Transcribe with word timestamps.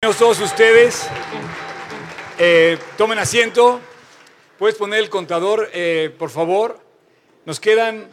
Todos 0.00 0.38
ustedes. 0.38 1.08
Eh, 2.38 2.78
tomen 2.96 3.18
asiento. 3.18 3.80
Puedes 4.56 4.76
poner 4.76 5.00
el 5.00 5.10
contador, 5.10 5.68
eh, 5.72 6.14
por 6.16 6.30
favor. 6.30 6.78
Nos 7.44 7.58
quedan 7.58 8.08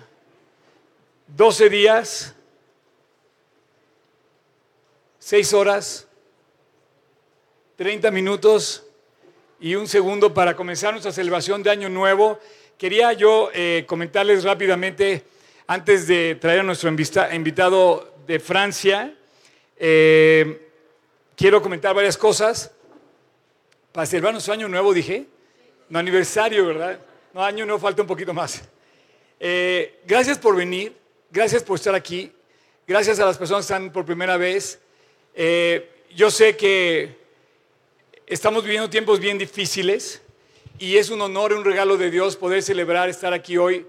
12 1.28 1.70
días, 1.70 2.34
6 5.20 5.54
horas, 5.54 6.08
30 7.76 8.10
minutos 8.10 8.88
y 9.60 9.76
un 9.76 9.88
segundo 9.88 10.34
para 10.34 10.56
comenzar 10.56 10.92
nuestra 10.92 11.12
celebración 11.12 11.62
de 11.62 11.70
Año 11.70 11.90
Nuevo. 11.90 12.40
Quería 12.80 13.14
yo 13.14 13.52
eh, 13.54 13.86
comentarles 13.86 14.44
rápidamente, 14.44 15.24
antes 15.68 16.08
de 16.08 16.34
traer 16.34 16.62
a 16.62 16.64
nuestro 16.64 16.90
invitado 16.90 18.16
de 18.26 18.40
Francia, 18.40 19.14
eh, 19.78 20.65
quiero 21.36 21.62
comentar 21.62 21.94
varias 21.94 22.18
cosas. 22.18 22.72
Para 23.92 24.06
celebrar 24.06 24.34
nuestro 24.34 24.54
año 24.54 24.68
nuevo, 24.68 24.94
dije. 24.94 25.26
No 25.90 26.00
aniversario, 26.00 26.66
¿verdad? 26.66 27.00
No, 27.34 27.44
año 27.44 27.66
nuevo 27.66 27.80
falta 27.80 28.02
un 28.02 28.08
poquito 28.08 28.34
más. 28.34 28.64
Eh, 29.40 30.00
gracias 30.06 30.40
por 30.40 30.56
venir, 30.56 30.96
gracias 31.30 31.62
por 31.62 31.76
estar 31.76 31.94
aquí, 31.94 32.32
gracias 32.88 33.20
a 33.20 33.26
las 33.26 33.38
personas 33.38 33.66
que 33.66 33.74
están 33.74 33.92
por 33.92 34.06
primera 34.06 34.38
vez. 34.38 34.80
Eh, 35.36 35.90
yo 36.16 36.32
sé 36.32 36.56
que 36.56 37.18
estamos 38.26 38.64
viviendo 38.64 38.90
tiempos 38.90 39.20
bien 39.20 39.38
difíciles 39.38 40.22
y 40.80 40.98
es 40.98 41.10
un 41.10 41.22
honor 41.22 41.52
y 41.52 41.56
un 41.56 41.66
regalo 41.66 41.98
de 41.98 42.10
Dios 42.10 42.36
poder 42.36 42.64
celebrar, 42.64 43.10
estar 43.10 43.34
aquí 43.34 43.58
hoy 43.58 43.86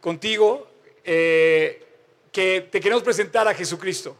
contigo, 0.00 0.68
eh, 1.04 1.84
que 2.32 2.68
te 2.70 2.80
queremos 2.80 3.02
presentar 3.02 3.48
a 3.48 3.54
Jesucristo. 3.54 4.16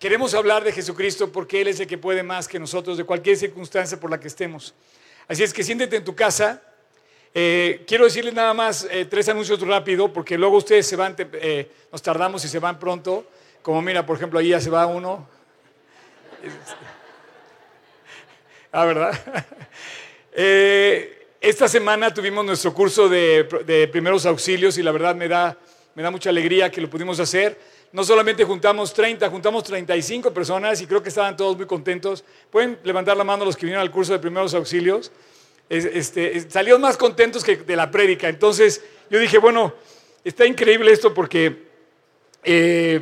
Queremos 0.00 0.32
hablar 0.32 0.64
de 0.64 0.72
Jesucristo 0.72 1.30
porque 1.30 1.60
Él 1.60 1.68
es 1.68 1.78
el 1.78 1.86
que 1.86 1.98
puede 1.98 2.22
más 2.22 2.48
que 2.48 2.58
nosotros 2.58 2.96
de 2.96 3.04
cualquier 3.04 3.36
circunstancia 3.36 4.00
por 4.00 4.10
la 4.10 4.18
que 4.18 4.28
estemos. 4.28 4.72
Así 5.28 5.42
es 5.42 5.52
que 5.52 5.62
siéntete 5.62 5.96
en 5.96 6.04
tu 6.04 6.14
casa. 6.14 6.62
Eh, 7.34 7.84
quiero 7.86 8.04
decirles 8.04 8.32
nada 8.32 8.54
más 8.54 8.88
eh, 8.90 9.04
tres 9.04 9.28
anuncios 9.28 9.60
rápido 9.60 10.10
porque 10.10 10.38
luego 10.38 10.56
ustedes 10.56 10.86
se 10.86 10.96
van, 10.96 11.14
eh, 11.18 11.70
nos 11.92 12.00
tardamos 12.00 12.42
y 12.46 12.48
se 12.48 12.58
van 12.58 12.78
pronto. 12.78 13.26
Como 13.60 13.82
mira, 13.82 14.06
por 14.06 14.16
ejemplo, 14.16 14.38
ahí 14.38 14.48
ya 14.48 14.60
se 14.60 14.70
va 14.70 14.86
uno. 14.86 15.28
Ah, 18.72 18.84
¿verdad? 18.84 19.44
esta 21.40 21.66
semana 21.66 22.14
tuvimos 22.14 22.44
nuestro 22.44 22.72
curso 22.72 23.08
de, 23.08 23.48
de, 23.66 23.88
primeros 23.88 24.24
auxilios 24.26 24.78
y 24.78 24.82
la 24.84 24.92
verdad 24.92 25.16
me 25.16 25.26
da, 25.26 25.58
me 25.96 26.04
da 26.04 26.12
mucha 26.12 26.30
alegría 26.30 26.70
que 26.70 26.80
lo 26.80 26.88
pudimos 26.88 27.18
hacer 27.18 27.58
no 27.92 28.04
solamente 28.04 28.44
juntamos 28.44 28.94
30, 28.94 29.28
juntamos 29.28 29.64
35 29.64 30.32
personas 30.32 30.80
y 30.80 30.86
creo 30.86 31.02
que 31.02 31.08
estaban 31.08 31.36
todos 31.36 31.56
muy 31.56 31.66
contentos. 31.66 32.24
Pueden 32.50 32.78
levantar 32.84 33.16
la 33.16 33.24
mano 33.24 33.44
los 33.44 33.56
que 33.56 33.66
vinieron 33.66 33.82
al 33.82 33.90
curso 33.90 34.12
de 34.12 34.20
primeros 34.20 34.54
auxilios. 34.54 35.10
Este, 35.68 36.48
salieron 36.48 36.80
más 36.80 36.96
contentos 36.96 37.42
que 37.42 37.56
de 37.56 37.76
la 37.76 37.90
prédica. 37.90 38.28
Entonces 38.28 38.82
yo 39.10 39.18
dije, 39.18 39.38
bueno, 39.38 39.74
está 40.22 40.46
increíble 40.46 40.92
esto 40.92 41.12
porque 41.12 41.64
eh, 42.44 43.00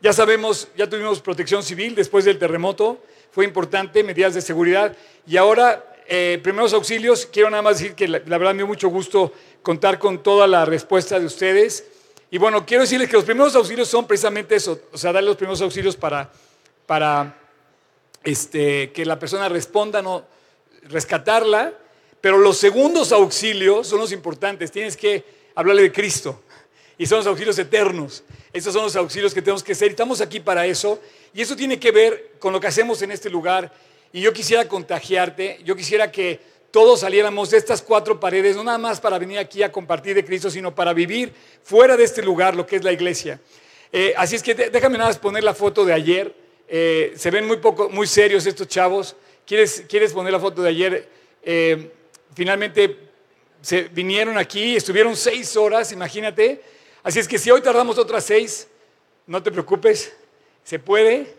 ya 0.00 0.12
sabemos, 0.12 0.68
ya 0.76 0.88
tuvimos 0.88 1.20
protección 1.20 1.62
civil 1.62 1.94
después 1.94 2.24
del 2.24 2.38
terremoto, 2.38 2.98
fue 3.30 3.44
importante, 3.44 4.02
medidas 4.02 4.32
de 4.32 4.40
seguridad. 4.40 4.96
Y 5.26 5.36
ahora, 5.36 5.84
eh, 6.06 6.40
primeros 6.42 6.72
auxilios, 6.72 7.26
quiero 7.30 7.50
nada 7.50 7.62
más 7.62 7.78
decir 7.78 7.94
que 7.94 8.08
la, 8.08 8.22
la 8.24 8.38
verdad 8.38 8.54
me 8.54 8.58
dio 8.58 8.66
mucho 8.66 8.88
gusto 8.88 9.32
contar 9.62 9.98
con 9.98 10.22
toda 10.22 10.46
la 10.46 10.64
respuesta 10.64 11.20
de 11.20 11.26
ustedes. 11.26 11.84
Y 12.30 12.36
bueno, 12.36 12.66
quiero 12.66 12.82
decirles 12.82 13.08
que 13.08 13.16
los 13.16 13.24
primeros 13.24 13.54
auxilios 13.54 13.88
son 13.88 14.06
precisamente 14.06 14.54
eso, 14.54 14.78
o 14.92 14.98
sea, 14.98 15.12
darle 15.12 15.28
los 15.28 15.36
primeros 15.38 15.62
auxilios 15.62 15.96
para, 15.96 16.30
para 16.84 17.38
este, 18.22 18.92
que 18.92 19.06
la 19.06 19.18
persona 19.18 19.48
responda, 19.48 20.02
no 20.02 20.26
rescatarla, 20.82 21.72
pero 22.20 22.36
los 22.36 22.58
segundos 22.58 23.12
auxilios 23.12 23.86
son 23.86 24.00
los 24.00 24.12
importantes, 24.12 24.70
tienes 24.70 24.94
que 24.94 25.24
hablarle 25.54 25.82
de 25.82 25.92
Cristo, 25.92 26.42
y 26.98 27.06
son 27.06 27.18
los 27.18 27.26
auxilios 27.26 27.58
eternos. 27.58 28.24
Estos 28.52 28.74
son 28.74 28.82
los 28.82 28.96
auxilios 28.96 29.32
que 29.32 29.40
tenemos 29.40 29.62
que 29.62 29.72
y 29.72 29.84
estamos 29.84 30.20
aquí 30.20 30.38
para 30.38 30.66
eso, 30.66 31.00
y 31.32 31.40
eso 31.40 31.56
tiene 31.56 31.80
que 31.80 31.92
ver 31.92 32.32
con 32.38 32.52
lo 32.52 32.60
que 32.60 32.66
hacemos 32.66 33.00
en 33.00 33.10
este 33.10 33.30
lugar, 33.30 33.72
y 34.12 34.20
yo 34.20 34.34
quisiera 34.34 34.68
contagiarte, 34.68 35.60
yo 35.64 35.74
quisiera 35.74 36.12
que 36.12 36.40
todos 36.70 37.00
saliéramos 37.00 37.50
de 37.50 37.56
estas 37.56 37.80
cuatro 37.80 38.20
paredes, 38.20 38.54
no 38.54 38.64
nada 38.64 38.78
más 38.78 39.00
para 39.00 39.18
venir 39.18 39.38
aquí 39.38 39.62
a 39.62 39.72
compartir 39.72 40.14
de 40.14 40.24
Cristo, 40.24 40.50
sino 40.50 40.74
para 40.74 40.92
vivir 40.92 41.32
fuera 41.62 41.96
de 41.96 42.04
este 42.04 42.22
lugar, 42.22 42.54
lo 42.54 42.66
que 42.66 42.76
es 42.76 42.84
la 42.84 42.92
iglesia. 42.92 43.40
Eh, 43.90 44.12
así 44.16 44.36
es 44.36 44.42
que 44.42 44.54
déjame 44.54 44.98
nada 44.98 45.10
más 45.10 45.18
poner 45.18 45.42
la 45.44 45.54
foto 45.54 45.84
de 45.84 45.94
ayer. 45.94 46.34
Eh, 46.68 47.14
se 47.16 47.30
ven 47.30 47.46
muy, 47.46 47.56
poco, 47.56 47.88
muy 47.88 48.06
serios 48.06 48.44
estos 48.44 48.68
chavos. 48.68 49.16
¿Quieres, 49.46 49.84
¿Quieres 49.88 50.12
poner 50.12 50.30
la 50.30 50.40
foto 50.40 50.60
de 50.60 50.68
ayer? 50.68 51.08
Eh, 51.42 51.90
finalmente 52.34 52.98
se 53.62 53.84
vinieron 53.84 54.36
aquí, 54.36 54.76
estuvieron 54.76 55.16
seis 55.16 55.56
horas, 55.56 55.90
imagínate. 55.92 56.62
Así 57.02 57.18
es 57.18 57.26
que 57.26 57.38
si 57.38 57.50
hoy 57.50 57.62
tardamos 57.62 57.96
otras 57.96 58.24
seis, 58.24 58.68
no 59.26 59.42
te 59.42 59.50
preocupes, 59.50 60.14
se 60.64 60.78
puede. 60.78 61.34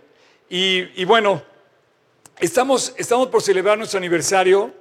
Y, 0.49 0.99
y 0.99 1.05
bueno, 1.05 1.43
estamos, 2.39 2.95
estamos 2.97 3.27
por 3.27 3.43
celebrar 3.43 3.77
nuestro 3.77 3.99
aniversario. 3.99 4.78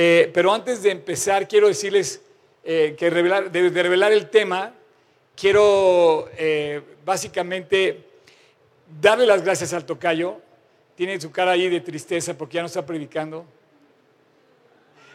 Eh, 0.00 0.30
pero 0.32 0.54
antes 0.54 0.80
de 0.80 0.92
empezar, 0.92 1.48
quiero 1.48 1.66
decirles 1.66 2.22
eh, 2.62 2.94
que 2.96 3.10
revelar, 3.10 3.50
de, 3.50 3.68
revelar 3.82 4.12
el 4.12 4.30
tema, 4.30 4.72
quiero 5.34 6.28
eh, 6.38 6.80
básicamente 7.04 8.04
darle 9.00 9.26
las 9.26 9.42
gracias 9.42 9.72
al 9.72 9.84
tocayo. 9.84 10.36
Tiene 10.94 11.20
su 11.20 11.32
cara 11.32 11.50
ahí 11.50 11.68
de 11.68 11.80
tristeza 11.80 12.38
porque 12.38 12.54
ya 12.54 12.60
no 12.60 12.68
está 12.68 12.86
predicando. 12.86 13.44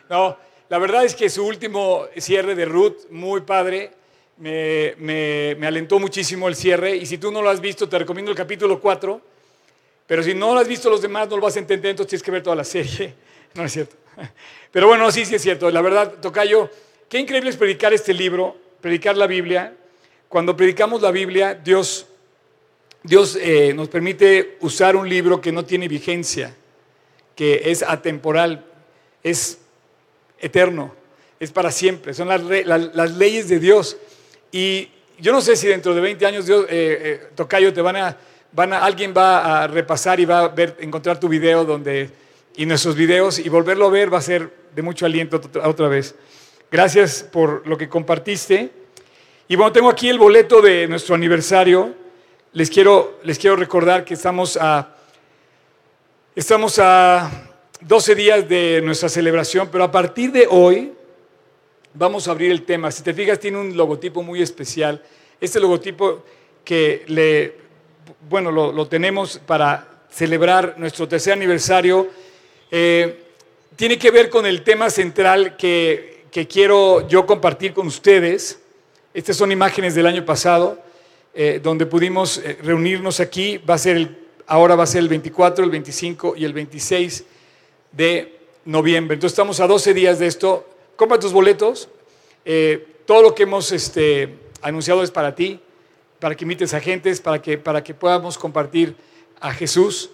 No, 0.09 0.37
la 0.67 0.77
verdad 0.79 1.05
es 1.05 1.15
que 1.15 1.29
su 1.29 1.47
último 1.47 2.05
cierre 2.17 2.53
de 2.53 2.65
Ruth, 2.65 3.09
muy 3.09 3.39
padre, 3.39 3.91
me, 4.35 4.95
me, 4.97 5.55
me, 5.57 5.65
alentó 5.65 5.97
muchísimo 5.97 6.49
el 6.49 6.57
cierre. 6.57 6.93
Y 6.97 7.05
si 7.05 7.17
tú 7.17 7.31
no 7.31 7.41
lo 7.41 7.49
has 7.49 7.61
visto, 7.61 7.87
te 7.87 7.99
recomiendo 7.99 8.31
el 8.31 8.37
capítulo 8.37 8.81
4. 8.81 9.21
Pero 10.07 10.23
si 10.23 10.33
no 10.33 10.53
lo 10.53 10.59
has 10.59 10.67
visto 10.67 10.89
los 10.89 11.01
demás, 11.01 11.29
no 11.29 11.37
lo 11.37 11.43
vas 11.43 11.55
a 11.55 11.59
entender, 11.59 11.91
entonces 11.91 12.09
tienes 12.09 12.23
que 12.23 12.31
ver 12.31 12.43
toda 12.43 12.57
la 12.57 12.65
serie. 12.65 13.15
No 13.55 13.63
es 13.63 13.71
cierto. 13.71 14.02
Pero 14.71 14.87
bueno, 14.87 15.11
sí, 15.11 15.25
sí 15.25 15.35
es 15.35 15.41
cierto. 15.41 15.69
La 15.69 15.81
verdad, 15.81 16.15
Tocayo, 16.21 16.69
qué 17.09 17.19
increíble 17.19 17.49
es 17.49 17.57
predicar 17.57 17.93
este 17.93 18.13
libro, 18.13 18.55
predicar 18.81 19.17
la 19.17 19.27
Biblia. 19.27 19.73
Cuando 20.29 20.55
predicamos 20.55 21.01
la 21.01 21.11
Biblia, 21.11 21.53
Dios, 21.53 22.07
Dios 23.03 23.37
eh, 23.39 23.73
nos 23.75 23.89
permite 23.89 24.57
usar 24.61 24.95
un 24.95 25.07
libro 25.07 25.41
que 25.41 25.51
no 25.51 25.63
tiene 25.65 25.87
vigencia, 25.87 26.55
que 27.35 27.61
es 27.65 27.83
atemporal, 27.83 28.65
es 29.21 29.59
eterno, 30.39 30.93
es 31.39 31.51
para 31.51 31.71
siempre. 31.71 32.13
Son 32.13 32.27
las, 32.27 32.41
las, 32.41 33.11
leyes 33.15 33.47
de 33.47 33.59
Dios. 33.59 33.97
Y 34.51 34.89
yo 35.19 35.31
no 35.31 35.41
sé 35.41 35.55
si 35.55 35.67
dentro 35.67 35.93
de 35.93 36.01
20 36.01 36.25
años, 36.25 36.45
Dios, 36.45 36.65
eh, 36.65 36.99
eh, 37.01 37.27
Tocayo, 37.35 37.73
te 37.73 37.81
van 37.81 37.97
a, 37.97 38.17
van 38.51 38.73
a, 38.73 38.79
alguien 38.79 39.13
va 39.15 39.63
a 39.63 39.67
repasar 39.67 40.19
y 40.19 40.25
va 40.25 40.39
a 40.39 40.47
ver, 40.47 40.77
encontrar 40.79 41.19
tu 41.19 41.27
video 41.27 41.65
donde 41.65 42.22
y 42.55 42.65
nuestros 42.65 42.95
videos 42.95 43.39
y 43.39 43.49
volverlo 43.49 43.87
a 43.87 43.89
ver 43.89 44.13
va 44.13 44.19
a 44.19 44.21
ser 44.21 44.51
de 44.75 44.81
mucho 44.81 45.05
aliento 45.05 45.41
otra 45.63 45.87
vez. 45.87 46.15
Gracias 46.71 47.23
por 47.23 47.67
lo 47.67 47.77
que 47.77 47.89
compartiste. 47.89 48.71
Y 49.47 49.55
bueno, 49.55 49.71
tengo 49.71 49.89
aquí 49.89 50.09
el 50.09 50.17
boleto 50.17 50.61
de 50.61 50.87
nuestro 50.87 51.15
aniversario. 51.15 51.93
Les 52.53 52.69
quiero, 52.69 53.19
les 53.23 53.37
quiero 53.37 53.55
recordar 53.55 54.05
que 54.05 54.13
estamos 54.13 54.57
a, 54.59 54.95
estamos 56.35 56.79
a 56.79 57.29
12 57.81 58.15
días 58.15 58.47
de 58.47 58.81
nuestra 58.83 59.09
celebración, 59.09 59.69
pero 59.71 59.83
a 59.83 59.91
partir 59.91 60.31
de 60.31 60.47
hoy 60.49 60.93
vamos 61.93 62.27
a 62.27 62.31
abrir 62.31 62.51
el 62.51 62.63
tema. 62.63 62.91
Si 62.91 63.03
te 63.03 63.13
fijas, 63.13 63.39
tiene 63.39 63.57
un 63.57 63.75
logotipo 63.75 64.23
muy 64.23 64.41
especial. 64.41 65.03
Este 65.41 65.59
logotipo 65.59 66.23
que 66.63 67.03
le, 67.07 67.55
bueno, 68.29 68.51
lo, 68.51 68.71
lo 68.71 68.87
tenemos 68.87 69.39
para 69.39 70.05
celebrar 70.09 70.75
nuestro 70.77 71.07
tercer 71.07 71.33
aniversario 71.33 72.07
eh, 72.75 73.19
tiene 73.75 73.99
que 73.99 74.09
ver 74.09 74.31
con 74.31 74.47
el 74.47 74.63
tema 74.63 74.89
central 74.89 75.55
que, 75.57 76.23
quiero 76.49 77.07
yo 77.07 77.27
compartir 77.27 77.71
con 77.71 77.85
ustedes. 77.85 78.59
Estas 79.13 79.37
son 79.37 79.51
imágenes 79.51 79.93
del 79.93 80.07
año 80.07 80.25
pasado, 80.25 80.81
eh, 81.35 81.59
donde 81.61 81.85
pudimos 81.85 82.39
eh, 82.39 82.57
reunirnos 82.63 83.19
aquí. 83.19 83.59
Va 83.59 83.75
a 83.75 83.77
ser 83.77 84.23
ahora 84.47 84.75
va 84.75 84.85
a 84.85 84.87
ser 84.87 85.01
el 85.01 85.07
24, 85.07 85.63
el 85.63 85.69
25 85.69 86.33
y 86.35 86.45
el 86.45 86.53
26 86.53 87.25
de 87.91 88.39
noviembre. 88.65 89.13
Entonces 89.13 89.33
estamos 89.33 89.59
a 89.59 89.67
12 89.67 89.93
días 89.93 90.17
de 90.17 90.25
esto. 90.25 90.67
Compra 90.95 91.19
tus 91.19 91.31
boletos. 91.31 91.89
todo 93.05 93.21
lo 93.21 93.35
que 93.35 93.43
hemos 93.43 93.71
este, 93.71 94.33
anunciado 94.63 95.03
es 95.03 95.11
para 95.11 95.35
ti, 95.35 95.59
para 96.19 96.33
que 96.33 96.43
invites 96.43 96.73
a 96.73 96.79
gentes, 96.79 97.21
para 97.21 97.39
que, 97.39 97.55
para 97.55 97.83
que 97.83 97.93
podamos 97.93 98.35
compartir 98.35 98.95
a 99.39 99.53
Jesús. 99.53 100.09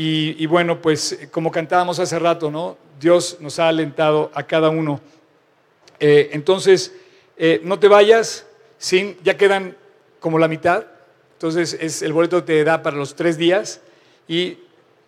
Y, 0.00 0.46
bueno, 0.46 0.80
pues 0.80 1.26
como 1.32 1.50
cantábamos 1.50 1.98
hace 1.98 2.20
rato, 2.20 2.52
¿no? 2.52 2.78
Dios 3.00 3.38
nos 3.40 3.58
ha 3.58 3.66
alentado 3.66 4.30
a 4.32 4.44
cada 4.44 4.68
uno. 4.68 5.00
Eh, 5.98 6.30
entonces, 6.34 6.94
eh, 7.36 7.60
no 7.64 7.80
te 7.80 7.88
vayas 7.88 8.46
sin, 8.78 9.18
ya 9.24 9.36
quedan 9.36 9.76
como 10.20 10.38
la 10.38 10.46
mitad. 10.46 10.86
Entonces, 11.32 11.76
es, 11.80 12.02
el 12.02 12.12
boleto 12.12 12.44
te 12.44 12.62
da 12.62 12.80
para 12.80 12.96
los 12.96 13.16
tres 13.16 13.36
días 13.36 13.80
y 14.28 14.58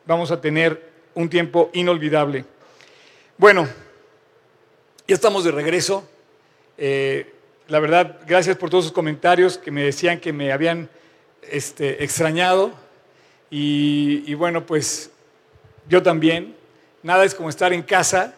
vamos 0.07 0.33
a 0.33 0.41
tener 0.41 0.91
un 1.15 1.31
tiempo 1.31 1.71
inolvidable. 1.73 2.45
Bueno, 3.39 3.69
ya 5.07 5.15
estamos 5.15 5.45
de 5.45 5.53
regreso. 5.53 6.03
Eh, 6.77 7.33
la 7.69 7.79
verdad, 7.79 8.19
gracias 8.27 8.57
por 8.57 8.71
todos 8.71 8.87
sus 8.87 8.93
comentarios 8.93 9.57
que 9.57 9.71
me 9.71 9.85
decían 9.85 10.19
que 10.19 10.33
me 10.33 10.51
habían 10.51 10.91
este, 11.49 12.03
extrañado. 12.03 12.73
Y, 13.51 14.33
bueno, 14.35 14.65
pues 14.65 15.11
yo 15.89 16.03
también. 16.03 16.57
Nada 17.03 17.25
es 17.25 17.35
como 17.35 17.49
estar 17.49 17.73
en 17.73 17.83
casa. 17.83 18.35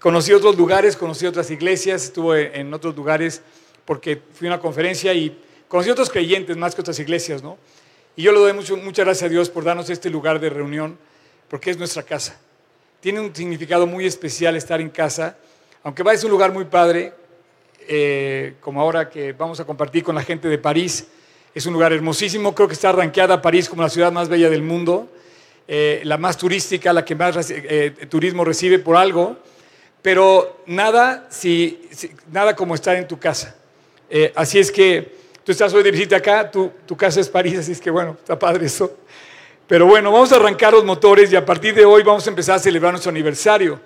Conocí 0.00 0.32
otros 0.32 0.56
lugares, 0.56 0.96
conocí 0.96 1.26
otras 1.26 1.50
iglesias, 1.50 2.04
estuve 2.04 2.58
en 2.58 2.74
otros 2.74 2.96
lugares 2.96 3.42
porque 3.84 4.20
fui 4.32 4.48
a 4.48 4.52
una 4.52 4.60
conferencia 4.60 5.12
y 5.14 5.38
conocí 5.68 5.90
otros 5.90 6.10
creyentes 6.10 6.56
más 6.56 6.74
que 6.74 6.80
otras 6.80 6.98
iglesias, 6.98 7.42
¿no? 7.42 7.58
Y 8.16 8.22
yo 8.22 8.32
le 8.32 8.38
doy 8.38 8.52
mucho, 8.52 8.76
muchas 8.76 9.04
gracias 9.04 9.28
a 9.28 9.28
Dios 9.28 9.50
por 9.50 9.64
darnos 9.64 9.90
este 9.90 10.08
lugar 10.08 10.40
de 10.40 10.48
reunión, 10.48 10.98
porque 11.48 11.70
es 11.70 11.78
nuestra 11.78 12.02
casa. 12.02 12.38
Tiene 13.00 13.20
un 13.20 13.34
significado 13.34 13.86
muy 13.86 14.06
especial 14.06 14.56
estar 14.56 14.80
en 14.80 14.88
casa, 14.88 15.36
aunque 15.82 16.02
va 16.02 16.12
a 16.12 16.16
ser 16.16 16.26
un 16.26 16.32
lugar 16.32 16.52
muy 16.52 16.64
padre, 16.64 17.12
eh, 17.86 18.54
como 18.60 18.80
ahora 18.80 19.10
que 19.10 19.32
vamos 19.32 19.60
a 19.60 19.64
compartir 19.64 20.02
con 20.02 20.14
la 20.14 20.22
gente 20.22 20.48
de 20.48 20.58
París. 20.58 21.06
Es 21.54 21.66
un 21.66 21.72
lugar 21.72 21.92
hermosísimo, 21.92 22.54
creo 22.54 22.66
que 22.66 22.74
está 22.74 22.88
arranqueada 22.88 23.40
París 23.40 23.68
como 23.68 23.82
la 23.82 23.88
ciudad 23.88 24.10
más 24.10 24.28
bella 24.28 24.50
del 24.50 24.62
mundo, 24.62 25.08
eh, 25.68 26.00
la 26.04 26.18
más 26.18 26.36
turística, 26.36 26.92
la 26.92 27.04
que 27.04 27.14
más 27.14 27.48
eh, 27.50 27.94
turismo 28.08 28.44
recibe 28.44 28.78
por 28.78 28.96
algo, 28.96 29.36
pero 30.02 30.62
nada, 30.66 31.28
si, 31.30 31.88
nada 32.32 32.56
como 32.56 32.74
estar 32.74 32.96
en 32.96 33.06
tu 33.06 33.18
casa. 33.18 33.54
así 34.34 34.58
es 34.58 34.70
que 34.72 35.14
tú 35.44 35.52
estás 35.52 35.72
hoy 35.72 35.82
de 35.82 35.90
visita 35.90 36.16
acá, 36.16 36.50
tu, 36.50 36.72
tu 36.84 36.96
casa 36.96 37.20
es 37.20 37.28
París, 37.28 37.58
así 37.58 37.72
es 37.72 37.80
que 37.80 37.90
bueno, 37.90 38.16
está 38.18 38.38
padre 38.38 38.66
eso. 38.66 38.98
Pero 39.66 39.86
bueno, 39.86 40.12
vamos 40.12 40.30
a 40.32 40.36
arrancar 40.36 40.72
los 40.74 40.84
motores 40.84 41.32
y 41.32 41.36
a 41.36 41.44
partir 41.44 41.74
de 41.74 41.84
hoy 41.84 42.02
vamos 42.02 42.26
a 42.26 42.30
empezar 42.30 42.56
a 42.56 42.58
celebrar 42.58 42.92
nuestro 42.92 43.10
aniversario. 43.10 43.80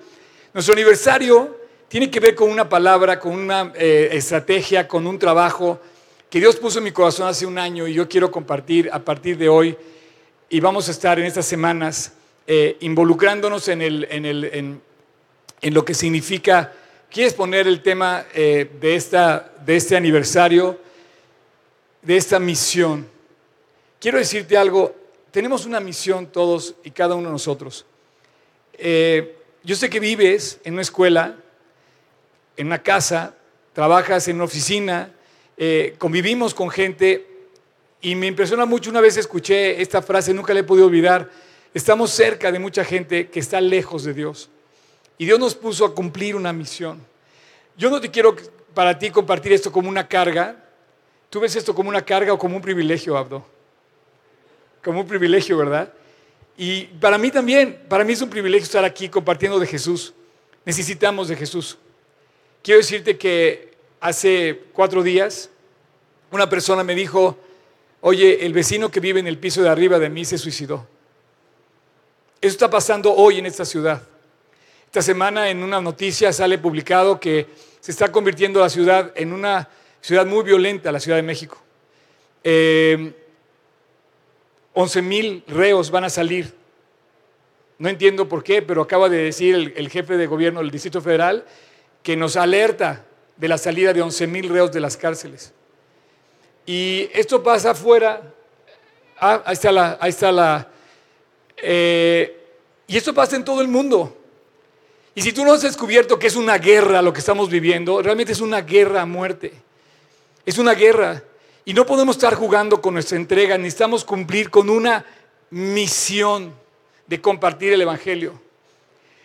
Nuestro 0.53 0.73
aniversario 0.73 1.55
tiene 1.87 2.11
que 2.11 2.19
ver 2.19 2.35
con 2.35 2.49
una 2.49 2.67
palabra, 2.67 3.19
con 3.19 3.31
una 3.31 3.71
eh, 3.75 4.09
estrategia, 4.11 4.87
con 4.87 5.07
un 5.07 5.17
trabajo 5.17 5.79
que 6.29 6.39
Dios 6.39 6.57
puso 6.57 6.77
en 6.77 6.83
mi 6.83 6.91
corazón 6.91 7.27
hace 7.27 7.45
un 7.45 7.57
año 7.57 7.87
y 7.87 7.93
yo 7.93 8.07
quiero 8.07 8.29
compartir 8.29 8.89
a 8.93 8.99
partir 8.99 9.35
de 9.37 9.49
hoy. 9.49 9.75
Y 10.47 10.59
vamos 10.59 10.87
a 10.87 10.91
estar 10.91 11.17
en 11.17 11.25
estas 11.25 11.45
semanas 11.45 12.13
eh, 12.45 12.77
involucrándonos 12.81 13.67
en, 13.67 13.81
el, 13.81 14.07
en, 14.11 15.73
lo 15.73 15.83
que 15.83 15.95
significa. 15.95 16.71
¿Quieres 17.09 17.33
poner 17.33 17.67
el 17.67 17.81
tema 17.81 18.25
eh, 18.33 18.69
de, 18.79 18.95
esta, 18.95 19.53
de 19.65 19.75
este 19.75 19.97
aniversario, 19.97 20.79
de 22.03 22.17
esta 22.17 22.39
misión? 22.39 23.07
Quiero 23.99 24.19
decirte 24.19 24.55
algo. 24.55 24.95
Tenemos 25.31 25.65
una 25.65 25.79
misión 25.79 26.27
todos 26.27 26.75
y 26.83 26.91
cada 26.91 27.15
uno 27.15 27.29
de 27.29 27.33
nosotros. 27.33 27.85
yo 28.77 29.75
sé 29.75 29.89
que 29.89 29.99
vives 29.99 30.59
en 30.63 30.73
una 30.73 30.83
escuela, 30.83 31.37
en 32.55 32.67
una 32.67 32.81
casa, 32.83 33.35
trabajas 33.73 34.27
en 34.27 34.35
una 34.35 34.45
oficina, 34.45 35.11
eh, 35.61 35.95
convivimos 35.97 36.53
con 36.53 36.69
gente 36.69 37.27
y 37.99 38.15
me 38.15 38.27
impresiona 38.27 38.65
mucho, 38.65 38.89
una 38.89 39.01
vez 39.01 39.17
escuché 39.17 39.81
esta 39.81 40.01
frase, 40.01 40.33
nunca 40.33 40.53
la 40.53 40.61
he 40.61 40.63
podido 40.63 40.87
olvidar, 40.87 41.29
estamos 41.73 42.11
cerca 42.11 42.49
de 42.49 42.59
mucha 42.59 42.85
gente 42.85 43.27
que 43.27 43.41
está 43.41 43.59
lejos 43.59 44.05
de 44.05 44.13
Dios 44.13 44.49
y 45.17 45.25
Dios 45.25 45.37
nos 45.37 45.55
puso 45.55 45.83
a 45.83 45.93
cumplir 45.93 46.37
una 46.37 46.53
misión. 46.53 47.05
Yo 47.77 47.89
no 47.89 47.99
te 47.99 48.09
quiero 48.09 48.37
para 48.73 48.97
ti 48.97 49.09
compartir 49.09 49.51
esto 49.51 49.69
como 49.69 49.89
una 49.89 50.07
carga, 50.07 50.63
tú 51.29 51.41
ves 51.41 51.57
esto 51.57 51.75
como 51.75 51.89
una 51.89 52.05
carga 52.05 52.31
o 52.31 52.37
como 52.37 52.55
un 52.55 52.61
privilegio, 52.61 53.17
Abdo, 53.17 53.45
como 54.81 55.01
un 55.01 55.07
privilegio, 55.09 55.57
¿verdad? 55.57 55.91
Y 56.57 56.85
para 56.85 57.17
mí 57.17 57.31
también, 57.31 57.83
para 57.89 58.05
mí 58.05 58.13
es 58.13 58.21
un 58.21 58.29
privilegio 58.29 58.63
estar 58.63 58.85
aquí 58.85 59.09
compartiendo 59.09 59.59
de 59.59 59.67
Jesús. 59.67 60.13
Necesitamos 60.63 61.27
de 61.27 61.35
Jesús. 61.35 61.77
Quiero 62.63 62.79
decirte 62.79 63.17
que 63.17 63.68
hace 63.99 64.61
cuatro 64.73 65.03
días 65.03 65.49
una 66.31 66.49
persona 66.49 66.83
me 66.83 66.95
dijo, 66.95 67.37
oye, 68.01 68.45
el 68.45 68.53
vecino 68.53 68.89
que 68.89 68.99
vive 68.99 69.19
en 69.19 69.27
el 69.27 69.37
piso 69.37 69.63
de 69.63 69.69
arriba 69.69 69.97
de 69.97 70.09
mí 70.09 70.25
se 70.25 70.37
suicidó. 70.37 70.87
Eso 72.41 72.51
está 72.53 72.69
pasando 72.69 73.13
hoy 73.13 73.39
en 73.39 73.45
esta 73.45 73.65
ciudad. 73.65 74.03
Esta 74.85 75.01
semana 75.01 75.49
en 75.49 75.63
una 75.63 75.81
noticia 75.81 76.31
sale 76.31 76.57
publicado 76.57 77.19
que 77.19 77.47
se 77.79 77.91
está 77.91 78.11
convirtiendo 78.11 78.59
la 78.59 78.69
ciudad 78.69 79.11
en 79.15 79.33
una 79.33 79.69
ciudad 80.01 80.25
muy 80.25 80.43
violenta, 80.43 80.91
la 80.91 80.99
Ciudad 80.99 81.17
de 81.17 81.23
México. 81.23 81.57
Eh, 82.43 83.13
11 84.73 85.01
mil 85.01 85.43
reos 85.47 85.91
van 85.91 86.05
a 86.05 86.09
salir. 86.09 86.53
No 87.77 87.89
entiendo 87.89 88.29
por 88.29 88.43
qué, 88.43 88.61
pero 88.61 88.81
acaba 88.81 89.09
de 89.09 89.17
decir 89.17 89.55
el, 89.55 89.73
el 89.75 89.89
jefe 89.89 90.15
de 90.15 90.27
gobierno 90.27 90.59
del 90.59 90.71
Distrito 90.71 91.01
Federal 91.01 91.45
que 92.03 92.15
nos 92.15 92.35
alerta 92.35 93.05
de 93.39 93.47
la 93.47 93.57
salida 93.57 93.93
de 93.93 94.03
11 94.03 94.27
mil 94.27 94.49
reos 94.49 94.71
de 94.71 94.79
las 94.79 94.95
cárceles. 94.95 95.53
Y 96.67 97.09
esto 97.13 97.41
pasa 97.41 97.71
afuera. 97.71 98.21
Ah, 99.19 99.41
ahí 99.45 99.53
está 99.53 99.71
la. 99.71 99.97
Ahí 99.99 100.09
está 100.11 100.31
la 100.31 100.67
eh, 101.61 102.35
y 102.87 102.97
esto 102.97 103.13
pasa 103.13 103.35
en 103.35 103.43
todo 103.43 103.61
el 103.61 103.67
mundo. 103.67 104.15
Y 105.15 105.21
si 105.21 105.33
tú 105.33 105.43
no 105.43 105.53
has 105.53 105.61
descubierto 105.61 106.17
que 106.17 106.27
es 106.27 106.35
una 106.35 106.57
guerra 106.57 107.01
lo 107.01 107.13
que 107.13 107.19
estamos 107.19 107.49
viviendo, 107.49 108.01
realmente 108.01 108.31
es 108.33 108.41
una 108.41 108.61
guerra 108.61 109.01
a 109.01 109.05
muerte. 109.05 109.53
Es 110.45 110.57
una 110.57 110.73
guerra. 110.73 111.23
Y 111.65 111.73
no 111.73 111.85
podemos 111.85 112.15
estar 112.15 112.35
jugando 112.35 112.81
con 112.81 112.93
nuestra 112.93 113.17
entrega, 113.17 113.57
necesitamos 113.57 114.03
cumplir 114.03 114.49
con 114.49 114.69
una 114.69 115.05
misión 115.51 116.53
de 117.05 117.21
compartir 117.21 117.73
el 117.73 117.81
Evangelio. 117.81 118.39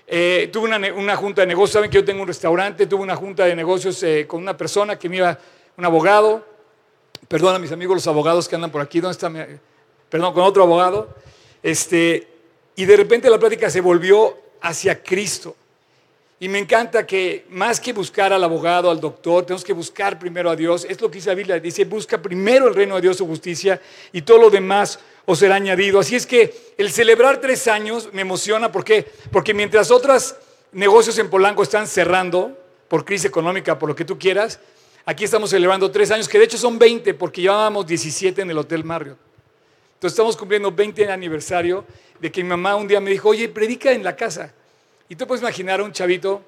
Eh, 0.07 0.51
tuve 0.53 0.67
una, 0.67 1.17
junta 1.17 1.41
de 1.41 1.47
negocios, 1.47 1.73
saben 1.73 1.91
que 1.91 1.97
yo 1.97 2.05
tengo 2.05 2.23
un 2.23 2.29
restaurante, 2.29 2.87
tuve 2.87 3.03
una 3.03 3.17
junta 3.17 3.45
de 3.47 3.57
negocios 3.57 4.03
eh, 4.03 4.27
con 4.27 4.43
una 4.43 4.57
persona 4.57 4.99
que 4.99 5.09
me 5.09 5.17
iba, 5.17 5.39
un 5.77 5.85
abogado, 5.85 6.47
perdón 7.27 7.57
a 7.57 7.59
mis 7.59 7.73
amigos 7.73 7.97
los 7.97 8.07
abogados 8.07 8.49
que 8.49 8.55
andan 8.55 8.71
por 8.71 8.83
aquí, 8.83 9.01
¿dónde 9.01 9.13
está? 9.13 9.33
Perdón, 10.11 10.35
con 10.35 10.43
otro 10.43 10.63
abogado, 10.63 11.09
este, 11.63 12.29
y 12.77 12.85
de 12.85 12.97
repente 12.97 13.31
la 13.31 13.39
plática 13.39 13.71
se 13.71 13.81
volvió 13.81 14.37
hacia 14.61 15.03
Cristo. 15.03 15.57
Y 16.45 16.49
me 16.51 16.59
encanta 16.59 17.07
que 17.07 17.47
más 17.49 17.81
que 17.81 17.95
buscar 17.95 18.31
al 18.31 18.45
abogado, 18.45 18.91
al 18.91 19.01
doctor, 19.01 19.47
tenemos 19.47 19.65
que 19.65 19.73
buscar 19.73 20.19
primero 20.19 20.51
a 20.51 20.55
Dios. 20.55 20.87
Es 20.87 21.01
lo 21.01 21.11
que 21.11 21.15
dice 21.15 21.31
la 21.31 21.35
Biblia, 21.35 21.59
dice, 21.59 21.87
busca 21.87 22.21
primero 22.21 22.69
el 22.69 22.75
reino 22.75 22.97
de 22.97 23.01
Dios, 23.01 23.17
su 23.17 23.27
justicia, 23.27 23.81
y 24.13 24.21
todo 24.21 24.37
lo 24.37 24.51
demás 24.51 24.99
os 25.25 25.39
será 25.39 25.55
añadido. 25.55 26.01
Así 26.01 26.17
es 26.17 26.27
que 26.27 26.75
el 26.77 26.91
celebrar 26.93 27.41
tres 27.41 27.67
años 27.67 28.11
me 28.13 28.21
emociona, 28.21 28.71
¿por 28.71 28.85
qué? 28.85 29.11
Porque 29.33 29.55
mientras 29.55 29.91
otros 29.91 30.37
negocios 30.73 31.17
en 31.17 31.31
Polanco 31.31 31.63
están 31.63 31.87
cerrando 31.87 32.55
por 32.89 33.07
crisis 33.07 33.25
económica, 33.25 33.79
por 33.79 33.89
lo 33.89 33.97
que 33.97 34.05
tú 34.05 34.19
quieras, 34.19 34.61
aquí 35.07 35.25
estamos 35.25 35.49
celebrando 35.49 35.91
tres 35.91 36.11
años, 36.11 36.29
que 36.29 36.39
de 36.39 36.45
hecho 36.45 36.59
son 36.59 36.79
20, 36.79 37.15
porque 37.15 37.41
llevábamos 37.41 37.87
17 37.87 38.43
en 38.43 38.51
el 38.51 38.59
Hotel 38.59 38.85
Marriott. 38.85 39.17
Entonces 39.95 40.13
estamos 40.13 40.37
cumpliendo 40.37 40.71
20 40.71 41.11
aniversario 41.11 41.87
de 42.21 42.31
que 42.31 42.43
mi 42.43 42.51
mamá 42.51 42.77
un 42.77 42.87
día 42.87 43.01
me 43.01 43.11
dijo, 43.11 43.31
oye, 43.31 43.49
predica 43.49 43.93
en 43.93 44.05
la 44.05 44.15
casa. 44.15 44.53
Y 45.09 45.17
tú 45.17 45.27
puedes 45.27 45.43
imaginar 45.43 45.81
a 45.81 45.85
un 45.85 45.93
chavito 45.93 46.43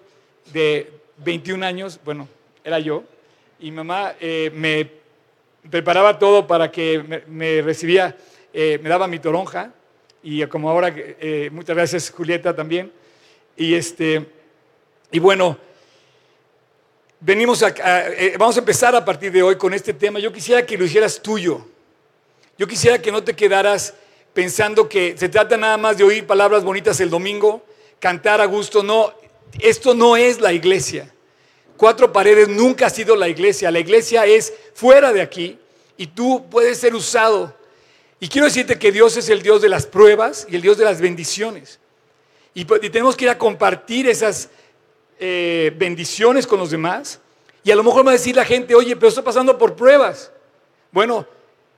de 0.53 0.91
21 1.19 1.65
años, 1.65 2.01
bueno, 2.05 2.29
era 2.65 2.79
yo, 2.79 3.05
y 3.61 3.71
mamá 3.71 4.15
eh, 4.21 4.51
me 4.55 4.91
preparaba 5.71 6.19
todo 6.19 6.47
para 6.47 6.71
que 6.71 7.23
me 7.27 7.61
recibía 7.63 8.17
eh, 8.59 8.79
me 8.83 8.89
daba 8.89 9.07
mi 9.07 9.19
toronja, 9.19 9.71
y 10.23 10.45
como 10.47 10.71
ahora, 10.71 10.91
eh, 10.97 11.51
muchas 11.53 11.77
gracias 11.77 12.11
Julieta 12.11 12.57
también. 12.57 12.91
Y, 13.55 13.75
este, 13.75 14.25
y 15.11 15.19
bueno, 15.19 15.59
venimos 17.21 17.63
vamos 18.39 18.57
a 18.57 18.61
empezar 18.61 18.97
a 18.97 19.05
partir 19.05 19.31
de 19.31 19.43
hoy 19.43 19.57
con 19.57 19.75
este 19.75 19.93
tema. 19.93 20.19
Yo 20.19 20.33
quisiera 20.33 20.65
que 20.65 20.79
lo 20.79 20.87
hicieras 20.87 21.21
tuyo. 21.23 21.67
Yo 22.57 22.67
quisiera 22.67 22.99
que 22.99 23.13
no 23.13 23.23
te 23.23 23.37
quedaras 23.37 23.93
pensando 24.33 24.89
que 24.89 25.15
se 25.19 25.29
trata 25.29 25.59
nada 25.59 25.77
más 25.77 25.99
de 25.99 26.05
oír 26.05 26.27
palabras 26.27 26.65
bonitas 26.65 26.99
el 27.01 27.11
domingo, 27.11 27.63
cantar 27.99 28.41
a 28.41 28.47
gusto. 28.47 28.83
No, 28.83 29.13
esto 29.59 29.95
no 29.95 30.17
es 30.17 30.41
la 30.41 30.53
iglesia. 30.53 31.13
Cuatro 31.77 32.13
paredes 32.13 32.49
nunca 32.49 32.87
ha 32.87 32.91
sido 32.91 33.17
la 33.17 33.29
iglesia. 33.29 33.71
La 33.71 33.81
iglesia 33.81 34.27
es 34.27 34.53
fuera 34.75 35.13
de 35.13 35.21
aquí 35.23 35.59
y 35.97 36.07
tú 36.07 36.47
puedes 36.51 36.79
ser 36.79 36.95
usado 36.95 37.55
y 38.19 38.29
quiero 38.29 38.47
decirte 38.47 38.79
que 38.79 38.93
Dios 38.93 39.17
es 39.17 39.29
el 39.29 39.43
Dios 39.43 39.61
de 39.61 39.69
las 39.69 39.87
pruebas 39.87 40.47
y 40.49 40.57
el 40.57 40.63
Dios 40.63 40.79
de 40.79 40.85
las 40.85 41.01
bendiciones. 41.01 41.79
Y, 42.55 42.65
pues, 42.65 42.81
tenemos 42.81 43.15
que 43.15 43.27
ir 43.27 43.31
a 43.31 43.37
compartir 43.37 44.09
esas 44.09 44.49
eh, 45.19 45.75
bendiciones 45.77 46.47
con 46.47 46.59
los 46.59 46.71
demás. 46.71 47.21
Y 47.63 47.71
a 47.71 47.77
lo 47.77 47.83
mejor 47.83 48.07
va 48.07 48.11
a 48.11 48.15
decir 48.15 48.35
la 48.35 48.45
gente, 48.45 48.75
oye, 48.75 48.97
pero 48.97 49.09
estoy 49.09 49.25
pasando 49.25 49.59
por 49.59 49.77
pruebas. 49.77 50.33
Bueno, 50.91 51.27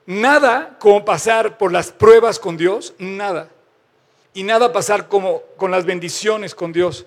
nada 0.07 0.77
como 0.79 1.05
pasar 1.05 1.59
por 1.59 1.73
las 1.73 1.91
pruebas 1.91 2.39
con 2.39 2.57
Dios, 2.57 2.95
nada. 2.99 3.51
Y 4.35 4.43
nada 4.43 4.73
pasar 4.73 5.09
como 5.09 5.43
con 5.57 5.71
las 5.71 5.85
bendiciones 5.85 6.55
con 6.55 6.73
Dios. 6.73 7.07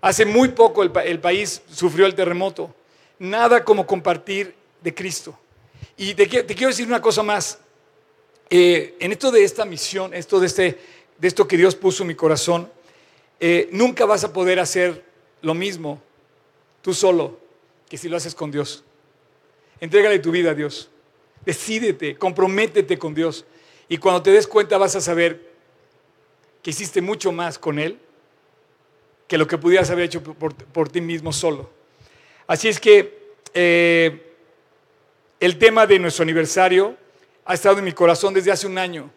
Hace 0.00 0.26
muy 0.26 0.48
poco 0.48 0.82
el, 0.82 1.20
país 1.20 1.62
sufrió 1.72 2.06
el 2.06 2.14
terremoto. 2.14 2.74
Nada 3.18 3.64
como 3.64 3.86
compartir 3.86 4.54
de 4.82 4.94
Cristo. 4.94 5.38
Y 5.96 6.14
te, 6.14 6.26
te 6.26 6.54
quiero 6.54 6.68
decir 6.68 6.86
una 6.86 7.00
cosa 7.00 7.22
más. 7.22 7.58
Eh, 8.50 8.94
en 9.00 9.12
esto 9.12 9.30
de 9.30 9.42
esta 9.42 9.64
misión, 9.64 10.14
esto 10.14 10.38
de 10.38 10.46
este 10.46 10.78
de 11.18 11.28
esto 11.28 11.46
que 11.48 11.56
Dios 11.56 11.74
puso 11.74 12.02
en 12.02 12.08
mi 12.08 12.14
corazón, 12.14 12.70
eh, 13.40 13.68
nunca 13.72 14.04
vas 14.04 14.24
a 14.24 14.32
poder 14.32 14.60
hacer 14.60 15.04
lo 15.42 15.54
mismo 15.54 16.02
tú 16.82 16.94
solo 16.94 17.38
que 17.88 17.98
si 17.98 18.08
lo 18.08 18.16
haces 18.16 18.34
con 18.34 18.50
Dios. 18.50 18.84
Entrégale 19.80 20.18
tu 20.18 20.30
vida 20.30 20.50
a 20.50 20.54
Dios. 20.54 20.88
Decídete, 21.44 22.16
comprométete 22.16 22.98
con 22.98 23.14
Dios. 23.14 23.44
Y 23.88 23.98
cuando 23.98 24.22
te 24.22 24.32
des 24.32 24.46
cuenta 24.46 24.78
vas 24.78 24.96
a 24.96 25.00
saber 25.00 25.45
que 26.66 26.70
hiciste 26.70 27.00
mucho 27.00 27.30
más 27.30 27.60
con 27.60 27.78
Él 27.78 27.96
que 29.28 29.38
lo 29.38 29.46
que 29.46 29.56
pudieras 29.56 29.88
haber 29.90 30.06
hecho 30.06 30.20
por, 30.20 30.88
ti 30.88 31.00
mismo 31.00 31.32
solo. 31.32 31.70
Así 32.48 32.66
es 32.66 32.80
que 32.80 33.36
eh, 33.54 34.34
el 35.38 35.58
tema 35.58 35.86
de 35.86 36.00
nuestro 36.00 36.24
aniversario 36.24 36.96
ha 37.44 37.54
estado 37.54 37.78
en 37.78 37.84
mi 37.84 37.92
corazón 37.92 38.34
desde 38.34 38.50
hace 38.50 38.66
un 38.66 38.78
año. 38.78 39.08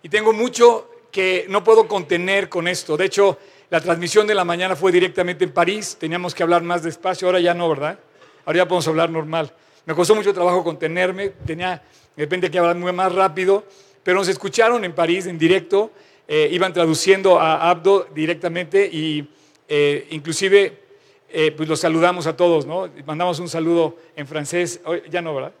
Y 0.00 0.08
tengo 0.08 0.32
mucho 0.32 0.88
que 1.10 1.46
no 1.48 1.64
puedo 1.64 1.88
contener 1.88 2.48
con 2.48 2.68
esto. 2.68 2.96
De 2.96 3.06
hecho, 3.06 3.36
la 3.68 3.80
transmisión 3.80 4.24
de 4.28 4.36
la 4.36 4.44
mañana 4.44 4.76
fue 4.76 4.92
directamente 4.92 5.42
en 5.42 5.50
París. 5.50 5.96
Teníamos 5.98 6.36
que 6.36 6.44
hablar 6.44 6.62
más 6.62 6.84
despacio, 6.84 7.26
ahora 7.26 7.40
ya 7.40 7.52
no, 7.52 7.68
¿verdad? 7.68 7.98
Ahora 8.44 8.58
ya 8.58 8.68
podemos 8.68 8.86
hablar 8.86 9.10
normal. 9.10 9.52
Me 9.86 9.94
costó 9.96 10.14
mucho 10.14 10.32
trabajo 10.32 10.62
contenerme, 10.62 11.30
tenía 11.30 11.82
de 12.14 12.22
repente 12.22 12.48
que 12.48 12.60
hablar 12.60 12.76
muy 12.76 12.92
más 12.92 13.12
rápido, 13.12 13.64
pero 14.04 14.18
nos 14.18 14.28
escucharon 14.28 14.84
en 14.84 14.94
París 14.94 15.26
en 15.26 15.36
directo, 15.36 15.90
eh, 16.28 16.48
iban 16.52 16.72
traduciendo 16.72 17.38
a 17.38 17.70
Abdo 17.70 18.08
directamente 18.14 18.86
y 18.86 19.28
eh, 19.68 20.06
inclusive 20.10 20.80
eh, 21.28 21.52
pues 21.52 21.68
los 21.68 21.80
saludamos 21.80 22.26
a 22.26 22.36
todos, 22.36 22.66
¿no? 22.66 22.88
Mandamos 23.04 23.38
un 23.38 23.48
saludo 23.48 23.96
en 24.14 24.26
francés, 24.26 24.80
ya 25.10 25.22
no, 25.22 25.34
¿verdad? 25.34 25.52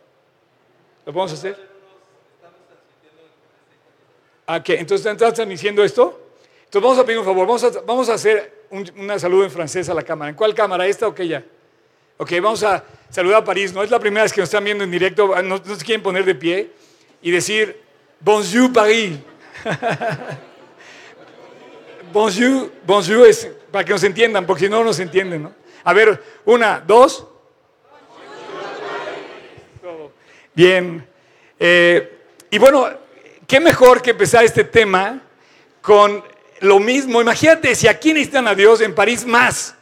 ¿Lo 1.04 1.12
podemos 1.12 1.32
hacer? 1.32 1.56
¿A 4.46 4.62
qué? 4.62 4.78
Entonces, 4.78 5.06
¿están 5.06 5.34
transmitiendo 5.34 5.82
esto? 5.82 6.20
Entonces, 6.64 6.82
vamos 6.82 6.98
a 6.98 7.04
pedir 7.04 7.18
un 7.18 7.24
favor, 7.24 7.46
vamos 7.46 7.64
a, 7.64 7.70
vamos 7.80 8.08
a 8.08 8.14
hacer 8.14 8.66
un, 8.70 8.90
una 8.96 9.18
saludo 9.18 9.44
en 9.44 9.50
francés 9.50 9.88
a 9.88 9.94
la 9.94 10.02
cámara. 10.02 10.30
¿En 10.30 10.36
cuál 10.36 10.54
cámara? 10.54 10.86
¿Esta 10.86 11.06
o 11.08 11.10
aquella? 11.10 11.44
Ok, 12.16 12.30
vamos 12.40 12.62
a 12.62 12.84
saludar 13.10 13.42
a 13.42 13.44
París. 13.44 13.72
No 13.72 13.82
es 13.82 13.90
la 13.90 13.98
primera 13.98 14.22
vez 14.22 14.32
que 14.32 14.40
nos 14.40 14.48
están 14.48 14.64
viendo 14.64 14.84
en 14.84 14.90
directo, 14.90 15.34
no, 15.42 15.58
no 15.58 15.76
se 15.76 15.84
quieren 15.84 16.02
poner 16.02 16.24
de 16.24 16.34
pie 16.34 16.70
y 17.22 17.30
decir, 17.30 17.86
Bonjour 18.20 18.72
Paris. 18.72 19.18
bonjour, 22.16 22.72
bonjour 22.86 23.26
es 23.26 23.46
para 23.70 23.84
que 23.84 23.92
nos 23.92 24.02
entiendan, 24.02 24.46
porque 24.46 24.64
si 24.64 24.70
no, 24.70 24.82
nos 24.82 24.98
entienden, 25.00 25.42
¿no? 25.42 25.52
A 25.84 25.92
ver, 25.92 26.22
una, 26.46 26.80
dos. 26.80 27.26
Bien. 30.54 31.06
Eh, 31.60 32.18
y 32.50 32.58
bueno, 32.58 32.88
qué 33.46 33.60
mejor 33.60 34.00
que 34.00 34.12
empezar 34.12 34.44
este 34.44 34.64
tema 34.64 35.20
con 35.82 36.24
lo 36.60 36.78
mismo. 36.78 37.20
Imagínate 37.20 37.74
si 37.74 37.86
aquí 37.86 38.14
necesitan 38.14 38.48
a 38.48 38.54
Dios, 38.54 38.80
en 38.80 38.94
París 38.94 39.26
más. 39.26 39.74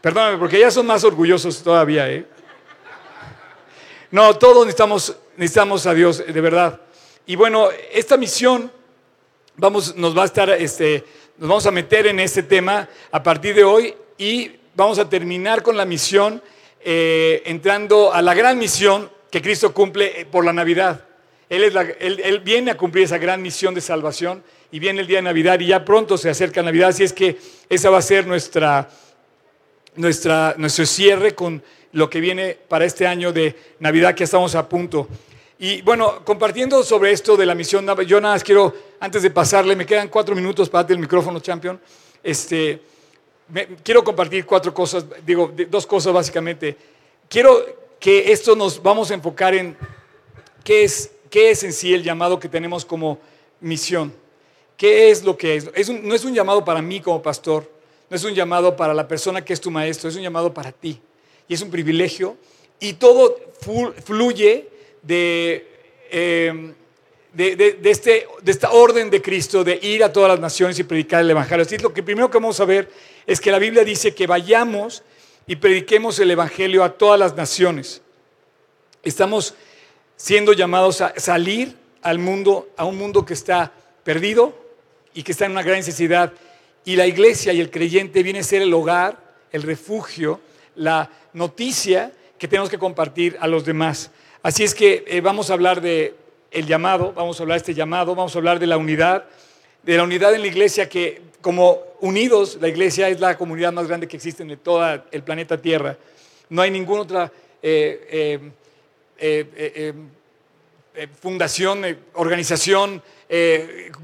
Perdóname, 0.00 0.36
porque 0.36 0.58
ya 0.58 0.72
son 0.72 0.86
más 0.86 1.04
orgullosos 1.04 1.62
todavía, 1.62 2.10
¿eh? 2.10 2.26
No, 4.10 4.36
todos 4.36 4.66
necesitamos, 4.66 5.16
necesitamos 5.36 5.86
a 5.86 5.94
Dios, 5.94 6.24
de 6.26 6.40
verdad. 6.40 6.80
Y 7.24 7.36
bueno, 7.36 7.68
esta 7.92 8.16
misión 8.16 8.72
vamos, 9.58 9.96
nos 9.96 10.16
va 10.16 10.22
a 10.22 10.26
estar, 10.26 10.48
este, 10.50 11.04
nos 11.36 11.48
vamos 11.48 11.66
a 11.66 11.70
meter 11.70 12.06
en 12.06 12.20
este 12.20 12.42
tema 12.42 12.88
a 13.10 13.22
partir 13.22 13.54
de 13.54 13.64
hoy 13.64 13.94
y 14.16 14.52
vamos 14.74 14.98
a 14.98 15.08
terminar 15.08 15.62
con 15.62 15.76
la 15.76 15.84
misión, 15.84 16.40
eh, 16.80 17.42
entrando 17.44 18.12
a 18.12 18.22
la 18.22 18.34
gran 18.34 18.58
misión 18.58 19.10
que 19.30 19.42
Cristo 19.42 19.74
cumple 19.74 20.20
eh, 20.20 20.26
por 20.26 20.44
la 20.44 20.52
Navidad. 20.52 21.04
Él, 21.50 21.64
es 21.64 21.74
él, 22.00 22.40
viene 22.40 22.70
a 22.70 22.76
cumplir 22.76 23.04
esa 23.04 23.18
gran 23.18 23.42
misión 23.42 23.74
de 23.74 23.80
salvación 23.80 24.42
y 24.70 24.78
viene 24.78 25.00
el 25.00 25.06
día 25.06 25.18
de 25.18 25.22
Navidad 25.22 25.58
y 25.60 25.66
ya 25.66 25.84
pronto 25.84 26.16
se 26.16 26.30
acerca 26.30 26.62
Navidad, 26.62 26.90
así 26.90 27.04
es 27.04 27.12
que 27.12 27.38
esa 27.68 27.90
va 27.90 27.98
a 27.98 28.02
ser 28.02 28.26
nuestra, 28.26 28.88
nuestra, 29.96 30.54
nuestro 30.58 30.86
cierre 30.86 31.34
con 31.34 31.62
lo 31.92 32.10
que 32.10 32.20
viene 32.20 32.56
para 32.68 32.84
este 32.84 33.06
año 33.06 33.32
de 33.32 33.56
Navidad 33.80 34.14
que 34.14 34.24
estamos 34.24 34.54
a 34.54 34.68
punto. 34.68 35.08
Y 35.60 35.82
bueno, 35.82 36.24
compartiendo 36.24 36.84
sobre 36.84 37.10
esto 37.10 37.36
de 37.36 37.44
la 37.44 37.54
misión, 37.54 37.84
yo 38.06 38.20
nada 38.20 38.34
más 38.34 38.44
quiero, 38.44 38.72
antes 39.00 39.22
de 39.22 39.30
pasarle, 39.30 39.74
me 39.74 39.84
quedan 39.84 40.08
cuatro 40.08 40.36
minutos 40.36 40.68
para 40.68 40.82
darte 40.82 40.92
el 40.92 41.00
micrófono, 41.00 41.40
champion. 41.40 41.80
Este, 42.22 42.80
quiero 43.82 44.04
compartir 44.04 44.46
cuatro 44.46 44.72
cosas, 44.72 45.04
digo, 45.26 45.52
dos 45.68 45.84
cosas 45.84 46.12
básicamente. 46.12 46.76
Quiero 47.28 47.64
que 47.98 48.30
esto 48.30 48.54
nos 48.54 48.80
vamos 48.80 49.10
a 49.10 49.14
enfocar 49.14 49.52
en 49.52 49.76
qué 50.62 50.84
es, 50.84 51.10
qué 51.28 51.50
es 51.50 51.64
en 51.64 51.72
sí 51.72 51.92
el 51.92 52.04
llamado 52.04 52.38
que 52.38 52.48
tenemos 52.48 52.84
como 52.84 53.18
misión. 53.60 54.14
¿Qué 54.76 55.10
es 55.10 55.24
lo 55.24 55.36
que 55.36 55.56
es? 55.56 55.68
es 55.74 55.90
no 55.90 56.14
es 56.14 56.24
un 56.24 56.34
llamado 56.34 56.64
para 56.64 56.80
mí 56.80 57.00
como 57.00 57.20
pastor, 57.20 57.68
no 58.08 58.16
es 58.16 58.22
un 58.22 58.32
llamado 58.32 58.76
para 58.76 58.94
la 58.94 59.08
persona 59.08 59.44
que 59.44 59.54
es 59.54 59.60
tu 59.60 59.72
maestro, 59.72 60.08
es 60.08 60.14
un 60.14 60.22
llamado 60.22 60.54
para 60.54 60.70
ti. 60.70 61.00
Y 61.48 61.54
es 61.54 61.62
un 61.62 61.70
privilegio 61.70 62.36
y 62.78 62.92
todo 62.92 63.36
fluye 64.04 64.77
Em, 65.08 66.74
de, 67.32 67.56
de, 67.56 67.90
este, 67.90 68.26
de 68.42 68.52
esta 68.52 68.72
orden 68.72 69.10
de 69.10 69.22
Cristo 69.22 69.62
de 69.62 69.78
ir 69.82 70.02
a 70.02 70.12
todas 70.12 70.30
las 70.30 70.40
naciones 70.40 70.78
y 70.78 70.84
predicar 70.84 71.20
el 71.20 71.30
Evangelio. 71.30 71.64
Así 71.64 71.78
lo 71.78 71.92
que 71.92 72.02
primero 72.02 72.30
que 72.30 72.38
vamos 72.38 72.58
a 72.58 72.64
ver 72.64 72.90
es 73.26 73.40
que 73.40 73.52
la 73.52 73.58
Biblia 73.58 73.84
dice 73.84 74.14
que 74.14 74.26
vayamos 74.26 75.02
y 75.46 75.56
prediquemos 75.56 76.18
el 76.18 76.30
Evangelio 76.30 76.82
a 76.82 76.96
todas 76.96 77.18
las 77.18 77.36
naciones. 77.36 78.02
Estamos 79.02 79.54
siendo 80.16 80.52
llamados 80.52 81.00
a 81.00 81.14
salir 81.18 81.76
al 82.02 82.18
mundo, 82.18 82.70
a 82.76 82.84
un 82.84 82.98
mundo 82.98 83.24
que 83.24 83.34
está 83.34 83.72
perdido 84.02 84.54
y 85.14 85.22
que 85.22 85.32
está 85.32 85.46
en 85.46 85.52
una 85.52 85.62
gran 85.62 85.76
necesidad. 85.76 86.32
Y 86.84 86.96
la 86.96 87.06
iglesia 87.06 87.52
y 87.52 87.60
el 87.60 87.70
creyente 87.70 88.22
viene 88.22 88.40
a 88.40 88.44
ser 88.44 88.62
el 88.62 88.74
hogar, 88.74 89.16
el 89.52 89.62
refugio, 89.62 90.40
la 90.74 91.10
noticia 91.34 92.12
que 92.38 92.48
tenemos 92.48 92.70
que 92.70 92.78
compartir 92.78 93.36
a 93.40 93.46
los 93.46 93.64
demás. 93.64 94.10
Así 94.42 94.62
es 94.62 94.74
que 94.74 95.04
eh, 95.08 95.20
vamos 95.20 95.50
a 95.50 95.54
hablar 95.54 95.80
de 95.80 96.14
el 96.52 96.66
llamado, 96.66 97.12
vamos 97.12 97.38
a 97.38 97.42
hablar 97.42 97.56
de 97.56 97.62
este 97.62 97.74
llamado, 97.74 98.14
vamos 98.14 98.34
a 98.34 98.38
hablar 98.38 98.60
de 98.60 98.68
la 98.68 98.76
unidad, 98.76 99.24
de 99.82 99.96
la 99.96 100.04
unidad 100.04 100.32
en 100.32 100.42
la 100.42 100.46
iglesia 100.46 100.88
que 100.88 101.20
como 101.40 101.78
unidos, 102.00 102.56
la 102.60 102.68
iglesia 102.68 103.08
es 103.08 103.20
la 103.20 103.36
comunidad 103.36 103.72
más 103.72 103.88
grande 103.88 104.06
que 104.06 104.16
existe 104.16 104.44
en 104.44 104.56
todo 104.58 105.02
el 105.10 105.22
planeta 105.22 105.60
Tierra. 105.60 105.96
No 106.50 106.62
hay 106.62 106.70
ninguna 106.70 107.02
otra 107.02 107.32
eh, 107.62 108.50
eh, 109.18 109.92
fundación, 111.20 111.98
organización, 112.14 113.02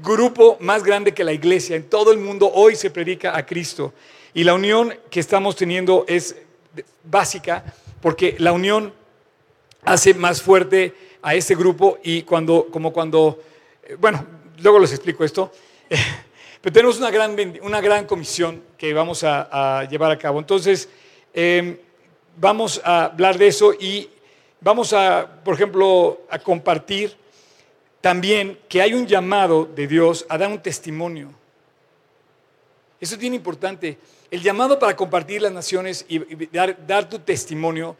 grupo 0.01 0.57
más 0.59 0.83
grande 0.83 1.13
que 1.13 1.23
la 1.23 1.33
iglesia. 1.33 1.75
En 1.75 1.89
todo 1.89 2.11
el 2.11 2.19
mundo 2.19 2.51
hoy 2.53 2.75
se 2.75 2.89
predica 2.89 3.37
a 3.37 3.45
Cristo. 3.45 3.93
Y 4.33 4.43
la 4.43 4.53
unión 4.53 4.93
que 5.09 5.21
estamos 5.21 5.55
teniendo 5.55 6.05
es 6.07 6.35
básica 7.03 7.63
porque 8.01 8.35
la 8.37 8.51
unión 8.51 8.93
hace 9.85 10.13
más 10.13 10.41
fuerte 10.41 10.93
a 11.21 11.35
ese 11.35 11.55
grupo 11.55 11.99
y 12.03 12.23
cuando, 12.23 12.67
como 12.71 12.91
cuando, 12.91 13.39
eh, 13.83 13.95
bueno, 13.99 14.25
luego 14.59 14.79
les 14.79 14.91
explico 14.91 15.23
esto, 15.23 15.51
pero 16.61 16.73
tenemos 16.73 16.97
una 16.97 17.11
gran, 17.11 17.35
una 17.61 17.81
gran 17.81 18.05
comisión 18.05 18.63
que 18.77 18.93
vamos 18.93 19.23
a, 19.23 19.87
llevar 19.89 20.11
a 20.11 20.17
cabo. 20.17 20.39
Entonces, 20.39 20.89
em, 21.33 21.77
vamos 22.37 22.81
a 22.83 23.05
hablar 23.05 23.37
de 23.37 23.47
eso 23.47 23.73
y 23.73 24.09
vamos 24.61 24.91
a, 24.93 25.41
por 25.43 25.53
ejemplo, 25.53 26.21
a 26.29 26.39
compartir 26.39 27.15
también 28.01 28.59
que 28.67 28.81
hay 28.81 28.93
un 28.93 29.07
llamado 29.07 29.65
de 29.65 29.87
Dios 29.87 30.25
a 30.29 30.37
dar 30.37 30.51
un 30.51 30.61
testimonio. 30.61 31.31
Eso 32.99 33.15
es 33.15 33.19
bien 33.19 33.33
importante. 33.33 33.97
El 34.31 34.41
llamado 34.41 34.79
para 34.79 34.95
compartir 34.95 35.41
las 35.41 35.51
naciones 35.51 36.05
y 36.07 36.19
dar, 36.47 36.85
dar 36.85 37.07
tu 37.09 37.19
testimonio, 37.19 37.95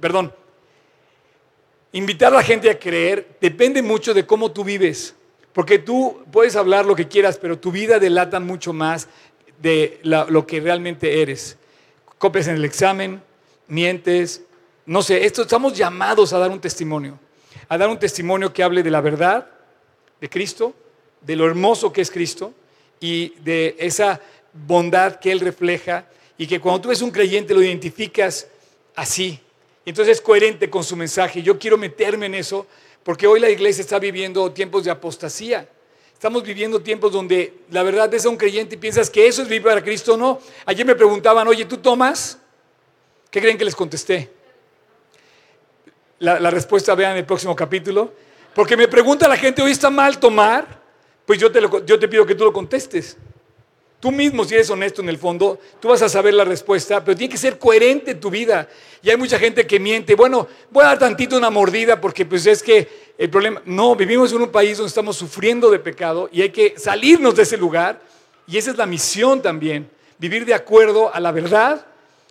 perdón, 0.00 0.32
Invitar 1.94 2.32
a 2.32 2.38
la 2.38 2.42
gente 2.42 2.68
a 2.68 2.76
creer 2.76 3.36
depende 3.40 3.80
mucho 3.80 4.12
de 4.14 4.26
cómo 4.26 4.50
tú 4.50 4.64
vives. 4.64 5.14
Porque 5.52 5.78
tú 5.78 6.24
puedes 6.32 6.56
hablar 6.56 6.84
lo 6.84 6.96
que 6.96 7.06
quieras, 7.06 7.38
pero 7.38 7.56
tu 7.56 7.70
vida 7.70 8.00
delata 8.00 8.40
mucho 8.40 8.72
más 8.72 9.06
de 9.62 10.00
lo 10.02 10.44
que 10.44 10.58
realmente 10.58 11.22
eres. 11.22 11.56
Copias 12.18 12.48
en 12.48 12.56
el 12.56 12.64
examen, 12.64 13.22
mientes, 13.68 14.42
no 14.86 15.02
sé, 15.02 15.24
esto, 15.24 15.42
estamos 15.42 15.78
llamados 15.78 16.32
a 16.32 16.38
dar 16.40 16.50
un 16.50 16.60
testimonio. 16.60 17.16
A 17.68 17.78
dar 17.78 17.88
un 17.88 17.98
testimonio 18.00 18.52
que 18.52 18.64
hable 18.64 18.82
de 18.82 18.90
la 18.90 19.00
verdad 19.00 19.46
de 20.20 20.28
Cristo, 20.28 20.74
de 21.20 21.36
lo 21.36 21.46
hermoso 21.46 21.92
que 21.92 22.00
es 22.00 22.10
Cristo 22.10 22.52
y 22.98 23.34
de 23.44 23.76
esa 23.78 24.20
bondad 24.52 25.20
que 25.20 25.30
Él 25.30 25.38
refleja 25.38 26.08
y 26.36 26.48
que 26.48 26.58
cuando 26.58 26.80
tú 26.80 26.88
ves 26.88 27.02
un 27.02 27.12
creyente 27.12 27.54
lo 27.54 27.62
identificas 27.62 28.48
así, 28.96 29.38
entonces 29.90 30.18
es 30.18 30.20
coherente 30.22 30.70
con 30.70 30.82
su 30.82 30.96
mensaje. 30.96 31.42
Yo 31.42 31.58
quiero 31.58 31.76
meterme 31.76 32.26
en 32.26 32.34
eso 32.34 32.66
porque 33.02 33.26
hoy 33.26 33.38
la 33.38 33.50
iglesia 33.50 33.82
está 33.82 33.98
viviendo 33.98 34.50
tiempos 34.52 34.84
de 34.84 34.90
apostasía. 34.90 35.68
Estamos 36.12 36.42
viviendo 36.42 36.80
tiempos 36.80 37.12
donde 37.12 37.52
la 37.70 37.82
verdad 37.82 38.08
ves 38.08 38.24
a 38.24 38.30
un 38.30 38.36
creyente 38.36 38.76
y 38.76 38.78
piensas 38.78 39.10
que 39.10 39.26
eso 39.26 39.42
es 39.42 39.48
vivir 39.48 39.64
para 39.64 39.82
Cristo 39.82 40.14
o 40.14 40.16
no. 40.16 40.40
Ayer 40.64 40.86
me 40.86 40.94
preguntaban, 40.94 41.46
oye, 41.46 41.66
¿tú 41.66 41.76
tomas? 41.76 42.38
¿Qué 43.30 43.40
creen 43.40 43.58
que 43.58 43.64
les 43.64 43.76
contesté? 43.76 44.30
La, 46.20 46.50
respuesta 46.50 46.94
vean 46.94 47.12
en 47.12 47.18
el 47.18 47.26
próximo 47.26 47.54
capítulo. 47.54 48.14
Porque 48.54 48.76
me 48.76 48.88
pregunta 48.88 49.28
la 49.28 49.36
gente, 49.36 49.60
hoy 49.60 49.72
está 49.72 49.90
mal 49.90 50.18
tomar. 50.18 50.80
Pues 51.26 51.38
yo 51.38 51.52
te, 51.52 51.60
yo 51.84 51.98
te 51.98 52.08
pido 52.08 52.24
que 52.24 52.34
tú 52.34 52.44
lo 52.44 52.52
contestes. 52.54 53.18
Tú 54.04 54.12
mismo, 54.12 54.44
si 54.44 54.52
eres 54.52 54.68
honesto 54.68 55.00
en 55.00 55.08
el 55.08 55.16
fondo, 55.16 55.58
tú 55.80 55.88
vas 55.88 56.02
a 56.02 56.10
saber 56.10 56.34
la 56.34 56.44
respuesta, 56.44 57.02
pero 57.02 57.16
tiene 57.16 57.32
que 57.32 57.38
ser 57.38 57.58
coherente 57.58 58.10
en 58.10 58.20
tu 58.20 58.28
vida. 58.28 58.68
Y 59.02 59.08
hay 59.08 59.16
mucha 59.16 59.38
gente 59.38 59.66
que 59.66 59.80
miente. 59.80 60.14
Bueno, 60.14 60.46
voy 60.70 60.84
a 60.84 60.88
dar 60.88 60.98
tantito 60.98 61.38
una 61.38 61.48
mordida 61.48 61.98
porque 61.98 62.26
pues 62.26 62.44
es 62.44 62.62
que 62.62 62.86
el 63.16 63.30
problema... 63.30 63.62
No, 63.64 63.96
vivimos 63.96 64.30
en 64.32 64.42
un 64.42 64.50
país 64.50 64.76
donde 64.76 64.88
estamos 64.88 65.16
sufriendo 65.16 65.70
de 65.70 65.78
pecado 65.78 66.28
y 66.30 66.42
hay 66.42 66.50
que 66.50 66.74
salirnos 66.76 67.34
de 67.34 67.44
ese 67.44 67.56
lugar. 67.56 67.98
Y 68.46 68.58
esa 68.58 68.72
es 68.72 68.76
la 68.76 68.84
misión 68.84 69.40
también. 69.40 69.88
Vivir 70.18 70.44
de 70.44 70.52
acuerdo 70.52 71.10
a 71.10 71.18
la 71.18 71.32
verdad, 71.32 71.86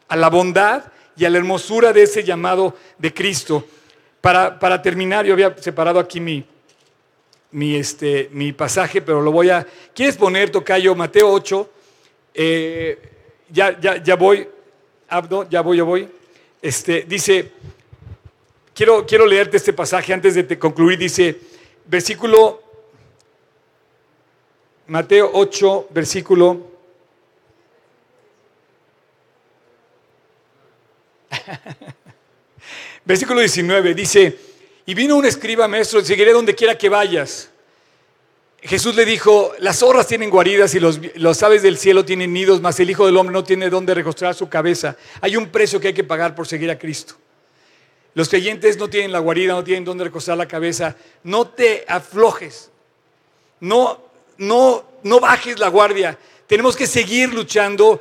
a 0.08 0.16
la 0.16 0.30
bondad 0.30 0.84
y 1.18 1.26
a 1.26 1.30
la 1.32 1.40
hermosura 1.40 1.92
de 1.92 2.04
ese 2.04 2.24
llamado 2.24 2.76
de 3.00 3.12
Cristo. 3.12 3.66
Para, 4.22 4.60
para 4.60 4.80
terminar, 4.80 5.26
yo 5.26 5.34
había 5.34 5.58
separado 5.58 6.00
aquí 6.00 6.20
mi, 6.20 6.46
mi, 7.54 7.76
este, 7.76 8.30
mi 8.32 8.52
pasaje, 8.52 9.02
pero 9.02 9.22
lo 9.22 9.32
voy 9.32 9.50
a... 9.50 9.66
¿Quieres 9.94 10.18
poner, 10.18 10.50
Tocayo, 10.50 10.94
Mateo 10.96 11.32
8? 11.32 11.70
Eh, 12.34 13.00
ya, 13.50 13.80
ya, 13.80 14.04
ya 14.04 14.16
voy, 14.16 14.48
Abdo, 15.08 15.48
ya 15.50 15.62
voy, 15.62 15.78
ya 15.78 15.84
voy. 15.84 16.10
Este, 16.62 17.04
dice, 17.04 17.52
quiero, 18.74 19.06
quiero 19.06 19.28
leerte 19.28 19.58
este 19.58 19.72
pasaje 19.72 20.14
antes 20.14 20.34
de 20.34 20.60
concluir. 20.60 20.98
Dice, 20.98 21.40
versículo, 21.86 22.64
Mateo 24.88 25.30
8, 25.34 25.90
versículo... 25.92 26.74
versículo 33.06 33.40
19, 33.40 33.94
dice, 33.94 34.53
y 34.86 34.94
vino 34.94 35.16
un 35.16 35.26
escriba, 35.26 35.68
maestro, 35.68 36.04
seguiré 36.04 36.34
donde 36.34 36.56
quiera 36.56 36.78
que 36.78 36.90
vayas. 36.90 37.50
Jesús 38.62 38.96
le 38.96 39.04
dijo, 39.04 39.54
las 39.60 39.80
zorras 39.80 40.08
tienen 40.08 40.30
guaridas 40.30 40.74
y 40.74 40.80
los, 40.80 41.44
aves 41.44 41.64
del 41.64 41.78
cielo 41.78 42.06
tienen 42.06 42.32
nidos, 42.32 42.62
mas 42.62 42.80
el 42.80 42.90
Hijo 42.90 43.06
del 43.06 43.18
Hombre 43.18 43.34
no 43.34 43.44
tiene 43.44 43.70
dónde 43.70 43.94
recostrar 43.94 44.36
su 44.36 44.48
cabeza. 44.48 44.96
Hay 45.20 45.36
un 45.36 45.50
precio 45.50 45.80
que 45.82 45.90
hay 45.90 45.94
que 45.94 46.06
pagar 46.06 46.34
por 46.34 46.48
seguir 46.48 46.72
a 46.72 46.80
Cristo. 46.80 47.16
Los 48.14 48.30
creyentes 48.30 48.78
no 48.78 48.90
tienen 48.90 49.12
la 49.12 49.20
guarida, 49.20 49.54
no 49.54 49.64
tienen 49.64 49.84
dónde 49.84 50.06
recostar 50.06 50.38
la 50.38 50.48
cabeza. 50.48 50.96
No 51.24 51.48
te 51.48 51.84
aflojes. 51.88 52.70
No, 53.60 54.02
no, 54.38 54.86
no 55.04 55.20
bajes 55.20 55.60
la 55.60 55.68
guardia. 55.68 56.18
Tenemos 56.48 56.78
que 56.78 56.88
seguir 56.88 57.34
luchando 57.34 58.00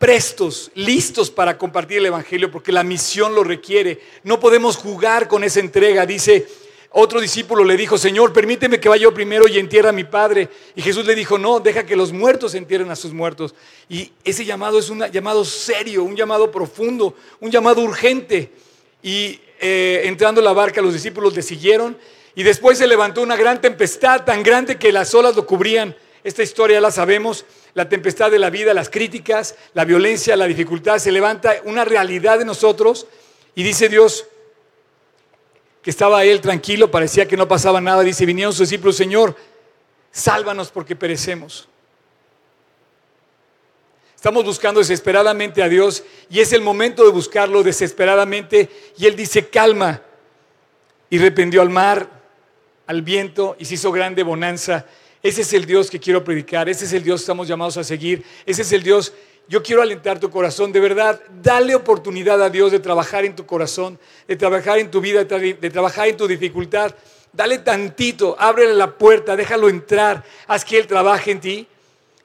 prestos, 0.00 0.70
listos 0.74 1.30
para 1.30 1.58
compartir 1.58 1.98
el 1.98 2.06
Evangelio, 2.06 2.50
porque 2.50 2.72
la 2.72 2.82
misión 2.82 3.34
lo 3.34 3.44
requiere. 3.44 4.00
No 4.24 4.40
podemos 4.40 4.78
jugar 4.78 5.28
con 5.28 5.44
esa 5.44 5.60
entrega. 5.60 6.06
Dice, 6.06 6.48
otro 6.88 7.20
discípulo 7.20 7.64
le 7.64 7.76
dijo, 7.76 7.98
Señor, 7.98 8.32
permíteme 8.32 8.80
que 8.80 8.88
vaya 8.88 9.02
yo 9.02 9.12
primero 9.12 9.46
y 9.46 9.58
entierre 9.58 9.90
a 9.90 9.92
mi 9.92 10.04
padre. 10.04 10.48
Y 10.74 10.80
Jesús 10.80 11.04
le 11.04 11.14
dijo, 11.14 11.36
no, 11.36 11.60
deja 11.60 11.84
que 11.84 11.96
los 11.96 12.14
muertos 12.14 12.54
entierren 12.54 12.90
a 12.90 12.96
sus 12.96 13.12
muertos. 13.12 13.54
Y 13.90 14.10
ese 14.24 14.46
llamado 14.46 14.78
es 14.78 14.88
un 14.88 15.04
llamado 15.10 15.44
serio, 15.44 16.02
un 16.02 16.16
llamado 16.16 16.50
profundo, 16.50 17.14
un 17.38 17.50
llamado 17.50 17.82
urgente. 17.82 18.50
Y 19.02 19.38
eh, 19.60 20.00
entrando 20.04 20.40
en 20.40 20.46
la 20.46 20.54
barca, 20.54 20.80
los 20.80 20.94
discípulos 20.94 21.36
le 21.36 21.42
siguieron. 21.42 21.94
Y 22.34 22.42
después 22.42 22.78
se 22.78 22.86
levantó 22.86 23.20
una 23.20 23.36
gran 23.36 23.60
tempestad, 23.60 24.24
tan 24.24 24.42
grande 24.42 24.78
que 24.78 24.92
las 24.92 25.14
olas 25.14 25.36
lo 25.36 25.44
cubrían. 25.44 25.94
Esta 26.24 26.42
historia 26.42 26.80
la 26.80 26.90
sabemos 26.90 27.44
la 27.74 27.88
tempestad 27.88 28.30
de 28.30 28.38
la 28.38 28.50
vida, 28.50 28.74
las 28.74 28.90
críticas, 28.90 29.56
la 29.74 29.84
violencia, 29.84 30.36
la 30.36 30.46
dificultad, 30.46 30.98
se 30.98 31.12
levanta 31.12 31.56
una 31.64 31.84
realidad 31.84 32.38
de 32.38 32.44
nosotros 32.44 33.06
y 33.54 33.62
dice 33.62 33.88
Dios 33.88 34.26
que 35.82 35.90
estaba 35.90 36.24
él 36.24 36.40
tranquilo, 36.40 36.90
parecía 36.90 37.26
que 37.26 37.36
no 37.36 37.48
pasaba 37.48 37.80
nada, 37.80 38.02
dice, 38.02 38.26
vinieron 38.26 38.52
sus 38.52 38.68
discípulos, 38.68 38.96
Señor, 38.96 39.34
sálvanos 40.10 40.70
porque 40.70 40.94
perecemos. 40.94 41.68
Estamos 44.14 44.44
buscando 44.44 44.80
desesperadamente 44.80 45.62
a 45.62 45.68
Dios 45.68 46.04
y 46.28 46.40
es 46.40 46.52
el 46.52 46.60
momento 46.60 47.04
de 47.04 47.10
buscarlo 47.10 47.62
desesperadamente. 47.62 48.68
Y 48.98 49.06
Él 49.06 49.16
dice, 49.16 49.48
calma, 49.48 50.02
y 51.08 51.18
reprendió 51.18 51.62
al 51.62 51.70
mar, 51.70 52.08
al 52.86 53.02
viento 53.02 53.56
y 53.58 53.64
se 53.64 53.74
hizo 53.74 53.90
grande 53.90 54.22
bonanza 54.22 54.86
ese 55.22 55.42
es 55.42 55.52
el 55.52 55.66
Dios 55.66 55.90
que 55.90 56.00
quiero 56.00 56.24
predicar, 56.24 56.68
ese 56.68 56.84
es 56.84 56.92
el 56.92 57.02
Dios 57.02 57.20
que 57.20 57.24
estamos 57.24 57.46
llamados 57.46 57.76
a 57.76 57.84
seguir, 57.84 58.24
ese 58.46 58.62
es 58.62 58.72
el 58.72 58.82
Dios. 58.82 59.12
Yo 59.48 59.62
quiero 59.62 59.82
alentar 59.82 60.18
tu 60.18 60.30
corazón, 60.30 60.72
de 60.72 60.80
verdad, 60.80 61.20
dale 61.42 61.74
oportunidad 61.74 62.42
a 62.42 62.48
Dios 62.48 62.72
de 62.72 62.78
trabajar 62.78 63.24
en 63.24 63.34
tu 63.34 63.44
corazón, 63.44 63.98
de 64.26 64.36
trabajar 64.36 64.78
en 64.78 64.90
tu 64.90 65.00
vida, 65.00 65.24
de 65.24 65.70
trabajar 65.70 66.08
en 66.08 66.16
tu 66.16 66.26
dificultad. 66.26 66.94
Dale 67.32 67.58
tantito, 67.58 68.36
ábrele 68.38 68.74
la 68.74 68.96
puerta, 68.96 69.36
déjalo 69.36 69.68
entrar, 69.68 70.24
haz 70.46 70.64
que 70.64 70.78
Él 70.78 70.86
trabaje 70.86 71.32
en 71.32 71.40
ti 71.40 71.66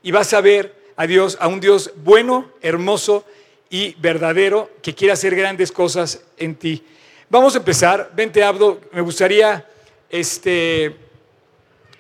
y 0.03 0.12
vas 0.12 0.34
a 0.34 0.41
ver 0.41 0.75
a 0.95 1.05
Dios, 1.08 1.38
a 1.41 1.47
un 1.47 1.60
Dios 1.60 1.91
bueno, 1.97 2.51
hermoso 2.62 3.25
y 3.69 3.95
verdadero 3.95 4.69
que 4.81 4.95
quiere 4.95 5.12
hacer 5.12 5.36
grandes 5.36 5.71
cosas 5.71 6.21
en 6.38 6.55
ti. 6.55 6.84
Vamos 7.29 7.55
a 7.55 7.58
empezar. 7.58 8.12
Vente, 8.15 8.43
Abdo, 8.43 8.79
me 8.91 9.01
gustaría 9.01 9.67
este, 10.10 10.95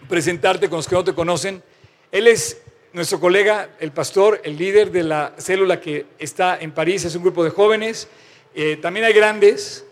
presentarte 0.07 0.69
con 0.69 0.77
los 0.77 0.87
que 0.87 0.95
no 0.95 1.03
te 1.03 1.13
conocen. 1.13 1.61
Él 2.11 2.27
es 2.27 2.61
nuestro 2.93 3.19
colega, 3.19 3.69
el 3.79 3.91
pastor, 3.91 4.39
el 4.43 4.57
líder 4.57 4.91
de 4.91 5.03
la 5.03 5.33
célula 5.37 5.81
que 5.81 6.05
está 6.17 6.57
en 6.57 6.71
París, 6.71 7.03
es 7.03 7.15
un 7.15 7.23
grupo 7.23 7.43
de 7.43 7.49
jóvenes. 7.49 8.07
Eh, 8.53 8.77
también 8.81 9.05
hay 9.05 9.13
grandes, 9.13 9.85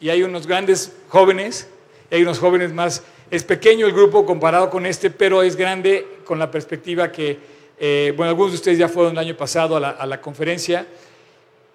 y 0.00 0.10
hay 0.10 0.22
unos 0.22 0.46
grandes 0.46 0.92
jóvenes, 1.08 1.68
y 2.10 2.14
hay 2.14 2.22
unos 2.22 2.38
jóvenes 2.38 2.72
más. 2.72 3.02
Es 3.30 3.42
pequeño 3.42 3.86
el 3.86 3.92
grupo 3.92 4.24
comparado 4.24 4.70
con 4.70 4.86
este, 4.86 5.10
pero 5.10 5.42
es 5.42 5.56
grande 5.56 6.06
con 6.24 6.38
la 6.38 6.50
perspectiva 6.50 7.10
que, 7.10 7.38
eh, 7.78 8.14
bueno, 8.16 8.30
algunos 8.30 8.52
de 8.52 8.56
ustedes 8.56 8.78
ya 8.78 8.88
fueron 8.88 9.12
el 9.12 9.18
año 9.18 9.36
pasado 9.36 9.76
a 9.76 9.80
la, 9.80 9.90
a 9.90 10.06
la 10.06 10.20
conferencia. 10.20 10.86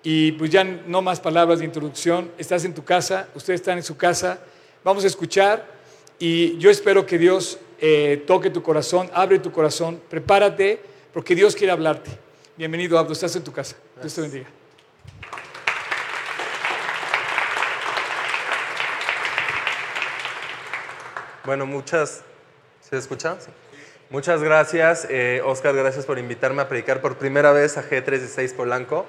Y 0.01 0.33
pues 0.33 0.49
ya 0.51 0.63
no 0.63 1.01
más 1.01 1.19
palabras 1.19 1.59
de 1.59 1.65
introducción. 1.65 2.31
Estás 2.37 2.65
en 2.65 2.73
tu 2.73 2.83
casa, 2.83 3.27
ustedes 3.35 3.61
están 3.61 3.77
en 3.77 3.83
su 3.83 3.95
casa. 3.95 4.39
Vamos 4.83 5.03
a 5.03 5.07
escuchar 5.07 5.65
y 6.19 6.57
yo 6.57 6.69
espero 6.69 7.05
que 7.05 7.17
Dios 7.17 7.57
eh, 7.85 8.23
toque 8.25 8.49
tu 8.49 8.63
corazón, 8.63 9.11
abre 9.13 9.39
tu 9.39 9.51
corazón, 9.51 10.01
prepárate, 10.09 10.79
porque 11.11 11.35
Dios 11.35 11.53
quiere 11.53 11.73
hablarte. 11.73 12.11
Bienvenido, 12.55 12.97
Abdo, 12.97 13.11
estás 13.11 13.35
en 13.35 13.43
tu 13.43 13.51
casa. 13.51 13.75
Dios 13.99 14.15
te 14.15 14.21
bendiga. 14.21 14.45
Bueno, 21.43 21.65
muchas... 21.65 22.23
¿Se 22.79 22.95
escucha? 22.95 23.35
Muchas 24.09 24.41
gracias, 24.41 25.05
eh, 25.09 25.41
Oscar, 25.43 25.75
gracias 25.75 26.05
por 26.05 26.17
invitarme 26.19 26.61
a 26.61 26.69
predicar 26.69 27.01
por 27.01 27.17
primera 27.17 27.51
vez 27.51 27.77
a 27.77 27.83
G36 27.83 28.53
Polanco. 28.55 29.05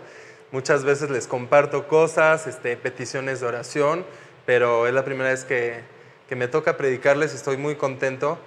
Muchas 0.50 0.82
veces 0.82 1.10
les 1.10 1.28
comparto 1.28 1.86
cosas, 1.86 2.48
este, 2.48 2.76
peticiones 2.76 3.38
de 3.38 3.46
oración, 3.46 4.04
pero 4.46 4.88
es 4.88 4.94
la 4.94 5.04
primera 5.04 5.30
vez 5.30 5.44
que 5.44 5.94
que 6.28 6.36
me 6.36 6.48
toca 6.48 6.76
predicarles, 6.76 7.34
estoy 7.34 7.56
muy 7.56 7.76
contento 7.76 8.38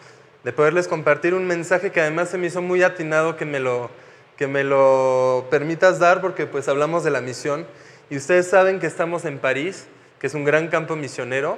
de 0.48 0.54
poderles 0.54 0.88
compartir 0.88 1.34
un 1.34 1.46
mensaje 1.46 1.92
que 1.92 2.00
además 2.00 2.30
se 2.30 2.38
me 2.38 2.48
hizo 2.48 2.62
muy 2.62 2.82
atinado 2.82 3.36
que 3.36 3.44
me 3.44 3.60
lo, 3.60 3.92
que 4.38 4.48
me 4.48 4.64
lo 4.64 5.46
permitas 5.52 6.00
dar 6.00 6.22
porque 6.22 6.46
pues 6.46 6.70
hablamos 6.70 7.04
de 7.04 7.12
la 7.12 7.20
misión 7.20 7.68
y 8.10 8.16
ustedes 8.16 8.48
saben 8.48 8.80
que 8.80 8.88
estamos 8.88 9.26
en 9.26 9.40
París, 9.40 9.88
que 10.20 10.28
es 10.28 10.34
un 10.34 10.46
gran 10.46 10.70
campo 10.70 10.96
misionero 10.96 11.58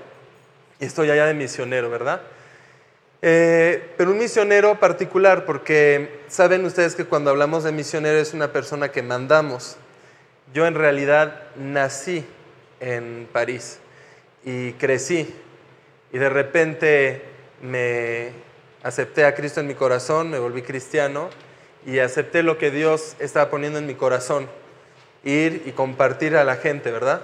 y 0.79 0.85
estoy 0.85 1.11
allá 1.11 1.27
de 1.27 1.35
misionero, 1.35 1.91
¿verdad? 1.91 2.21
Eh, 3.21 3.93
pero 3.95 4.09
un 4.09 4.17
misionero 4.17 4.79
particular 4.79 5.45
porque 5.45 6.21
saben 6.27 6.65
ustedes 6.65 6.95
que 6.95 7.05
cuando 7.05 7.29
hablamos 7.29 7.65
de 7.65 7.71
misionero 7.71 8.17
es 8.17 8.33
una 8.33 8.51
persona 8.51 8.89
que 8.89 9.03
mandamos. 9.03 9.77
Yo 10.51 10.65
en 10.65 10.73
realidad 10.73 11.43
nací 11.55 12.25
en 12.79 13.29
París 13.31 13.77
y 14.43 14.71
crecí 14.73 15.31
y 16.11 16.17
de 16.17 16.29
repente 16.29 17.21
me 17.61 18.48
acepté 18.83 19.25
a 19.25 19.35
Cristo 19.35 19.59
en 19.59 19.67
mi 19.67 19.75
corazón, 19.75 20.29
me 20.29 20.39
volví 20.39 20.61
cristiano 20.61 21.29
y 21.85 21.99
acepté 21.99 22.43
lo 22.43 22.57
que 22.57 22.71
Dios 22.71 23.15
estaba 23.19 23.49
poniendo 23.49 23.79
en 23.79 23.85
mi 23.85 23.95
corazón, 23.95 24.47
ir 25.23 25.63
y 25.65 25.71
compartir 25.71 26.35
a 26.35 26.43
la 26.43 26.55
gente, 26.55 26.91
¿verdad? 26.91 27.21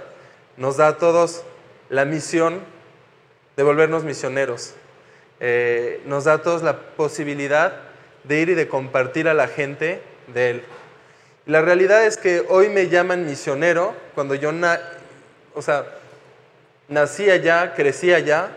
Nos 0.58 0.78
da 0.78 0.88
a 0.88 0.98
todos 0.98 1.44
la 1.90 2.06
misión 2.06 2.62
de 3.56 3.64
volvernos 3.64 4.04
misioneros. 4.04 4.74
Eh, 5.40 6.02
nos 6.06 6.26
da 6.26 6.34
a 6.34 6.42
todos 6.42 6.64
la 6.64 6.80
posibilidad 6.80 7.82
de 8.24 8.40
ir 8.40 8.50
y 8.50 8.56
de 8.56 8.68
compartir 8.68 9.28
a 9.28 9.34
la 9.34 9.48
gente 9.48 10.02
de 10.34 10.50
Él. 10.50 10.64
la 11.46 11.62
realidad 11.62 12.06
es 12.06 12.18
que 12.18 12.44
hoy 12.50 12.70
me 12.70 12.90
llaman 12.90 13.28
misionero 13.28 13.94
cuando 14.16 14.34
yo 14.34 14.52
o 15.54 15.62
sea, 15.62 15.86
nací 16.88 17.30
allá, 17.30 17.76
crecí 17.76 18.12
allá, 18.12 18.50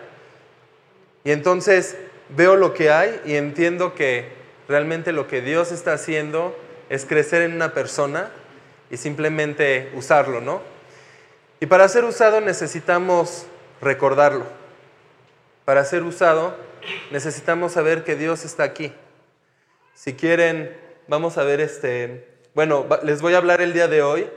y 1.25 1.33
entonces 1.33 1.97
veo 2.31 2.57
lo 2.57 2.75
que 2.75 2.91
hay 2.91 3.21
y 3.25 3.35
entiendo 3.35 3.95
que 3.95 4.29
realmente 4.69 5.13
lo 5.13 5.27
que 5.27 5.41
Dios 5.41 5.73
está 5.73 5.95
haciendo 5.95 6.57
es 6.89 7.05
crecer 7.05 7.43
en 7.43 7.55
una 7.55 7.75
persona 7.75 8.31
y 8.91 8.97
simplemente 8.97 9.91
usarlo, 9.95 10.41
¿no? 10.41 10.63
Y 11.61 11.67
para 11.67 11.89
ser 11.89 12.05
usado 12.05 12.41
necesitamos 12.41 13.47
recordarlo. 13.81 14.47
Para 15.65 15.85
ser 15.85 16.03
usado 16.03 16.57
necesitamos 17.11 17.73
saber 17.73 18.05
que 18.05 18.17
Dios 18.17 18.45
está 18.45 18.63
aquí. 18.63 18.93
Si 19.95 20.15
quieren, 20.15 20.77
vamos 21.09 21.39
a 21.39 21.43
ver 21.43 21.61
este, 21.61 22.29
bueno, 22.55 22.87
les 23.03 23.21
voy 23.21 23.35
a 23.35 23.39
hablar 23.39 23.61
el 23.61 23.73
día 23.73 23.89
de 23.89 24.03
hoy. 24.03 24.29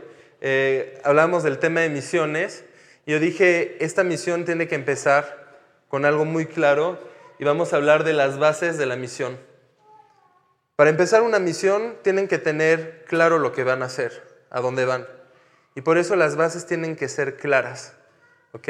Eh, 0.41 0.99
hablamos 1.03 1.43
del 1.43 1.59
tema 1.59 1.81
de 1.81 1.89
misiones. 1.89 2.65
Y 3.05 3.11
yo 3.11 3.19
dije, 3.19 3.77
esta 3.83 4.03
misión 4.03 4.45
tiene 4.45 4.67
que 4.67 4.75
empezar 4.75 5.59
con 5.87 6.05
algo 6.05 6.25
muy 6.25 6.45
claro 6.45 7.10
y 7.41 7.43
vamos 7.43 7.73
a 7.73 7.77
hablar 7.77 8.03
de 8.03 8.13
las 8.13 8.37
bases 8.37 8.77
de 8.77 8.85
la 8.85 8.95
misión. 8.95 9.39
Para 10.75 10.91
empezar 10.91 11.23
una 11.23 11.39
misión 11.39 11.97
tienen 12.03 12.27
que 12.27 12.37
tener 12.37 13.03
claro 13.05 13.39
lo 13.39 13.51
que 13.51 13.63
van 13.63 13.81
a 13.81 13.87
hacer, 13.87 14.45
a 14.51 14.61
dónde 14.61 14.85
van. 14.85 15.07
Y 15.73 15.81
por 15.81 15.97
eso 15.97 16.15
las 16.15 16.35
bases 16.35 16.67
tienen 16.67 16.95
que 16.95 17.09
ser 17.09 17.37
claras. 17.37 17.95
¿Ok? 18.51 18.69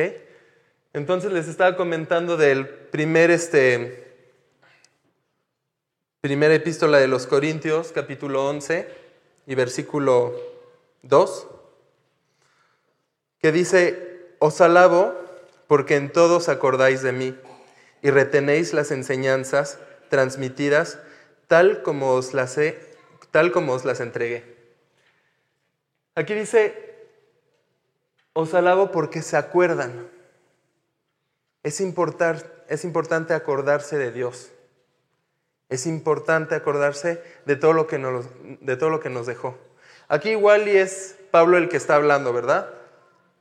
Entonces 0.94 1.34
les 1.34 1.50
estaba 1.50 1.76
comentando 1.76 2.38
del 2.38 2.66
primer, 2.66 3.30
este, 3.30 4.16
primera 6.22 6.54
epístola 6.54 6.98
de 6.98 7.10
los 7.10 7.28
Corintios, 7.28 7.92
capítulo 7.92 8.48
11 8.48 8.88
y 9.48 9.56
versículo 9.56 10.34
2, 11.02 11.48
que 13.42 13.52
dice, 13.52 14.30
os 14.40 14.62
alabo 14.62 15.14
porque 15.68 15.98
en 15.98 16.10
todos 16.10 16.48
acordáis 16.48 17.02
de 17.02 17.12
mí 17.12 17.36
y 18.02 18.10
retenéis 18.10 18.74
las 18.74 18.92
enseñanzas 18.92 19.80
transmitidas 20.10 21.00
tal 21.48 21.84
como 21.84 22.12
os 22.12 22.34
las, 22.34 22.58
tal 23.32 23.52
como 23.52 23.74
os 23.74 23.86
las 23.86 24.00
entregué. 24.00 24.56
Aquí 26.16 26.34
dice, 26.34 26.96
os 28.34 28.54
alabo 28.54 28.92
porque 28.92 29.22
se 29.22 29.38
acuerdan. 29.38 30.10
Es, 31.64 31.82
es 32.70 32.84
importante 32.86 33.34
acordarse 33.34 33.98
de 33.98 34.12
Dios. 34.12 34.52
Es 35.70 35.86
importante 35.86 36.56
acordarse 36.56 37.24
de 37.46 37.56
todo, 37.56 37.74
lo 37.74 37.88
que 37.88 37.98
nos, 37.98 38.26
de 38.60 38.76
todo 38.76 38.90
lo 38.90 39.00
que 39.00 39.10
nos 39.10 39.26
dejó. 39.26 39.58
Aquí 40.10 40.32
igual 40.32 40.68
y 40.68 40.76
es 40.76 41.16
Pablo 41.32 41.58
el 41.58 41.70
que 41.70 41.78
está 41.78 41.96
hablando, 41.96 42.34
¿verdad? 42.34 42.70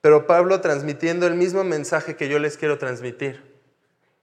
Pero 0.01 0.29
Pablo 0.29 0.61
transmitiendo 0.61 1.27
el 1.27 1.35
mismo 1.35 1.65
mensaje 1.65 2.15
que 2.15 2.29
yo 2.29 2.39
les 2.39 2.57
quiero 2.57 2.79
transmitir. 2.79 3.50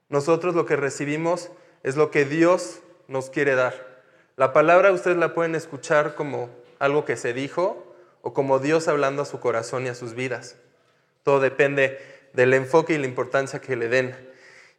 Nosotros 0.08 0.54
lo 0.54 0.66
que 0.66 0.76
recibimos 0.76 1.50
es 1.82 1.96
lo 1.96 2.10
que 2.10 2.24
Dios 2.24 2.80
nos 3.08 3.30
quiere 3.30 3.54
dar. 3.54 4.02
La 4.36 4.52
palabra 4.52 4.92
ustedes 4.92 5.16
la 5.16 5.34
pueden 5.34 5.54
escuchar 5.54 6.14
como 6.14 6.50
algo 6.78 7.04
que 7.04 7.16
se 7.16 7.32
dijo 7.32 7.84
o 8.22 8.32
como 8.32 8.58
Dios 8.58 8.88
hablando 8.88 9.22
a 9.22 9.26
su 9.26 9.40
corazón 9.40 9.86
y 9.86 9.88
a 9.88 9.94
sus 9.94 10.14
vidas. 10.14 10.56
Todo 11.22 11.40
depende 11.40 11.98
del 12.32 12.54
enfoque 12.54 12.94
y 12.94 12.98
la 12.98 13.06
importancia 13.06 13.60
que 13.60 13.76
le 13.76 13.88
den. 13.88 14.14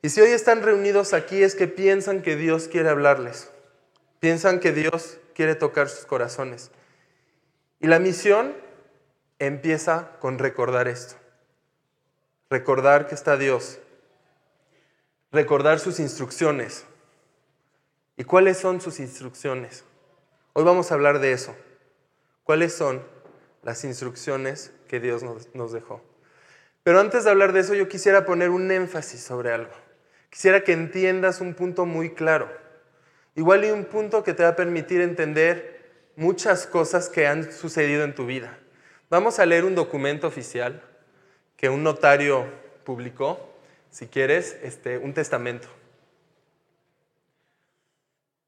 Y 0.02 0.10
si 0.10 0.22
hoy 0.22 0.30
están 0.30 0.64
reunidos 0.64 1.14
aquí 1.14 1.44
es 1.44 1.56
que 1.56 1.68
piensan 1.68 2.22
que 2.22 2.36
Dios 2.36 2.68
quiere 2.68 2.90
hablarles, 2.90 3.52
piensan 4.20 4.60
que 4.60 4.72
Dios 4.72 5.18
quiere 5.36 5.56
tocar 5.56 5.90
sus 5.90 6.06
corazones. 6.06 6.72
Y 7.80 7.88
la 7.88 8.00
misión 8.00 8.56
empieza 9.40 10.12
con 10.20 10.40
recordar 10.40 10.88
esto, 10.88 11.16
recordar 12.50 13.08
que 13.08 13.16
está 13.16 13.38
Dios, 13.38 13.80
recordar 15.32 15.80
sus 15.80 16.00
instrucciones. 16.00 16.86
¿Y 18.18 18.24
cuáles 18.24 18.58
son 18.58 18.82
sus 18.82 19.00
instrucciones? 19.00 19.84
Hoy 20.54 20.64
vamos 20.64 20.92
a 20.92 20.96
hablar 20.96 21.20
de 21.20 21.32
eso. 21.32 21.56
¿Cuáles 22.44 22.74
son 22.74 23.04
las 23.62 23.84
instrucciones 23.84 24.72
que 24.88 25.00
Dios 25.00 25.24
nos, 25.54 25.72
dejó? 25.72 26.02
Pero 26.84 27.00
antes 27.00 27.24
de 27.24 27.30
hablar 27.30 27.54
de 27.54 27.60
eso, 27.60 27.76
yo 27.76 27.88
quisiera 27.88 28.26
poner 28.26 28.50
un 28.50 28.72
énfasis 28.72 29.22
sobre 29.22 29.54
algo. 29.54 29.72
Quisiera 30.30 30.64
que 30.64 30.74
entiendas 30.74 31.42
un 31.42 31.54
punto 31.54 31.86
muy 31.86 32.12
claro. 32.14 32.50
Igual 33.36 33.66
y 33.66 33.72
un 33.72 33.86
punto 33.86 34.24
que 34.24 34.34
te 34.34 34.44
va 34.44 34.50
a 34.50 34.56
permitir 34.56 35.02
entender 35.02 36.12
muchas 36.16 36.66
cosas 36.68 37.08
que 37.08 37.28
han 37.28 37.52
sucedido 37.52 38.04
en 38.04 38.16
tu 38.16 38.26
vida. 38.26 38.58
Vamos 39.10 39.40
a 39.40 39.46
leer 39.46 39.64
un 39.64 39.76
documento 39.76 40.28
oficial 40.28 40.82
que 41.56 41.70
un 41.70 41.84
notario 41.84 42.46
publicó, 42.84 43.49
si 43.90 44.08
quieres, 44.08 44.58
este, 44.64 44.98
un 44.98 45.14
testamento. 45.14 45.68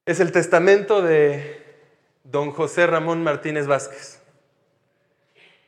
Es 0.06 0.20
el 0.20 0.32
testamento 0.32 1.02
de 1.02 1.62
don 2.24 2.52
José 2.52 2.88
Ramón 2.88 3.24
Martínez 3.24 3.68
Vázquez. 3.68 4.20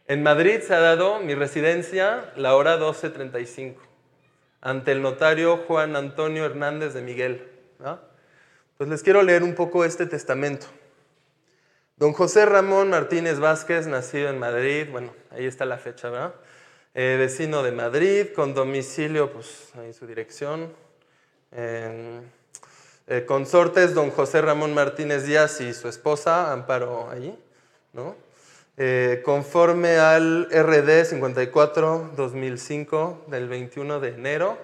En 0.08 0.22
Madrid 0.22 0.60
se 0.62 0.74
ha 0.74 0.80
dado 0.80 1.20
mi 1.20 1.34
residencia 1.34 2.34
la 2.36 2.56
hora 2.56 2.78
12.35 2.78 3.76
ante 4.62 4.92
el 4.92 5.02
notario 5.02 5.58
Juan 5.58 5.96
Antonio 5.96 6.46
Hernández 6.46 6.94
de 6.94 7.02
Miguel. 7.02 7.50
Pues 8.78 8.90
les 8.90 9.04
quiero 9.04 9.22
leer 9.24 9.44
un 9.44 9.56
poco 9.56 9.86
este 9.86 10.06
testamento. 10.06 10.68
Don 11.98 12.14
José 12.14 12.46
Ramón 12.46 12.90
Martínez 12.90 13.40
Vázquez, 13.40 13.88
nacido 13.88 14.30
en 14.30 14.40
Madrid, 14.40 14.88
bueno, 14.92 15.14
ahí 15.32 15.46
está 15.46 15.66
la 15.66 15.78
fecha, 15.78 16.10
¿verdad? 16.10 16.34
Eh, 16.96 17.16
vecino 17.18 17.64
de 17.64 17.72
Madrid, 17.72 18.28
con 18.36 18.54
domicilio, 18.54 19.32
pues 19.32 19.72
ahí 19.76 19.94
su 19.94 20.06
dirección. 20.06 20.72
Eh, 21.52 22.22
consortes, 23.26 23.96
don 23.96 24.12
José 24.12 24.42
Ramón 24.42 24.76
Martínez 24.76 25.26
Díaz 25.26 25.60
y 25.62 25.74
su 25.74 25.88
esposa, 25.88 26.54
Amparo, 26.54 27.10
allí, 27.10 27.36
¿no? 27.94 28.16
Eh, 28.78 29.24
conforme 29.24 29.98
al 29.98 30.48
RD 30.52 31.06
54-2005 31.06 33.26
del 33.26 33.48
21 33.48 34.00
de 34.00 34.10
enero, 34.10 34.60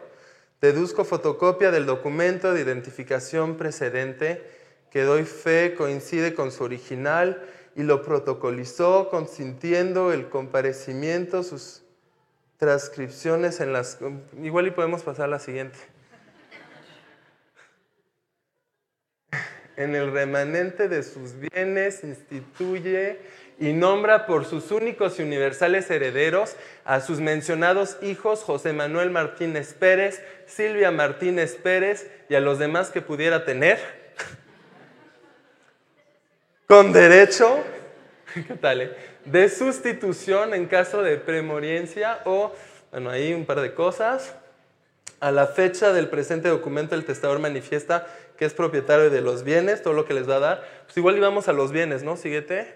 deduzco 0.61 1.05
fotocopia 1.05 1.71
del 1.71 1.85
documento 1.85 2.53
de 2.53 2.61
identificación 2.61 3.55
precedente 3.55 4.43
que 4.89 5.03
doy 5.03 5.25
fe 5.25 5.75
coincide 5.75 6.33
con 6.33 6.51
su 6.51 6.63
original 6.63 7.45
y 7.75 7.83
lo 7.83 8.01
protocolizó 8.01 9.09
consintiendo 9.09 10.11
el 10.11 10.29
comparecimiento, 10.29 11.43
sus 11.43 11.83
transcripciones 12.59 13.61
en 13.61 13.73
las... 13.73 13.97
Igual 14.43 14.67
y 14.67 14.71
podemos 14.71 15.01
pasar 15.01 15.25
a 15.25 15.29
la 15.29 15.39
siguiente. 15.39 15.79
En 19.77 19.95
el 19.95 20.11
remanente 20.11 20.89
de 20.89 21.01
sus 21.03 21.39
bienes 21.39 22.03
instituye 22.03 23.21
y 23.59 23.71
nombra 23.71 24.25
por 24.25 24.45
sus 24.45 24.71
únicos 24.71 25.19
y 25.19 25.23
universales 25.23 25.89
herederos 25.89 26.57
a 26.83 26.99
sus 26.99 27.21
mencionados 27.21 27.97
hijos 28.01 28.43
José 28.43 28.73
Manuel 28.73 29.09
Martínez 29.09 29.73
Pérez, 29.73 30.21
Silvia 30.45 30.91
Martínez 30.91 31.55
Pérez 31.55 32.11
y 32.27 32.35
a 32.35 32.41
los 32.41 32.59
demás 32.59 32.89
que 32.89 33.01
pudiera 33.01 33.45
tener, 33.45 33.79
con 36.67 36.91
derecho, 36.91 37.63
¿qué 38.33 38.55
tal? 38.55 38.81
Eh? 38.81 38.97
De 39.31 39.47
sustitución 39.47 40.55
en 40.55 40.65
caso 40.65 41.03
de 41.03 41.17
premoriencia 41.17 42.19
o, 42.25 42.51
bueno, 42.89 43.11
ahí 43.11 43.33
un 43.33 43.45
par 43.45 43.61
de 43.61 43.75
cosas. 43.75 44.35
A 45.19 45.31
la 45.31 45.47
fecha 45.47 45.93
del 45.93 46.07
presente 46.07 46.49
documento, 46.49 46.95
el 46.95 47.05
testador 47.05 47.39
manifiesta 47.39 48.07
que 48.37 48.45
es 48.45 48.53
propietario 48.53 49.09
de 49.09 49.21
los 49.21 49.43
bienes, 49.43 49.83
todo 49.83 49.93
lo 49.93 50.05
que 50.05 50.15
les 50.15 50.27
va 50.27 50.37
a 50.37 50.39
dar. 50.39 50.69
Pues 50.85 50.97
igual 50.97 51.17
íbamos 51.17 51.47
a 51.47 51.53
los 51.53 51.71
bienes, 51.71 52.01
¿no? 52.01 52.17
Síguete. 52.17 52.73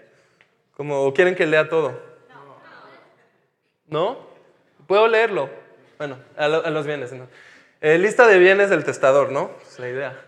Como, 0.76 1.12
quieren 1.12 1.34
que 1.34 1.46
lea 1.46 1.68
todo? 1.68 1.98
¿No? 3.88 4.18
¿Puedo 4.86 5.08
leerlo? 5.08 5.48
Bueno, 5.98 6.18
a, 6.36 6.48
los 6.48 6.86
bienes. 6.86 7.12
Eh, 7.80 7.98
lista 7.98 8.28
de 8.28 8.38
bienes 8.38 8.70
del 8.70 8.84
testador, 8.84 9.32
¿no? 9.32 9.50
Es 9.66 9.78
la 9.80 9.88
idea. 9.88 10.20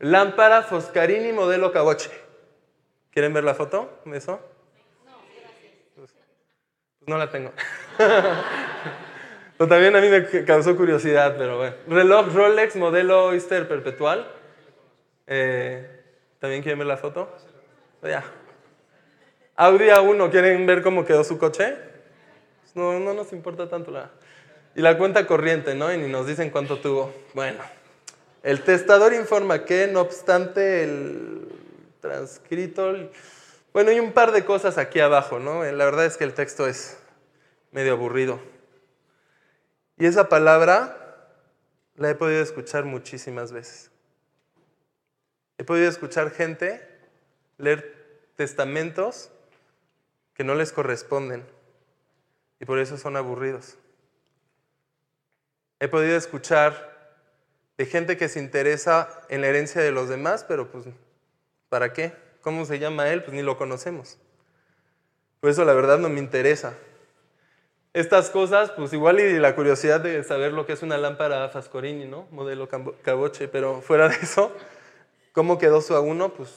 Lámpara 0.00 0.62
Foscarini 0.62 1.32
modelo 1.32 1.72
Caboche. 1.72 2.10
¿Quieren 3.10 3.32
ver 3.32 3.44
la 3.44 3.54
foto 3.54 4.00
eso? 4.12 4.51
Pues, 7.04 7.06
pues 7.06 7.08
no 7.08 7.18
la 7.18 7.30
tengo. 7.30 7.52
pero 9.58 9.68
también 9.68 9.96
a 9.96 10.00
mí 10.00 10.08
me 10.08 10.44
causó 10.44 10.76
curiosidad, 10.76 11.34
pero 11.36 11.58
bueno. 11.58 11.74
Reloj 11.88 12.32
Rolex 12.32 12.76
modelo 12.76 13.26
Oyster 13.26 13.66
Perpetual. 13.66 14.26
Eh, 15.26 16.00
¿También 16.38 16.62
quieren 16.62 16.78
ver 16.78 16.88
la 16.88 16.96
foto? 16.96 17.34
Ya, 18.02 18.24
Audi 19.56 19.86
A1, 19.86 20.30
¿quieren 20.30 20.66
ver 20.66 20.82
cómo 20.82 21.04
quedó 21.04 21.22
su 21.22 21.38
coche? 21.38 21.76
No, 22.74 22.98
no 22.98 23.14
nos 23.14 23.32
importa 23.32 23.68
tanto 23.68 23.90
la... 23.90 24.10
Y 24.74 24.80
la 24.80 24.96
cuenta 24.96 25.26
corriente, 25.26 25.74
¿no? 25.74 25.92
Y 25.92 25.98
ni 25.98 26.08
nos 26.08 26.26
dicen 26.26 26.50
cuánto 26.50 26.78
tuvo. 26.78 27.12
Bueno, 27.34 27.58
el 28.42 28.62
testador 28.62 29.12
informa 29.12 29.64
que, 29.64 29.86
no 29.86 30.00
obstante, 30.00 30.84
el 30.84 31.48
transcrito... 32.00 33.10
Bueno, 33.72 33.90
hay 33.90 34.00
un 34.00 34.12
par 34.12 34.32
de 34.32 34.44
cosas 34.44 34.76
aquí 34.76 35.00
abajo, 35.00 35.38
¿no? 35.38 35.64
La 35.64 35.84
verdad 35.84 36.04
es 36.04 36.18
que 36.18 36.24
el 36.24 36.34
texto 36.34 36.66
es 36.66 36.98
medio 37.70 37.92
aburrido. 37.92 38.38
Y 39.96 40.04
esa 40.04 40.28
palabra 40.28 41.30
la 41.96 42.10
he 42.10 42.14
podido 42.14 42.42
escuchar 42.42 42.84
muchísimas 42.84 43.50
veces. 43.50 43.90
He 45.56 45.64
podido 45.64 45.88
escuchar 45.88 46.30
gente 46.30 46.86
leer 47.56 48.30
testamentos 48.36 49.30
que 50.34 50.44
no 50.44 50.54
les 50.54 50.72
corresponden 50.72 51.46
y 52.60 52.64
por 52.66 52.78
eso 52.78 52.98
son 52.98 53.16
aburridos. 53.16 53.78
He 55.80 55.88
podido 55.88 56.16
escuchar 56.16 56.92
de 57.78 57.86
gente 57.86 58.16
que 58.16 58.28
se 58.28 58.38
interesa 58.38 59.22
en 59.28 59.40
la 59.40 59.48
herencia 59.48 59.80
de 59.80 59.92
los 59.92 60.08
demás, 60.08 60.44
pero 60.44 60.70
pues, 60.70 60.84
¿para 61.68 61.92
qué? 61.92 62.21
¿Cómo 62.42 62.64
se 62.66 62.78
llama 62.78 63.08
él? 63.08 63.22
Pues 63.22 63.34
ni 63.34 63.42
lo 63.42 63.56
conocemos. 63.56 64.18
Por 65.40 65.50
eso 65.50 65.64
la 65.64 65.72
verdad 65.72 65.98
no 65.98 66.08
me 66.08 66.20
interesa. 66.20 66.74
Estas 67.94 68.30
cosas, 68.30 68.70
pues 68.70 68.92
igual 68.92 69.20
y 69.20 69.38
la 69.38 69.54
curiosidad 69.54 70.00
de 70.00 70.22
saber 70.24 70.52
lo 70.52 70.66
que 70.66 70.72
es 70.72 70.82
una 70.82 70.98
lámpara 70.98 71.48
Fascorini, 71.48 72.06
¿no? 72.06 72.26
Modelo 72.30 72.68
caboche, 72.68 73.48
pero 73.48 73.80
fuera 73.82 74.08
de 74.08 74.16
eso, 74.16 74.54
¿cómo 75.32 75.58
quedó 75.58 75.80
su 75.80 75.94
a 75.94 76.00
uno? 76.00 76.32
Pues 76.34 76.50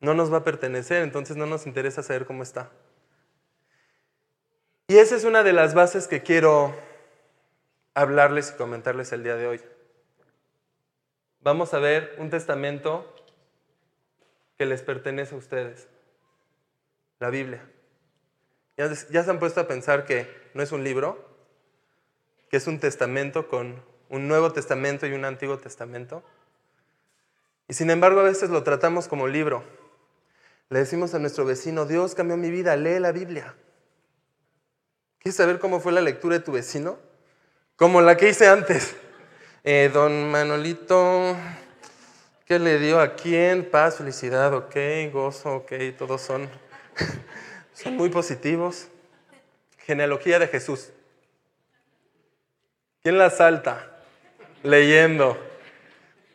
no 0.00 0.14
nos 0.14 0.32
va 0.32 0.38
a 0.38 0.44
pertenecer, 0.44 1.02
entonces 1.02 1.36
no 1.36 1.46
nos 1.46 1.66
interesa 1.66 2.02
saber 2.02 2.26
cómo 2.26 2.42
está. 2.42 2.70
Y 4.88 4.98
esa 4.98 5.16
es 5.16 5.24
una 5.24 5.42
de 5.42 5.52
las 5.52 5.74
bases 5.74 6.08
que 6.08 6.22
quiero 6.22 6.74
hablarles 7.94 8.50
y 8.50 8.58
comentarles 8.58 9.12
el 9.12 9.22
día 9.22 9.36
de 9.36 9.46
hoy. 9.46 9.60
Vamos 11.40 11.72
a 11.72 11.78
ver 11.78 12.16
un 12.18 12.30
testamento 12.30 13.13
que 14.56 14.66
les 14.66 14.82
pertenece 14.82 15.34
a 15.34 15.38
ustedes, 15.38 15.88
la 17.18 17.30
Biblia. 17.30 17.68
¿Ya, 18.76 18.92
se 18.94 19.30
han 19.30 19.38
puesto 19.38 19.60
a 19.60 19.68
pensar 19.68 20.04
que 20.04 20.28
no 20.54 20.62
es 20.62 20.72
un 20.72 20.82
libro, 20.82 21.28
que 22.50 22.56
es 22.56 22.66
un 22.66 22.80
testamento 22.80 23.48
con 23.48 23.82
un 24.08 24.28
Nuevo 24.28 24.52
Testamento 24.52 25.06
y 25.06 25.12
un 25.12 25.24
Antiguo 25.24 25.58
Testamento? 25.58 26.24
Y 27.68 27.74
sin 27.74 27.90
embargo 27.90 28.20
a 28.20 28.24
veces 28.24 28.50
lo 28.50 28.62
tratamos 28.62 29.08
como 29.08 29.28
libro. 29.28 29.64
Le 30.70 30.80
decimos 30.80 31.14
a 31.14 31.18
nuestro 31.18 31.44
vecino, 31.44 31.86
Dios 31.86 32.14
cambió 32.14 32.36
mi 32.36 32.50
vida, 32.50 32.76
lee 32.76 32.98
la 32.98 33.12
Biblia. 33.12 33.54
¿Quieres 35.20 35.36
saber 35.36 35.58
cómo 35.58 35.80
fue 35.80 35.92
la 35.92 36.00
lectura 36.00 36.38
de 36.38 36.44
tu 36.44 36.52
vecino? 36.52 36.98
Como 37.76 38.00
la 38.00 38.16
que 38.16 38.28
hice 38.28 38.48
antes. 38.48 38.96
Eh, 39.62 39.90
don 39.92 40.30
Manolito, 40.30 41.36
¿qué 42.54 42.60
le 42.60 42.78
dio 42.78 43.00
a 43.00 43.16
quién? 43.16 43.68
Paz, 43.68 43.96
felicidad, 43.96 44.54
ok, 44.54 44.76
gozo, 45.12 45.56
ok, 45.56 45.72
todos 45.98 46.20
son, 46.20 46.48
son 47.74 47.96
muy 47.96 48.10
positivos. 48.10 48.86
Genealogía 49.78 50.38
de 50.38 50.46
Jesús. 50.46 50.90
¿Quién 53.02 53.18
la 53.18 53.30
salta? 53.30 53.98
Leyendo. 54.62 55.36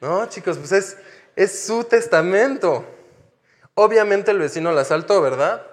No, 0.01 0.25
chicos, 0.27 0.57
pues 0.57 0.73
es, 0.73 0.97
es 1.37 1.65
su 1.65 1.85
testamento. 1.85 2.83
Obviamente 3.73 4.31
el 4.31 4.39
vecino 4.39 4.73
la 4.73 4.83
saltó, 4.83 5.21
¿verdad? 5.21 5.65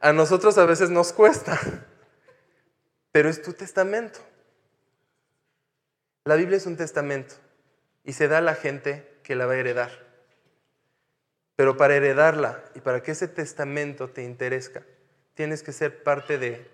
A 0.00 0.12
nosotros 0.12 0.58
a 0.58 0.66
veces 0.66 0.90
nos 0.90 1.12
cuesta, 1.12 1.60
pero 3.12 3.28
es 3.28 3.40
tu 3.40 3.52
testamento. 3.52 4.18
La 6.24 6.34
Biblia 6.34 6.56
es 6.56 6.66
un 6.66 6.76
testamento 6.76 7.36
y 8.02 8.14
se 8.14 8.26
da 8.26 8.38
a 8.38 8.40
la 8.40 8.56
gente 8.56 9.11
que 9.22 9.34
la 9.34 9.46
va 9.46 9.52
a 9.52 9.58
heredar. 9.58 9.90
Pero 11.56 11.76
para 11.76 11.96
heredarla 11.96 12.62
y 12.74 12.80
para 12.80 13.02
que 13.02 13.12
ese 13.12 13.28
testamento 13.28 14.08
te 14.08 14.22
interese, 14.22 14.82
tienes 15.34 15.62
que 15.62 15.72
ser 15.72 16.02
parte 16.02 16.38
de, 16.38 16.66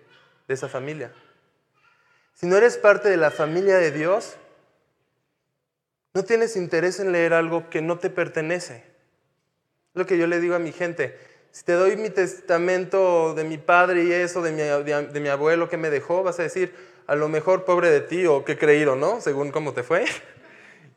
de 0.47 0.53
esa 0.53 0.69
familia. 0.69 1.11
Si 2.33 2.47
no 2.47 2.55
eres 2.55 2.77
parte 2.77 3.09
de 3.09 3.17
la 3.17 3.31
familia 3.31 3.77
de 3.77 3.91
Dios, 3.91 4.37
no 6.13 6.23
tienes 6.23 6.55
interés 6.55 6.99
en 6.99 7.11
leer 7.11 7.33
algo 7.33 7.69
que 7.69 7.81
no 7.81 7.99
te 7.99 8.09
pertenece. 8.09 8.83
Lo 9.93 10.05
que 10.05 10.17
yo 10.17 10.25
le 10.27 10.39
digo 10.39 10.55
a 10.55 10.59
mi 10.59 10.71
gente, 10.71 11.17
si 11.51 11.63
te 11.63 11.73
doy 11.73 11.97
mi 11.97 12.09
testamento 12.09 13.33
de 13.33 13.43
mi 13.43 13.57
padre 13.57 14.03
y 14.03 14.11
eso, 14.11 14.41
de 14.41 14.51
mi, 14.51 14.61
de, 14.61 15.19
mi 15.19 15.29
abuelo 15.29 15.67
que 15.67 15.77
me 15.77 15.89
dejó, 15.89 16.23
vas 16.23 16.39
a 16.39 16.43
decir, 16.43 16.73
a 17.07 17.15
lo 17.15 17.27
mejor 17.27 17.65
pobre 17.65 17.89
de 17.89 18.01
ti 18.01 18.25
o 18.25 18.45
qué 18.45 18.57
creído, 18.57 18.95
¿no? 18.95 19.19
Según 19.19 19.51
cómo 19.51 19.73
te 19.73 19.83
fue. 19.83 20.05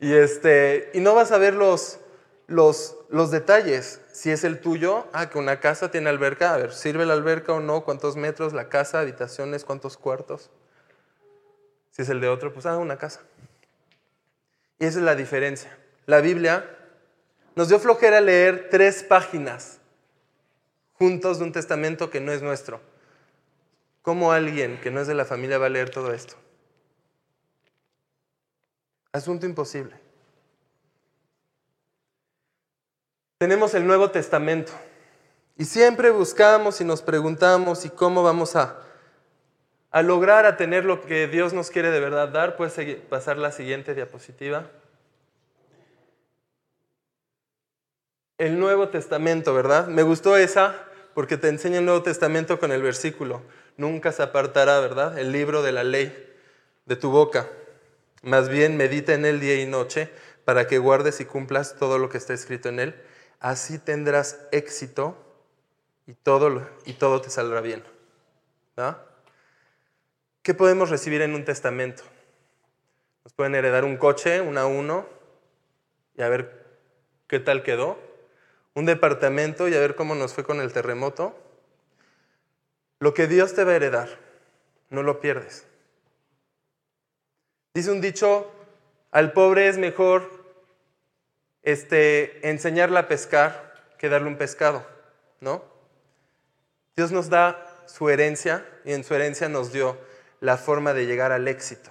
Y, 0.03 0.15
este, 0.15 0.91
y 0.93 0.99
no 0.99 1.15
vas 1.15 1.31
a 1.31 1.37
ver 1.37 1.53
los, 1.53 1.97
los, 2.47 2.97
los 3.07 3.31
detalles. 3.31 4.01
Si 4.11 4.31
es 4.31 4.43
el 4.43 4.59
tuyo, 4.59 5.07
ah, 5.13 5.29
que 5.29 5.37
una 5.37 5.61
casa 5.61 5.91
tiene 5.91 6.09
alberca, 6.09 6.53
a 6.53 6.57
ver, 6.57 6.73
¿sirve 6.73 7.05
la 7.05 7.13
alberca 7.13 7.53
o 7.53 7.61
no? 7.61 7.85
¿Cuántos 7.85 8.17
metros 8.17 8.51
la 8.51 8.67
casa, 8.67 8.99
habitaciones, 8.99 9.63
cuántos 9.63 9.95
cuartos? 9.95 10.51
Si 11.91 12.01
es 12.01 12.09
el 12.09 12.19
de 12.19 12.27
otro, 12.27 12.51
pues 12.51 12.65
ah, 12.65 12.77
una 12.77 12.97
casa. 12.97 13.21
Y 14.77 14.87
esa 14.87 14.99
es 14.99 15.05
la 15.05 15.15
diferencia. 15.15 15.77
La 16.05 16.19
Biblia 16.19 16.69
nos 17.55 17.69
dio 17.69 17.79
flojera 17.79 18.19
leer 18.19 18.67
tres 18.69 19.03
páginas 19.03 19.79
juntos 20.95 21.39
de 21.39 21.45
un 21.45 21.53
testamento 21.53 22.09
que 22.09 22.19
no 22.19 22.33
es 22.33 22.41
nuestro. 22.41 22.81
¿Cómo 24.01 24.33
alguien 24.33 24.81
que 24.81 24.91
no 24.91 24.99
es 24.99 25.07
de 25.07 25.13
la 25.13 25.23
familia 25.23 25.59
va 25.59 25.67
a 25.67 25.69
leer 25.69 25.91
todo 25.91 26.13
esto? 26.13 26.42
Asunto 29.13 29.45
imposible. 29.45 29.95
Tenemos 33.37 33.73
el 33.73 33.87
Nuevo 33.87 34.11
Testamento 34.11 34.73
y 35.57 35.65
siempre 35.65 36.09
buscamos 36.09 36.81
y 36.81 36.83
nos 36.83 37.01
preguntamos 37.01 37.85
y 37.85 37.89
cómo 37.89 38.23
vamos 38.23 38.55
a, 38.55 38.81
a 39.91 40.01
lograr 40.01 40.45
a 40.45 40.57
tener 40.57 40.83
lo 40.83 41.01
que 41.01 41.27
Dios 41.27 41.53
nos 41.53 41.69
quiere 41.69 41.91
de 41.91 41.99
verdad 42.01 42.27
dar. 42.29 42.57
Puedes 42.57 42.97
pasar 43.03 43.37
la 43.37 43.51
siguiente 43.51 43.95
diapositiva. 43.95 44.69
el 48.37 48.59
Nuevo 48.59 48.89
Testamento, 48.89 49.53
¿verdad? 49.53 49.87
Me 49.87 50.03
gustó 50.03 50.35
esa 50.37 50.75
porque 51.13 51.37
te 51.37 51.47
enseña 51.47 51.79
el 51.79 51.85
Nuevo 51.85 52.03
Testamento 52.03 52.59
con 52.59 52.71
el 52.71 52.81
versículo. 52.81 53.41
Nunca 53.77 54.11
se 54.11 54.23
apartará, 54.23 54.79
¿verdad? 54.79 55.17
El 55.17 55.31
libro 55.31 55.61
de 55.63 55.71
la 55.71 55.83
ley 55.83 56.13
de 56.85 56.95
tu 56.95 57.09
boca. 57.09 57.47
Más 58.23 58.49
bien 58.49 58.75
medita 58.75 59.13
en 59.13 59.25
él 59.25 59.39
día 59.39 59.61
y 59.61 59.67
noche 59.67 60.09
para 60.45 60.65
que 60.65 60.79
guardes 60.79 61.19
y 61.19 61.25
cumplas 61.25 61.75
todo 61.77 61.99
lo 61.99 62.09
que 62.09 62.17
está 62.17 62.33
escrito 62.33 62.69
en 62.69 62.79
él. 62.79 62.95
Así 63.39 63.77
tendrás 63.77 64.39
éxito 64.51 65.15
y 66.07 66.13
todo, 66.13 66.67
y 66.85 66.93
todo 66.93 67.21
te 67.21 67.29
saldrá 67.29 67.61
bien. 67.61 67.83
¿Qué 70.41 70.53
podemos 70.55 70.89
recibir 70.89 71.21
en 71.21 71.35
un 71.35 71.45
testamento? 71.45 72.03
Nos 73.23 73.33
pueden 73.33 73.53
heredar 73.53 73.85
un 73.85 73.97
coche, 73.97 74.41
un 74.41 74.57
a 74.57 74.65
uno, 74.65 75.05
y 76.15 76.23
a 76.23 76.29
ver 76.29 76.65
qué 77.27 77.39
tal 77.39 77.61
quedó 77.61 77.97
un 78.73 78.85
departamento 78.85 79.67
y 79.67 79.75
a 79.75 79.79
ver 79.79 79.95
cómo 79.95 80.15
nos 80.15 80.33
fue 80.33 80.43
con 80.43 80.59
el 80.59 80.73
terremoto. 80.73 81.39
Lo 82.99 83.13
que 83.13 83.27
Dios 83.27 83.53
te 83.53 83.63
va 83.63 83.73
a 83.73 83.75
heredar, 83.75 84.09
no 84.89 85.03
lo 85.03 85.19
pierdes. 85.19 85.67
Dice 87.73 87.91
un 87.91 88.01
dicho, 88.01 88.51
al 89.11 89.33
pobre 89.33 89.67
es 89.67 89.77
mejor 89.77 90.29
este, 91.63 92.47
enseñarle 92.47 92.99
a 92.99 93.07
pescar 93.07 93.73
que 93.97 94.09
darle 94.09 94.27
un 94.27 94.37
pescado, 94.37 94.85
¿no? 95.39 95.63
Dios 96.95 97.11
nos 97.11 97.29
da 97.29 97.83
su 97.87 98.09
herencia 98.09 98.65
y 98.85 98.93
en 98.93 99.03
su 99.03 99.15
herencia 99.15 99.49
nos 99.49 99.73
dio 99.73 99.97
la 100.39 100.57
forma 100.57 100.93
de 100.93 101.07
llegar 101.07 101.31
al 101.31 101.47
éxito. 101.47 101.89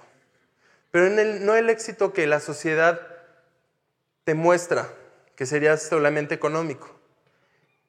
Pero 0.91 1.09
no 1.09 1.55
el 1.55 1.69
éxito 1.69 2.13
que 2.13 2.27
la 2.27 2.39
sociedad 2.39 3.01
te 4.23 4.35
muestra, 4.35 4.87
que 5.35 5.45
sería 5.45 5.75
solamente 5.77 6.35
económico. 6.35 6.89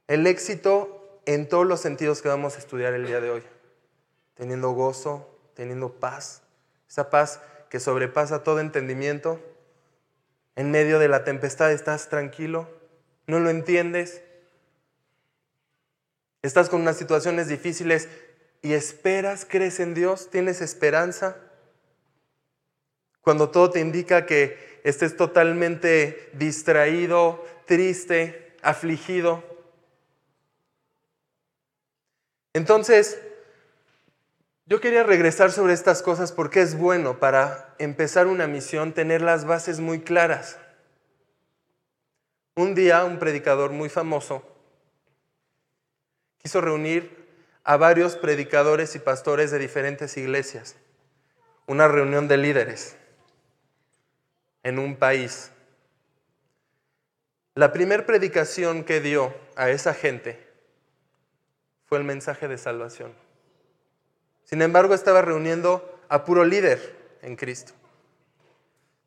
El 0.09 0.27
éxito 0.27 1.21
en 1.27 1.49
todos 1.49 1.67
los 1.67 1.81
sentidos 1.81 2.23
que 2.23 2.29
vamos 2.29 2.57
a 2.57 2.59
estudiar 2.59 2.95
el 2.95 3.07
día 3.07 3.21
de 3.21 3.31
hoy. 3.31 3.43
Teniendo 4.35 4.71
gozo, 4.71 5.39
teniendo 5.55 5.93
paz, 5.93 6.43
esa 6.89 7.11
paz 7.11 7.41
que 7.75 7.81
sobrepasa 7.81 8.45
todo 8.45 8.61
entendimiento. 8.61 9.41
En 10.55 10.71
medio 10.71 11.01
de 11.01 11.09
la 11.09 11.25
tempestad 11.25 11.73
estás 11.73 12.09
tranquilo, 12.09 12.69
no 13.27 13.41
lo 13.41 13.51
entiendes. 13.51 14.23
Estás 16.43 16.69
con 16.69 16.83
unas 16.83 16.97
situaciones 16.97 17.49
difíciles 17.49 18.09
y 18.63 18.75
esperas, 18.75 19.45
crees 19.45 19.81
en 19.81 19.93
Dios, 19.93 20.31
tienes 20.31 20.61
esperanza. 20.61 21.37
Cuando 23.23 23.51
todo 23.51 23.71
te 23.71 23.81
indica 23.81 24.25
que 24.25 24.81
estés 24.85 25.17
totalmente 25.17 26.31
distraído, 26.35 27.45
triste, 27.67 28.55
afligido. 28.63 29.43
Entonces, 32.53 33.19
yo 34.67 34.81
quería 34.81 35.03
regresar 35.03 35.53
sobre 35.53 35.75
estas 35.75 36.01
cosas 36.03 36.33
porque 36.33 36.63
es 36.63 36.77
bueno 36.77 37.19
para 37.19 37.75
empezar 37.79 38.27
una 38.27 38.47
misión 38.47 38.95
tener 38.95 39.21
las 39.21 39.45
bases 39.45 39.81
muy 39.81 40.01
claras. 40.01 40.59
Un 42.57 42.75
día 42.75 43.05
un 43.05 43.19
predicador 43.19 43.73
muy 43.73 43.89
famoso 43.89 44.43
quiso 46.39 46.61
reunir 46.61 47.25
a 47.63 47.77
varios 47.77 48.17
predicadores 48.17 48.95
y 48.95 48.99
pastores 48.99 49.51
de 49.51 49.59
diferentes 49.59 50.17
iglesias, 50.17 50.77
una 51.67 51.89
reunión 51.89 52.29
de 52.29 52.37
líderes 52.37 52.97
en 54.63 54.79
un 54.79 54.97
país. 54.97 55.51
La 57.55 57.73
primera 57.73 58.05
predicación 58.05 58.85
que 58.85 59.01
dio 59.01 59.35
a 59.57 59.71
esa 59.71 59.95
gente 59.95 60.47
fue 61.87 61.99
el 61.99 62.05
mensaje 62.05 62.49
de 62.49 62.59
salvación. 62.59 63.24
Sin 64.55 64.63
embargo, 64.63 64.95
estaba 64.95 65.21
reuniendo 65.21 65.99
a 66.09 66.25
puro 66.25 66.45
líder 66.45 66.95
en 67.23 67.35
Cristo. 67.35 67.73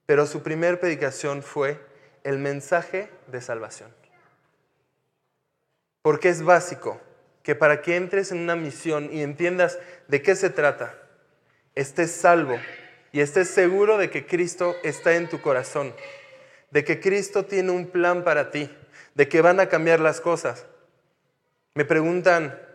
pero 0.05 0.25
su 0.25 0.43
primer 0.43 0.77
predicación 0.81 1.41
fue 1.41 1.79
el 2.25 2.37
mensaje 2.37 3.09
de 3.27 3.39
salvación. 3.39 3.89
Porque 6.01 6.27
es 6.27 6.43
básico 6.43 6.99
que 7.43 7.55
para 7.55 7.81
que 7.81 7.95
entres 7.95 8.33
en 8.33 8.39
una 8.39 8.57
misión 8.57 9.07
y 9.09 9.21
entiendas 9.21 9.79
de 10.09 10.21
qué 10.21 10.35
se 10.35 10.49
trata, 10.49 10.95
estés 11.75 12.11
salvo 12.11 12.57
y 13.13 13.21
estés 13.21 13.49
seguro 13.49 13.97
de 13.97 14.09
que 14.09 14.27
Cristo 14.27 14.75
está 14.83 15.15
en 15.15 15.29
tu 15.29 15.39
corazón, 15.39 15.95
de 16.71 16.83
que 16.83 16.99
Cristo 16.99 17.45
tiene 17.45 17.71
un 17.71 17.87
plan 17.87 18.25
para 18.25 18.51
ti, 18.51 18.69
de 19.15 19.29
que 19.29 19.39
van 19.39 19.61
a 19.61 19.69
cambiar 19.69 20.01
las 20.01 20.19
cosas. 20.19 20.65
Me 21.73 21.85
preguntan, 21.85 22.66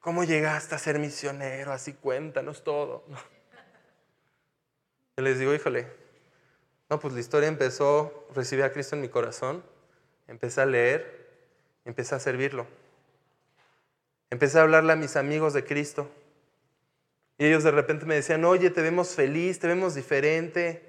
¿cómo 0.00 0.24
llegaste 0.24 0.74
a 0.74 0.78
ser 0.78 0.98
misionero? 0.98 1.72
Así 1.72 1.92
cuéntanos 1.92 2.64
todo. 2.64 3.04
Yo 5.16 5.24
les 5.24 5.38
digo, 5.38 5.54
híjole, 5.54 5.86
no, 6.88 7.00
pues 7.00 7.14
la 7.14 7.20
historia 7.20 7.48
empezó, 7.48 8.26
recibí 8.34 8.62
a 8.62 8.72
Cristo 8.72 8.96
en 8.96 9.02
mi 9.02 9.08
corazón, 9.08 9.64
empecé 10.26 10.60
a 10.60 10.66
leer, 10.66 11.28
empecé 11.84 12.14
a 12.14 12.20
servirlo. 12.20 12.66
Empecé 14.30 14.58
a 14.58 14.62
hablarle 14.62 14.92
a 14.92 14.96
mis 14.96 15.16
amigos 15.16 15.54
de 15.54 15.64
Cristo. 15.64 16.10
Y 17.38 17.46
ellos 17.46 17.64
de 17.64 17.70
repente 17.70 18.04
me 18.04 18.14
decían, 18.14 18.44
oye, 18.44 18.70
te 18.70 18.82
vemos 18.82 19.14
feliz, 19.14 19.58
te 19.58 19.66
vemos 19.66 19.94
diferente, 19.94 20.82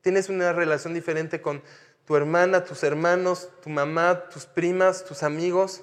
tienes 0.00 0.28
una 0.28 0.52
relación 0.52 0.94
diferente 0.94 1.40
con 1.40 1.62
tu 2.04 2.16
hermana, 2.16 2.64
tus 2.64 2.82
hermanos, 2.82 3.50
tu 3.62 3.70
mamá, 3.70 4.28
tus 4.28 4.46
primas, 4.46 5.04
tus 5.04 5.22
amigos. 5.22 5.82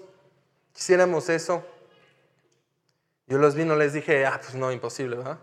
Quisiéramos 0.73 1.29
eso. 1.29 1.65
Yo 3.27 3.37
los 3.37 3.55
vi, 3.55 3.65
no 3.65 3.75
les 3.75 3.93
dije, 3.93 4.25
ah, 4.25 4.39
pues 4.41 4.55
no, 4.55 4.71
imposible, 4.71 5.17
¿verdad? 5.17 5.39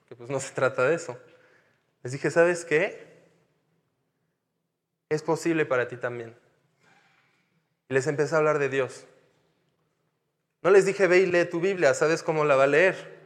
Porque 0.00 0.16
pues 0.16 0.30
no 0.30 0.40
se 0.40 0.52
trata 0.52 0.88
de 0.88 0.94
eso. 0.94 1.18
Les 2.02 2.12
dije, 2.12 2.30
¿sabes 2.30 2.64
qué? 2.64 3.10
Es 5.08 5.22
posible 5.22 5.66
para 5.66 5.88
ti 5.88 5.96
también. 5.96 6.36
Y 7.88 7.94
les 7.94 8.06
empecé 8.06 8.34
a 8.34 8.38
hablar 8.38 8.58
de 8.58 8.68
Dios. 8.68 9.06
No 10.62 10.70
les 10.70 10.84
dije, 10.84 11.06
ve 11.06 11.18
y 11.18 11.26
lee 11.26 11.44
tu 11.44 11.60
Biblia, 11.60 11.94
¿sabes 11.94 12.22
cómo 12.22 12.44
la 12.44 12.54
va 12.54 12.64
a 12.64 12.68
leer? 12.68 13.20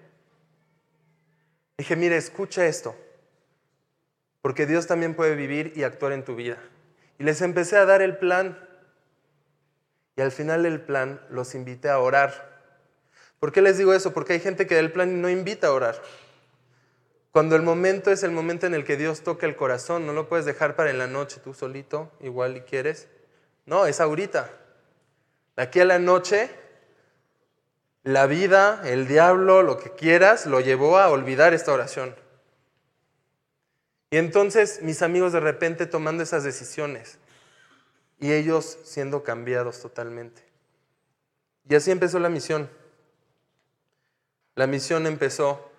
Dije, 1.77 1.97
mire, 1.97 2.17
escucha 2.17 2.67
esto, 2.67 2.95
porque 4.41 4.67
Dios 4.67 4.87
también 4.87 5.15
puede 5.15 5.35
vivir 5.35 5.73
y 5.75 5.83
actuar 5.83 6.13
en 6.13 6.25
tu 6.25 6.37
vida. 6.37 6.59
Y 7.19 7.25
les 7.25 7.41
empecé 7.43 7.77
a 7.77 7.85
dar 7.85 8.03
el 8.03 8.17
plan. 8.17 8.59
Y 10.17 10.21
al 10.21 10.31
final 10.31 10.63
del 10.63 10.81
plan 10.81 11.21
los 11.29 11.55
invité 11.55 11.89
a 11.89 11.99
orar. 11.99 12.54
¿Por 13.41 13.53
qué 13.53 13.63
les 13.63 13.79
digo 13.79 13.93
eso? 13.93 14.13
Porque 14.13 14.35
hay 14.35 14.41
gente 14.41 14.67
que 14.67 14.75
del 14.75 14.93
plan 14.93 15.21
no 15.21 15.29
invita 15.29 15.69
a 15.69 15.73
orar. 15.73 16.01
Cuando 17.31 17.57
el 17.57 17.63
momento 17.63 18.11
es 18.13 18.23
el 18.23 18.31
momento 18.31 18.67
en 18.67 18.75
el 18.75 18.85
que 18.85 18.97
Dios 18.97 19.23
toca 19.23 19.47
el 19.47 19.57
corazón, 19.57 20.07
no 20.07 20.13
lo 20.13 20.29
puedes 20.29 20.47
dejar 20.47 20.77
para 20.77 20.91
en 20.91 20.99
la 20.99 21.09
noche 21.09 21.41
tú 21.43 21.53
solito, 21.53 22.13
igual 22.21 22.57
y 22.57 22.61
quieres. 22.61 23.09
No, 23.67 23.87
es 23.87 24.01
ahorita. 24.01 24.51
Aquí 25.57 25.81
a 25.81 25.85
la 25.85 25.99
noche, 25.99 26.51
la 28.05 28.27
vida, 28.27 28.83
el 28.85 29.09
diablo, 29.09 29.63
lo 29.63 29.79
que 29.79 29.91
quieras, 29.91 30.47
lo 30.47 30.61
llevó 30.61 30.99
a 30.99 31.09
olvidar 31.09 31.55
esta 31.55 31.73
oración. 31.73 32.15
Y 34.11 34.17
entonces 34.17 34.81
mis 34.83 35.03
amigos 35.03 35.33
de 35.33 35.41
repente 35.41 35.87
tomando 35.87 36.23
esas 36.23 36.45
decisiones 36.45 37.19
y 38.21 38.33
ellos 38.33 38.79
siendo 38.85 39.25
cambiados 39.25 39.81
totalmente. 39.81 40.43
Y 41.69 41.75
así 41.75 41.91
empezó 41.91 42.21
la 42.21 42.29
misión. 42.29 42.71
La 44.55 44.67
misión 44.67 45.07
empezó 45.07 45.71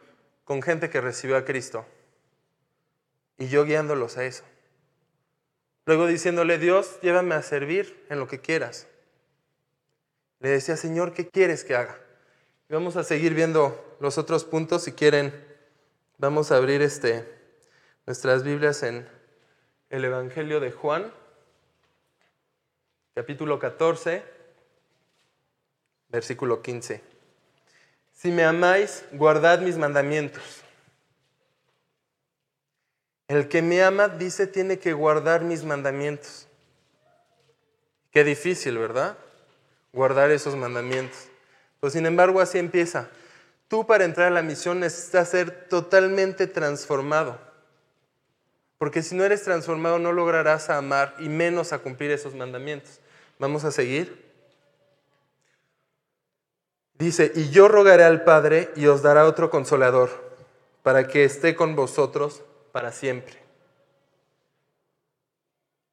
con 0.43 0.61
gente 0.61 0.89
que 0.89 1.01
recibió 1.01 1.37
a 1.37 1.45
Cristo 1.45 1.85
y 3.37 3.47
yo 3.47 3.65
guiándolos 3.65 4.17
a 4.17 4.25
eso. 4.25 4.43
Luego 5.85 6.07
diciéndole, 6.07 6.57
Dios, 6.57 6.99
llévame 7.01 7.35
a 7.35 7.43
servir 7.43 8.05
en 8.09 8.19
lo 8.19 8.27
que 8.27 8.39
quieras. 8.39 8.87
Le 10.39 10.49
decía, 10.49 10.77
Señor, 10.77 11.13
¿qué 11.13 11.27
quieres 11.27 11.63
que 11.63 11.75
haga? 11.75 11.97
Vamos 12.69 12.95
a 12.95 13.03
seguir 13.03 13.33
viendo 13.33 13.97
los 13.99 14.17
otros 14.17 14.43
puntos. 14.43 14.83
Si 14.83 14.93
quieren, 14.93 15.33
vamos 16.17 16.51
a 16.51 16.57
abrir 16.57 16.81
este, 16.81 17.23
nuestras 18.05 18.43
Biblias 18.43 18.81
en 18.83 19.07
el 19.89 20.03
Evangelio 20.03 20.59
de 20.59 20.71
Juan, 20.71 21.13
capítulo 23.13 23.59
14, 23.59 24.23
versículo 26.09 26.61
15. 26.61 27.14
Si 28.15 28.31
me 28.31 28.43
amáis, 28.43 29.03
guardad 29.11 29.59
mis 29.59 29.77
mandamientos. 29.77 30.41
El 33.27 33.47
que 33.49 33.61
me 33.61 33.83
ama, 33.83 34.07
dice, 34.07 34.47
tiene 34.47 34.79
que 34.79 34.93
guardar 34.93 35.41
mis 35.41 35.63
mandamientos. 35.63 36.47
Qué 38.11 38.23
difícil, 38.23 38.77
¿verdad? 38.77 39.17
Guardar 39.91 40.31
esos 40.31 40.55
mandamientos. 40.55 41.27
Pues 41.79 41.93
sin 41.93 42.05
embargo, 42.05 42.39
así 42.39 42.57
empieza. 42.57 43.09
Tú 43.67 43.85
para 43.85 44.05
entrar 44.05 44.27
a 44.27 44.31
la 44.31 44.41
misión 44.41 44.79
necesitas 44.79 45.29
ser 45.29 45.67
totalmente 45.67 46.47
transformado. 46.47 47.37
Porque 48.77 49.03
si 49.03 49.15
no 49.15 49.23
eres 49.23 49.43
transformado 49.43 49.99
no 49.99 50.11
lograrás 50.11 50.69
amar 50.69 51.15
y 51.19 51.29
menos 51.29 51.73
a 51.73 51.79
cumplir 51.79 52.11
esos 52.11 52.35
mandamientos. 52.35 52.99
Vamos 53.39 53.63
a 53.65 53.71
seguir. 53.71 54.24
Dice, 56.97 57.31
y 57.35 57.49
yo 57.49 57.67
rogaré 57.67 58.03
al 58.03 58.23
Padre 58.23 58.71
y 58.75 58.87
os 58.87 59.01
dará 59.01 59.25
otro 59.25 59.49
consolador, 59.49 60.09
para 60.81 61.07
que 61.07 61.23
esté 61.23 61.55
con 61.55 61.75
vosotros 61.75 62.43
para 62.71 62.91
siempre. 62.91 63.43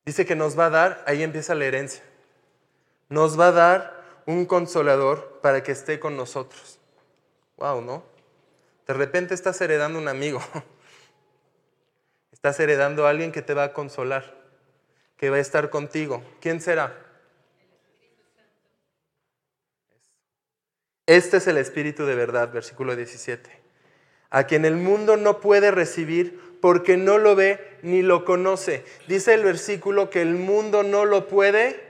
Dice 0.04 0.26
que 0.26 0.36
nos 0.36 0.58
va 0.58 0.66
a 0.66 0.70
dar, 0.70 1.04
ahí 1.06 1.22
empieza 1.22 1.54
la 1.54 1.64
herencia, 1.64 2.02
nos 3.08 3.38
va 3.38 3.48
a 3.48 3.52
dar 3.52 4.02
un 4.26 4.46
consolador 4.46 5.40
para 5.42 5.62
que 5.62 5.72
esté 5.72 5.98
con 5.98 6.16
nosotros. 6.16 6.78
Wow, 7.56 7.82
¿no? 7.82 8.02
De 8.86 8.94
repente 8.94 9.34
estás 9.34 9.60
heredando 9.60 9.98
un 9.98 10.08
amigo, 10.08 10.40
estás 12.32 12.58
heredando 12.60 13.06
a 13.06 13.10
alguien 13.10 13.32
que 13.32 13.42
te 13.42 13.54
va 13.54 13.64
a 13.64 13.72
consolar, 13.72 14.34
que 15.16 15.30
va 15.30 15.36
a 15.36 15.40
estar 15.40 15.70
contigo. 15.70 16.22
¿Quién 16.40 16.60
será? 16.60 17.11
Este 21.06 21.38
es 21.38 21.46
el 21.46 21.58
Espíritu 21.58 22.06
de 22.06 22.14
verdad, 22.14 22.52
versículo 22.52 22.94
17, 22.94 23.50
a 24.30 24.44
quien 24.44 24.64
el 24.64 24.76
mundo 24.76 25.16
no 25.16 25.40
puede 25.40 25.70
recibir 25.70 26.40
porque 26.60 26.96
no 26.96 27.18
lo 27.18 27.34
ve 27.34 27.78
ni 27.82 28.02
lo 28.02 28.24
conoce. 28.24 28.84
Dice 29.08 29.34
el 29.34 29.42
versículo 29.42 30.10
que 30.10 30.22
el 30.22 30.36
mundo 30.36 30.84
no 30.84 31.04
lo 31.04 31.26
puede 31.26 31.80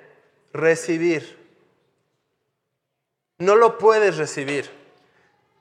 recibir. 0.55 1.37
No 3.39 3.55
lo 3.57 3.77
puedes 3.77 4.17
recibir. 4.17 4.71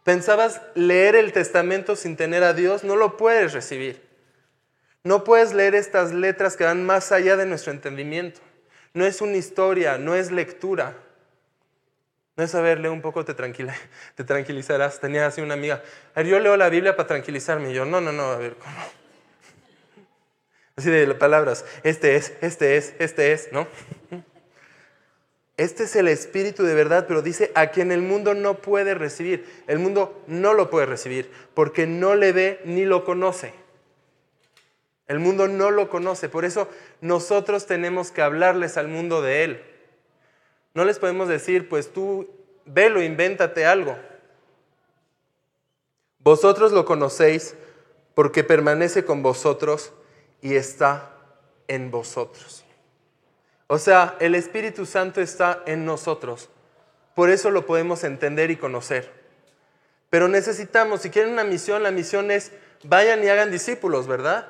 ¿Pensabas 0.04 0.62
leer 0.76 1.16
el 1.16 1.34
testamento 1.34 1.96
sin 1.96 2.16
tener 2.16 2.44
a 2.44 2.54
Dios? 2.54 2.84
No 2.84 2.96
lo 2.96 3.18
puedes 3.18 3.54
recibir. 3.54 4.02
No 5.04 5.24
puedes 5.24 5.54
leer 5.54 5.76
estas 5.76 6.14
letras 6.14 6.56
que 6.56 6.64
van 6.64 6.86
más 6.86 7.12
allá 7.12 7.36
de 7.36 7.46
nuestro 7.46 7.74
entendimiento. 7.74 8.40
No 8.94 9.06
es 9.06 9.20
una 9.22 9.36
historia, 9.36 9.98
no 9.98 10.16
es 10.16 10.32
lectura. 10.32 10.96
No 12.38 12.44
es 12.44 12.52
saber, 12.52 12.80
un 12.90 13.02
poco, 13.02 13.26
te, 13.26 13.34
te 14.16 14.24
tranquilizarás. 14.24 15.00
Tenía 15.00 15.26
así 15.26 15.42
una 15.42 15.54
amiga, 15.54 15.84
a 16.16 16.20
ver, 16.20 16.28
yo 16.28 16.40
leo 16.40 16.58
la 16.58 16.70
Biblia 16.70 16.96
para 16.96 17.08
tranquilizarme. 17.08 17.72
Y 17.72 17.74
yo, 17.74 17.86
no, 17.86 18.02
no, 18.02 18.12
no, 18.12 18.24
a 18.24 18.38
ver, 18.38 18.56
¿cómo? 18.56 18.76
Así 20.78 20.90
de 20.90 21.06
palabras, 21.16 21.66
este 21.84 22.16
es, 22.16 22.34
este 22.42 22.78
es, 22.78 22.96
este 22.98 23.34
es, 23.34 23.50
¿no? 23.52 23.68
Este 25.58 25.84
es 25.84 25.96
el 25.96 26.08
Espíritu 26.08 26.64
de 26.64 26.74
verdad, 26.74 27.06
pero 27.08 27.22
dice 27.22 27.52
a 27.54 27.68
quien 27.68 27.92
el 27.92 28.02
mundo 28.02 28.34
no 28.34 28.62
puede 28.62 28.96
recibir. 28.96 29.46
El 29.68 29.78
mundo 29.78 30.24
no 30.26 30.56
lo 30.56 30.72
puede 30.72 30.88
recibir 30.88 31.30
porque 31.54 31.86
no 31.86 32.16
le 32.16 32.32
ve 32.32 32.62
ni 32.64 32.84
lo 32.86 33.04
conoce. 33.06 33.54
El 35.08 35.20
mundo 35.20 35.48
no 35.48 35.70
lo 35.70 35.90
conoce. 35.90 36.30
Por 36.30 36.46
eso 36.46 36.68
nosotros 37.02 37.68
tenemos 37.68 38.12
que 38.12 38.24
hablarles 38.24 38.78
al 38.78 38.88
mundo 38.88 39.22
de 39.22 39.44
Él. 39.44 39.64
No 40.74 40.86
les 40.86 41.00
podemos 41.00 41.28
decir, 41.28 41.68
pues 41.68 41.92
tú 41.92 42.30
velo, 42.66 43.02
invéntate 43.02 43.66
algo. 43.66 43.98
Vosotros 46.20 46.72
lo 46.72 46.86
conocéis 46.86 47.56
porque 48.14 48.44
permanece 48.44 49.04
con 49.04 49.24
vosotros 49.24 49.92
y 50.42 50.56
está 50.56 51.12
en 51.68 51.92
vosotros. 51.92 52.64
O 53.68 53.78
sea, 53.78 54.16
el 54.20 54.36
Espíritu 54.36 54.86
Santo 54.86 55.22
está 55.22 55.64
en 55.66 55.86
nosotros. 55.86 56.50
Por 57.16 57.30
eso 57.30 57.52
lo 57.52 57.66
podemos 57.66 58.04
entender 58.04 58.52
y 58.52 58.58
conocer. 58.58 59.12
Pero 60.10 60.28
necesitamos, 60.28 61.02
si 61.02 61.10
quieren 61.10 61.34
una 61.34 61.44
misión, 61.44 61.84
la 61.84 61.92
misión 61.92 62.32
es 62.32 62.52
vayan 62.84 63.24
y 63.24 63.30
hagan 63.30 63.52
discípulos, 63.52 64.08
¿verdad? 64.08 64.48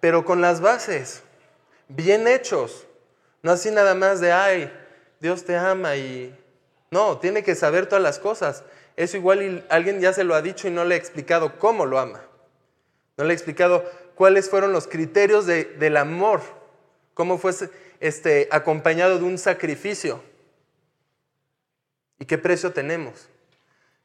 Pero 0.00 0.24
con 0.24 0.40
las 0.40 0.60
bases, 0.60 1.22
bien 1.88 2.26
hechos. 2.26 2.86
No 3.42 3.52
así 3.52 3.70
nada 3.70 3.94
más 3.94 4.20
de, 4.20 4.32
ay, 4.32 4.72
Dios 5.24 5.46
te 5.46 5.56
ama 5.56 5.96
y 5.96 6.38
no, 6.90 7.16
tiene 7.16 7.42
que 7.42 7.54
saber 7.54 7.86
todas 7.86 8.02
las 8.02 8.18
cosas. 8.18 8.62
Eso 8.94 9.16
igual 9.16 9.64
alguien 9.70 9.98
ya 9.98 10.12
se 10.12 10.22
lo 10.22 10.34
ha 10.34 10.42
dicho 10.42 10.68
y 10.68 10.70
no 10.70 10.84
le 10.84 10.96
ha 10.96 10.98
explicado 10.98 11.58
cómo 11.58 11.86
lo 11.86 11.98
ama. 11.98 12.20
No 13.16 13.24
le 13.24 13.30
ha 13.30 13.32
explicado 13.32 13.90
cuáles 14.16 14.50
fueron 14.50 14.72
los 14.72 14.86
criterios 14.86 15.46
del 15.46 15.96
amor, 15.96 16.42
cómo 17.14 17.38
fue 17.38 17.54
este, 18.00 18.48
acompañado 18.50 19.18
de 19.18 19.24
un 19.24 19.38
sacrificio 19.38 20.22
y 22.18 22.26
qué 22.26 22.36
precio 22.36 22.74
tenemos. 22.74 23.30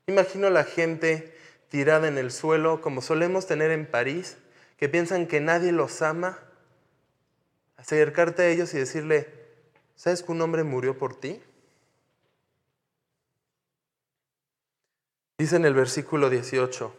Imagino 0.08 0.48
a 0.48 0.52
la 0.52 0.64
gente 0.64 1.36
tirada 1.68 2.08
en 2.08 2.18
el 2.18 2.32
suelo, 2.32 2.80
como 2.80 3.02
solemos 3.02 3.46
tener 3.46 3.72
en 3.72 3.86
París, 3.86 4.38
que 4.78 4.88
piensan 4.88 5.28
que 5.28 5.42
nadie 5.42 5.74
los 5.74 6.02
ama, 6.02 6.40
acercarte 7.76 8.44
a 8.44 8.48
ellos 8.48 8.74
y 8.74 8.78
decirle, 8.78 9.39
¿sabes 10.00 10.24
que 10.24 10.32
un 10.32 10.42
hombre 10.42 10.64
murió 10.64 10.98
por 10.98 11.14
ti? 11.14 11.42
Dice 15.38 15.58
en 15.58 15.66
el 15.66 15.74
versículo 15.74 16.30
18, 16.30 16.96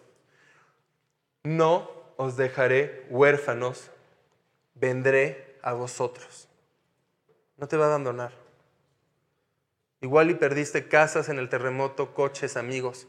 no 1.44 1.90
os 2.18 2.36
dejaré 2.36 3.06
huérfanos, 3.08 3.90
vendré 4.74 5.58
a 5.62 5.72
vosotros. 5.72 6.46
No 7.56 7.68
te 7.68 7.78
va 7.78 7.86
a 7.86 7.88
abandonar. 7.88 8.32
Igual 10.02 10.30
y 10.30 10.34
perdiste 10.34 10.86
casas 10.86 11.30
en 11.30 11.38
el 11.38 11.48
terremoto, 11.48 12.14
coches, 12.14 12.58
amigos. 12.58 13.06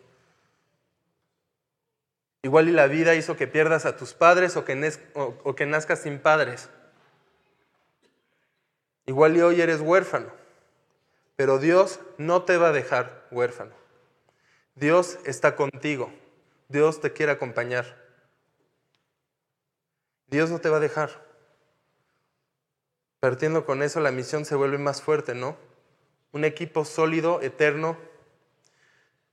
Igual 2.43 2.69
y 2.69 2.71
la 2.71 2.87
vida 2.87 3.13
hizo 3.15 3.35
que 3.35 3.47
pierdas 3.47 3.85
a 3.85 3.97
tus 3.97 4.13
padres 4.13 4.55
o 4.55 4.63
que, 4.63 4.93
o 5.15 5.55
que 5.55 5.65
nazcas 5.65 5.99
sin 5.99 6.19
padres. 6.19 6.69
Igual 9.11 9.35
y 9.35 9.41
hoy 9.41 9.59
eres 9.59 9.81
huérfano. 9.81 10.31
Pero 11.35 11.59
Dios 11.59 11.99
no 12.17 12.43
te 12.43 12.55
va 12.55 12.69
a 12.69 12.71
dejar 12.71 13.27
huérfano. 13.29 13.73
Dios 14.75 15.19
está 15.25 15.57
contigo. 15.57 16.09
Dios 16.69 17.01
te 17.01 17.11
quiere 17.11 17.33
acompañar. 17.33 18.01
Dios 20.27 20.49
no 20.49 20.61
te 20.61 20.69
va 20.69 20.77
a 20.77 20.79
dejar. 20.79 21.09
Partiendo 23.19 23.65
con 23.65 23.83
eso, 23.83 23.99
la 23.99 24.13
misión 24.13 24.45
se 24.45 24.55
vuelve 24.55 24.77
más 24.77 25.01
fuerte, 25.01 25.35
¿no? 25.35 25.57
Un 26.31 26.45
equipo 26.45 26.85
sólido, 26.85 27.41
eterno. 27.41 27.97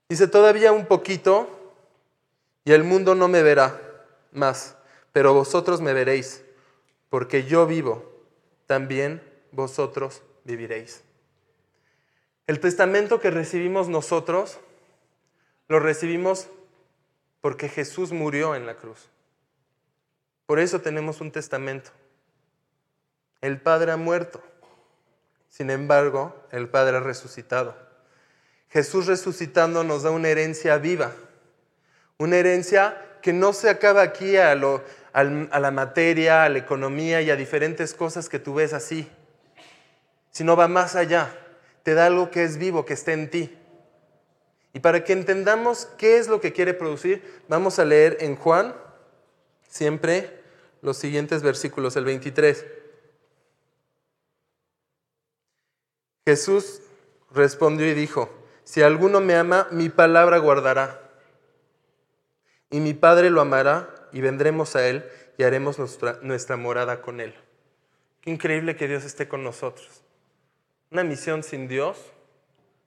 Dice, 0.09 0.27
todavía 0.27 0.73
un 0.73 0.87
poquito 0.87 1.47
y 2.65 2.73
el 2.73 2.83
mundo 2.83 3.15
no 3.15 3.29
me 3.29 3.43
verá 3.43 3.79
más, 4.33 4.75
pero 5.13 5.33
vosotros 5.33 5.79
me 5.79 5.93
veréis, 5.93 6.43
porque 7.09 7.45
yo 7.45 7.65
vivo, 7.65 8.03
también 8.67 9.28
vosotros 9.51 10.21
viviréis. 10.43 11.03
El 12.47 12.59
testamento 12.59 13.19
que 13.19 13.29
recibimos 13.29 13.89
nosotros 13.89 14.59
lo 15.67 15.79
recibimos 15.79 16.47
porque 17.41 17.69
Jesús 17.69 18.11
murió 18.11 18.55
en 18.55 18.65
la 18.65 18.75
cruz. 18.75 19.09
Por 20.45 20.59
eso 20.59 20.81
tenemos 20.81 21.21
un 21.21 21.31
testamento. 21.31 21.91
El 23.41 23.61
Padre 23.61 23.91
ha 23.91 23.97
muerto. 23.97 24.41
Sin 25.47 25.69
embargo, 25.69 26.35
el 26.51 26.67
Padre 26.69 26.97
ha 26.97 27.01
resucitado. 27.01 27.75
Jesús 28.69 29.05
resucitando 29.05 29.83
nos 29.83 30.03
da 30.03 30.11
una 30.11 30.29
herencia 30.29 30.77
viva. 30.77 31.13
Una 32.17 32.37
herencia 32.37 33.05
que 33.21 33.33
no 33.33 33.53
se 33.53 33.69
acaba 33.69 34.01
aquí 34.01 34.37
a, 34.37 34.55
la 34.55 35.71
materia, 35.71 36.43
a 36.43 36.49
la 36.49 36.57
economía 36.57 37.21
y 37.21 37.29
a 37.29 37.35
diferentes 37.35 37.93
cosas 37.93 38.29
que 38.29 38.39
tú 38.39 38.55
ves 38.55 38.73
así, 38.73 39.09
sino 40.31 40.55
va 40.55 40.67
más 40.67 40.95
allá. 40.95 41.35
Te 41.83 41.93
da 41.93 42.05
algo 42.05 42.31
que 42.31 42.43
es 42.43 42.57
vivo, 42.57 42.85
que 42.85 42.93
está 42.93 43.13
en 43.13 43.29
ti. 43.29 43.57
Y 44.73 44.79
para 44.79 45.03
que 45.03 45.13
entendamos 45.13 45.87
qué 45.97 46.17
es 46.17 46.27
lo 46.27 46.41
que 46.41 46.53
quiere 46.53 46.73
producir, 46.73 47.41
vamos 47.47 47.79
a 47.79 47.85
leer 47.85 48.17
en 48.21 48.35
Juan 48.35 48.75
siempre 49.67 50.41
los 50.81 50.97
siguientes 50.97 51.41
versículos, 51.41 51.95
el 51.95 52.05
23. 52.05 52.65
Jesús 56.25 56.81
respondió 57.31 57.87
y 57.87 57.93
dijo, 57.93 58.29
si 58.63 58.83
alguno 58.83 59.19
me 59.19 59.35
ama, 59.35 59.67
mi 59.71 59.89
palabra 59.89 60.37
guardará. 60.37 61.01
Y 62.69 62.79
mi 62.79 62.93
Padre 62.93 63.31
lo 63.31 63.41
amará 63.41 63.89
y 64.11 64.21
vendremos 64.21 64.75
a 64.75 64.87
Él 64.87 65.09
y 65.39 65.43
haremos 65.43 65.79
nuestra, 65.79 66.19
nuestra 66.21 66.55
morada 66.55 67.01
con 67.01 67.19
Él. 67.19 67.33
Qué 68.21 68.29
increíble 68.29 68.75
que 68.75 68.87
Dios 68.87 69.05
esté 69.05 69.27
con 69.27 69.43
nosotros. 69.43 69.98
Una 70.91 71.03
misión 71.03 71.43
sin 71.43 71.67
Dios 71.67 71.97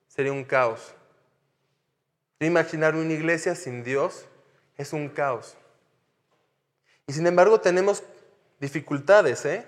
sería 0.09 0.33
un 0.33 0.43
caos. 0.43 0.95
Imaginar 2.41 2.97
una 2.97 3.13
iglesia 3.13 3.55
sin 3.55 3.85
Dios 3.85 4.25
es 4.77 4.93
un 4.93 5.09
caos. 5.09 5.57
Y 7.07 7.13
sin 7.13 7.29
embargo 7.29 7.61
tenemos 7.61 8.03
dificultades, 8.59 9.45
¿eh? 9.45 9.65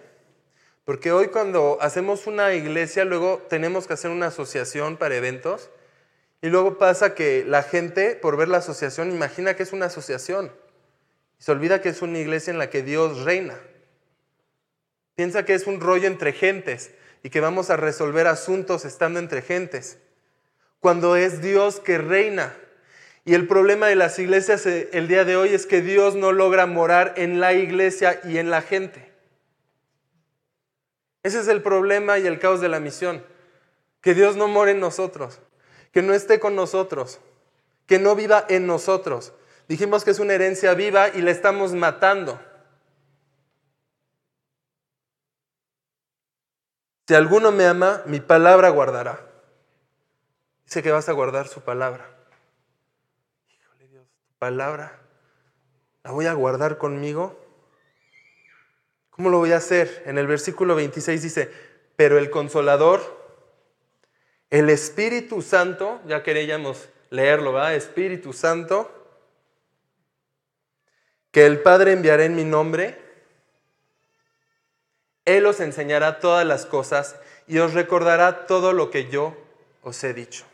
Porque 0.85 1.13
hoy 1.13 1.29
cuando 1.29 1.79
hacemos 1.81 2.27
una 2.27 2.53
iglesia, 2.55 3.05
luego 3.05 3.41
tenemos 3.49 3.87
que 3.87 3.93
hacer 3.93 4.11
una 4.11 4.27
asociación 4.27 4.97
para 4.97 5.15
eventos. 5.15 5.71
Y 6.43 6.49
luego 6.49 6.77
pasa 6.77 7.15
que 7.15 7.45
la 7.47 7.63
gente, 7.63 8.17
por 8.17 8.37
ver 8.37 8.49
la 8.49 8.59
asociación, 8.59 9.13
imagina 9.13 9.55
que 9.55 9.63
es 9.63 9.73
una 9.73 9.87
asociación. 9.87 10.53
Y 11.39 11.45
se 11.45 11.53
olvida 11.53 11.81
que 11.81 11.89
es 11.89 12.03
una 12.03 12.19
iglesia 12.19 12.51
en 12.51 12.59
la 12.59 12.69
que 12.69 12.83
Dios 12.83 13.25
reina. 13.25 13.57
Piensa 15.15 15.45
que 15.45 15.55
es 15.55 15.69
un 15.69 15.81
rollo 15.81 16.09
entre 16.09 16.33
gentes 16.33 16.91
y 17.25 17.31
que 17.31 17.41
vamos 17.41 17.71
a 17.71 17.77
resolver 17.79 18.27
asuntos 18.27 18.85
estando 18.85 19.19
entre 19.19 19.41
gentes. 19.41 19.99
Cuando 20.79 21.17
es 21.17 21.41
Dios 21.41 21.81
que 21.81 21.97
reina. 21.97 22.55
Y 23.25 23.33
el 23.33 23.49
problema 23.49 23.87
de 23.87 23.97
las 23.97 24.19
iglesias 24.19 24.67
eh, 24.67 24.91
el 24.93 25.09
día 25.09 25.25
de 25.25 25.35
hoy 25.35 25.49
es 25.55 25.65
que 25.65 25.81
Dios 25.81 26.15
no 26.15 26.33
logra 26.33 26.67
morar 26.67 27.15
en 27.17 27.41
la 27.41 27.55
iglesia 27.55 28.21
y 28.25 28.37
en 28.37 28.51
la 28.51 28.61
gente. 28.61 29.11
Ese 31.23 31.41
es 31.41 31.49
el 31.49 31.63
problema 31.63 32.19
y 32.19 32.27
el 32.27 32.39
caos 32.39 32.61
de 32.61 32.69
la 32.69 32.79
misión. 32.79 33.25
Que 34.03 34.13
Dios 34.13 34.37
no 34.37 34.47
more 34.47 34.73
en 34.73 34.81
nosotros, 34.81 35.41
que 35.93 36.03
no 36.03 36.13
esté 36.13 36.39
con 36.39 36.55
nosotros, 36.55 37.21
que 37.87 37.99
no 37.99 38.15
viva 38.15 38.45
en 38.51 38.67
nosotros. 38.67 39.33
Dijimos 39.67 40.05
que 40.05 40.11
es 40.11 40.19
una 40.19 40.35
herencia 40.35 40.75
viva 40.75 41.09
y 41.09 41.23
la 41.23 41.31
estamos 41.31 41.73
matando. 41.73 42.39
Si 47.07 47.15
alguno 47.15 47.53
me 47.53 47.67
ama, 47.67 48.03
mi 48.07 48.21
palabra 48.21 48.71
guardará. 48.71 49.21
Dice 50.65 50.83
que 50.83 50.91
vas 50.91 51.09
a 51.09 51.13
guardar 51.13 51.49
su 51.49 51.61
palabra 51.61 52.15
palabra, 54.45 54.93
la 56.03 56.11
voy 56.11 56.27
a 56.27 56.35
guardar 56.35 56.77
conmigo. 56.77 57.41
¿Cómo 59.09 59.31
lo 59.31 59.39
voy 59.39 59.53
a 59.53 59.57
hacer? 59.57 60.03
En 60.05 60.19
el 60.19 60.27
versículo 60.27 60.75
26 60.75 61.23
dice, 61.23 61.51
pero 61.97 62.19
el 62.19 62.29
consolador, 62.29 63.01
el 64.51 64.69
Espíritu 64.69 65.41
Santo, 65.41 65.99
ya 66.07 66.23
queríamos 66.23 66.91
leerlo, 67.09 67.55
¿va? 67.55 67.73
Espíritu 67.73 68.35
Santo, 68.35 68.91
que 71.31 71.47
el 71.47 71.61
Padre 71.63 71.93
enviará 71.93 72.27
en 72.27 72.37
mi 72.37 72.45
nombre, 72.45 73.01
Él 75.25 75.47
os 75.47 75.61
enseñará 75.61 76.21
todas 76.21 76.47
las 76.47 76.67
cosas 76.67 77.17
y 77.47 77.59
os 77.59 77.75
recordará 77.75 78.47
todo 78.47 78.73
lo 78.73 78.91
que 78.91 79.09
yo 79.09 79.37
os 79.83 80.03
he 80.05 80.13
dicho. 80.13 80.45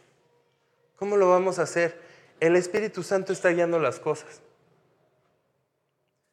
¿Cómo 0.97 1.17
lo 1.17 1.31
vamos 1.31 1.59
a 1.59 1.63
hacer? 1.63 1.99
El 2.41 2.57
Espíritu 2.57 3.03
Santo 3.03 3.33
está 3.33 3.51
guiando 3.51 3.79
las 3.79 3.99
cosas. 3.99 4.41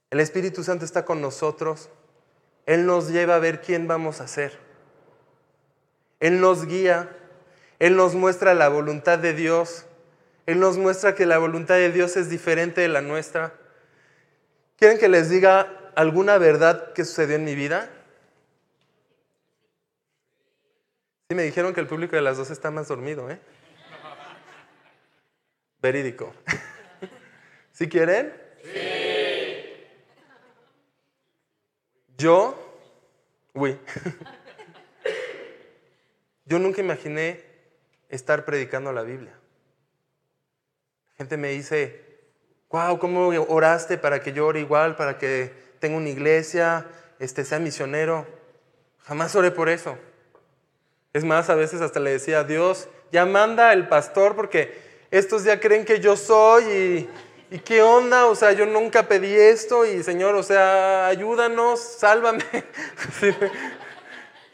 El 0.10 0.20
Espíritu 0.20 0.64
Santo 0.64 0.86
está 0.86 1.06
con 1.06 1.22
nosotros. 1.22 1.90
Él 2.66 2.86
nos 2.86 3.10
lleva 3.10 3.36
a 3.36 3.40
ver 3.40 3.62
quién 3.62 3.88
vamos 3.88 4.22
a 4.22 4.28
ser. 4.28 4.58
Él 6.20 6.40
nos 6.40 6.66
guía. 6.66 7.10
Él 7.80 7.96
nos 7.96 8.16
muestra 8.16 8.54
la 8.54 8.70
voluntad 8.70 9.20
de 9.20 9.34
Dios. 9.34 9.86
Él 10.46 10.60
nos 10.60 10.78
muestra 10.78 11.14
que 11.16 11.26
la 11.26 11.38
voluntad 11.38 11.76
de 11.76 11.92
Dios 11.92 12.16
es 12.18 12.30
diferente 12.30 12.82
de 12.82 12.88
la 12.88 13.02
nuestra. 13.02 13.54
¿Quieren 14.78 14.98
que 14.98 15.10
les 15.10 15.30
diga 15.30 15.92
alguna 15.96 16.38
verdad 16.38 16.94
que 16.94 17.04
sucedió 17.04 17.36
en 17.36 17.44
mi 17.44 17.56
vida? 17.56 17.90
Sí, 21.30 21.36
me 21.36 21.44
dijeron 21.44 21.74
que 21.74 21.82
el 21.82 21.88
público 21.88 22.16
de 22.16 22.22
las 22.22 22.38
dos 22.38 22.52
está 22.52 22.72
más 22.72 22.88
dormido, 22.88 23.30
¿eh? 23.30 23.38
Verídico. 25.82 26.34
¿Sí 27.74 27.90
quieren? 27.90 28.34
Sí. 28.64 28.70
Yo, 32.18 32.56
uy, 33.54 33.78
yo 36.46 36.60
nunca 36.60 36.80
imaginé 36.80 37.44
estar 38.08 38.46
predicando 38.46 38.94
la 38.94 39.04
Biblia. 39.04 39.34
La 39.34 41.18
gente 41.18 41.36
me 41.36 41.50
dice, 41.50 42.22
wow, 42.70 42.98
¿cómo 43.00 43.28
oraste 43.28 43.98
para 43.98 44.22
que 44.22 44.32
yo 44.32 44.48
ore 44.48 44.62
igual, 44.62 44.96
para 44.96 45.18
que 45.18 45.52
tenga 45.80 45.98
una 45.98 46.08
iglesia, 46.08 46.88
este, 47.20 47.44
sea 47.44 47.60
misionero? 47.60 48.26
Jamás 49.00 49.36
oré 49.36 49.52
por 49.52 49.68
eso. 49.68 49.98
Es 51.14 51.24
más, 51.24 51.50
a 51.50 51.56
veces 51.56 51.82
hasta 51.82 52.00
le 52.00 52.12
decía 52.12 52.40
a 52.40 52.44
Dios, 52.44 52.88
ya 53.12 53.26
manda 53.26 53.74
el 53.74 53.88
pastor 53.88 54.36
porque 54.36 54.78
estos 55.12 55.44
ya 55.44 55.60
creen 55.60 55.86
que 55.86 56.00
yo 56.00 56.16
soy 56.16 57.10
¿y 57.50 57.60
qué 57.60 57.82
onda? 57.82 58.28
O 58.28 58.36
sea, 58.36 58.52
yo 58.52 58.66
nunca 58.66 59.08
pedí 59.08 59.34
esto 59.34 59.86
y 59.86 60.04
Señor, 60.04 60.36
o 60.36 60.44
sea, 60.44 61.08
ayúdanos, 61.08 61.80
sálvame. 61.80 62.44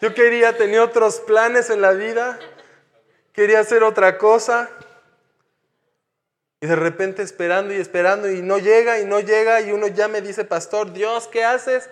Yo 0.01 0.13
quería, 0.13 0.57
tener 0.57 0.81
otros 0.81 1.21
planes 1.21 1.69
en 1.69 1.79
la 1.79 1.93
vida, 1.93 2.37
quería 3.31 3.61
hacer 3.61 3.83
otra 3.83 4.17
cosa. 4.17 4.69
Y 6.59 6.67
de 6.67 6.75
repente 6.75 7.21
esperando 7.21 7.73
y 7.73 7.77
esperando 7.77 8.29
y 8.29 8.41
no 8.41 8.57
llega 8.57 8.99
y 8.99 9.05
no 9.05 9.21
llega 9.21 9.61
y 9.61 9.71
uno 9.71 9.87
ya 9.87 10.09
me 10.09 10.21
dice, 10.21 10.43
pastor, 10.43 10.91
Dios, 10.91 11.29
¿qué 11.29 11.45
haces? 11.45 11.89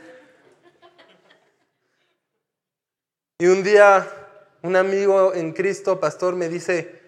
Y 3.40 3.48
un 3.48 3.64
día 3.64 4.06
un 4.62 4.76
amigo 4.76 5.34
en 5.34 5.54
Cristo, 5.54 6.00
pastor, 6.00 6.36
me 6.36 6.50
dice, 6.50 7.02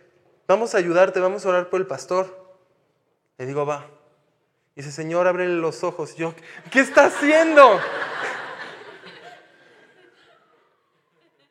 vamos 0.47 0.73
a 0.73 0.79
ayudarte, 0.79 1.19
vamos 1.19 1.45
a 1.45 1.49
orar 1.49 1.69
por 1.69 1.79
el 1.79 1.87
pastor. 1.87 2.57
Le 3.37 3.45
digo, 3.45 3.65
va. 3.65 3.89
Dice, 4.75 4.91
Señor, 4.91 5.27
ábrele 5.27 5.55
los 5.55 5.83
ojos. 5.83 6.15
Yo, 6.15 6.33
¿qué 6.71 6.79
está 6.79 7.05
haciendo? 7.05 7.79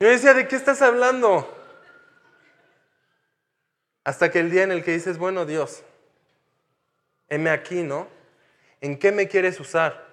Yo 0.00 0.08
decía, 0.08 0.34
¿de 0.34 0.48
qué 0.48 0.56
estás 0.56 0.82
hablando? 0.82 1.48
Hasta 4.02 4.32
que 4.32 4.40
el 4.40 4.50
día 4.50 4.64
en 4.64 4.72
el 4.72 4.82
que 4.82 4.90
dices, 4.90 5.18
bueno, 5.18 5.46
Dios, 5.46 5.84
heme 7.28 7.50
aquí, 7.50 7.82
¿no? 7.82 8.08
¿En 8.80 8.98
qué 8.98 9.12
me 9.12 9.28
quieres 9.28 9.60
usar? 9.60 10.04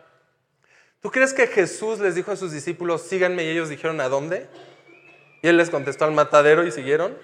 ¿Tú 1.02 1.10
crees 1.10 1.34
que 1.34 1.48
Jesús 1.48 1.98
les 2.00 2.14
dijo 2.14 2.32
a 2.32 2.36
sus 2.36 2.52
discípulos, 2.52 3.02
síganme 3.02 3.44
y 3.46 3.50
ellos 3.50 3.70
dijeron, 3.70 4.00
¿a 4.00 4.10
dónde? 4.10 4.48
Y 5.42 5.48
él 5.48 5.58
les 5.58 5.70
contestó 5.70 6.06
al 6.06 6.12
matadero 6.12 6.66
y 6.66 6.72
siguieron. 6.72 7.18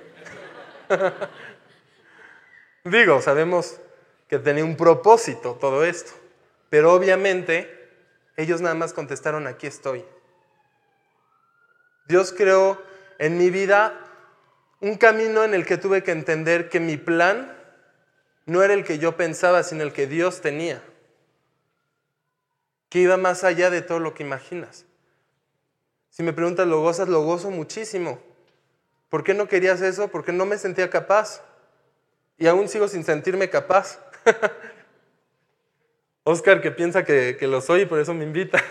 Digo, 2.83 3.21
sabemos 3.21 3.79
que 4.27 4.39
tenía 4.39 4.63
un 4.63 4.77
propósito 4.77 5.55
todo 5.55 5.83
esto, 5.83 6.11
pero 6.69 6.93
obviamente 6.93 7.89
ellos 8.37 8.61
nada 8.61 8.75
más 8.75 8.93
contestaron, 8.93 9.47
aquí 9.47 9.67
estoy. 9.67 10.05
Dios 12.07 12.33
creó 12.35 12.81
en 13.17 13.37
mi 13.37 13.49
vida 13.49 13.99
un 14.81 14.95
camino 14.95 15.43
en 15.43 15.53
el 15.53 15.65
que 15.65 15.77
tuve 15.77 16.03
que 16.03 16.11
entender 16.11 16.69
que 16.69 16.79
mi 16.79 16.97
plan 16.97 17.57
no 18.45 18.61
era 18.61 18.73
el 18.73 18.83
que 18.83 18.99
yo 18.99 19.17
pensaba, 19.17 19.63
sino 19.63 19.83
el 19.83 19.93
que 19.93 20.05
Dios 20.05 20.41
tenía 20.41 20.81
que 22.95 23.01
iba 23.01 23.17
más 23.17 23.43
allá 23.43 23.69
de 23.69 23.81
todo 23.81 23.99
lo 23.99 24.13
que 24.13 24.23
imaginas. 24.23 24.85
Si 26.15 26.23
me 26.23 26.31
preguntas, 26.31 26.65
¿lo 26.65 26.79
gozas? 26.79 27.09
Lo 27.09 27.23
gozo 27.23 27.51
muchísimo. 27.51 28.19
¿Por 29.09 29.25
qué 29.25 29.33
no 29.33 29.49
querías 29.49 29.81
eso? 29.81 30.07
Porque 30.07 30.31
no 30.31 30.45
me 30.45 30.57
sentía 30.57 30.89
capaz. 30.89 31.41
Y 32.37 32.47
aún 32.47 32.69
sigo 32.69 32.87
sin 32.87 33.03
sentirme 33.03 33.49
capaz. 33.49 33.99
Oscar 36.23 36.61
que 36.61 36.71
piensa 36.71 37.03
que, 37.03 37.35
que 37.37 37.47
lo 37.47 37.59
soy 37.59 37.81
y 37.81 37.85
por 37.85 37.99
eso 37.99 38.13
me 38.13 38.23
invita. 38.23 38.63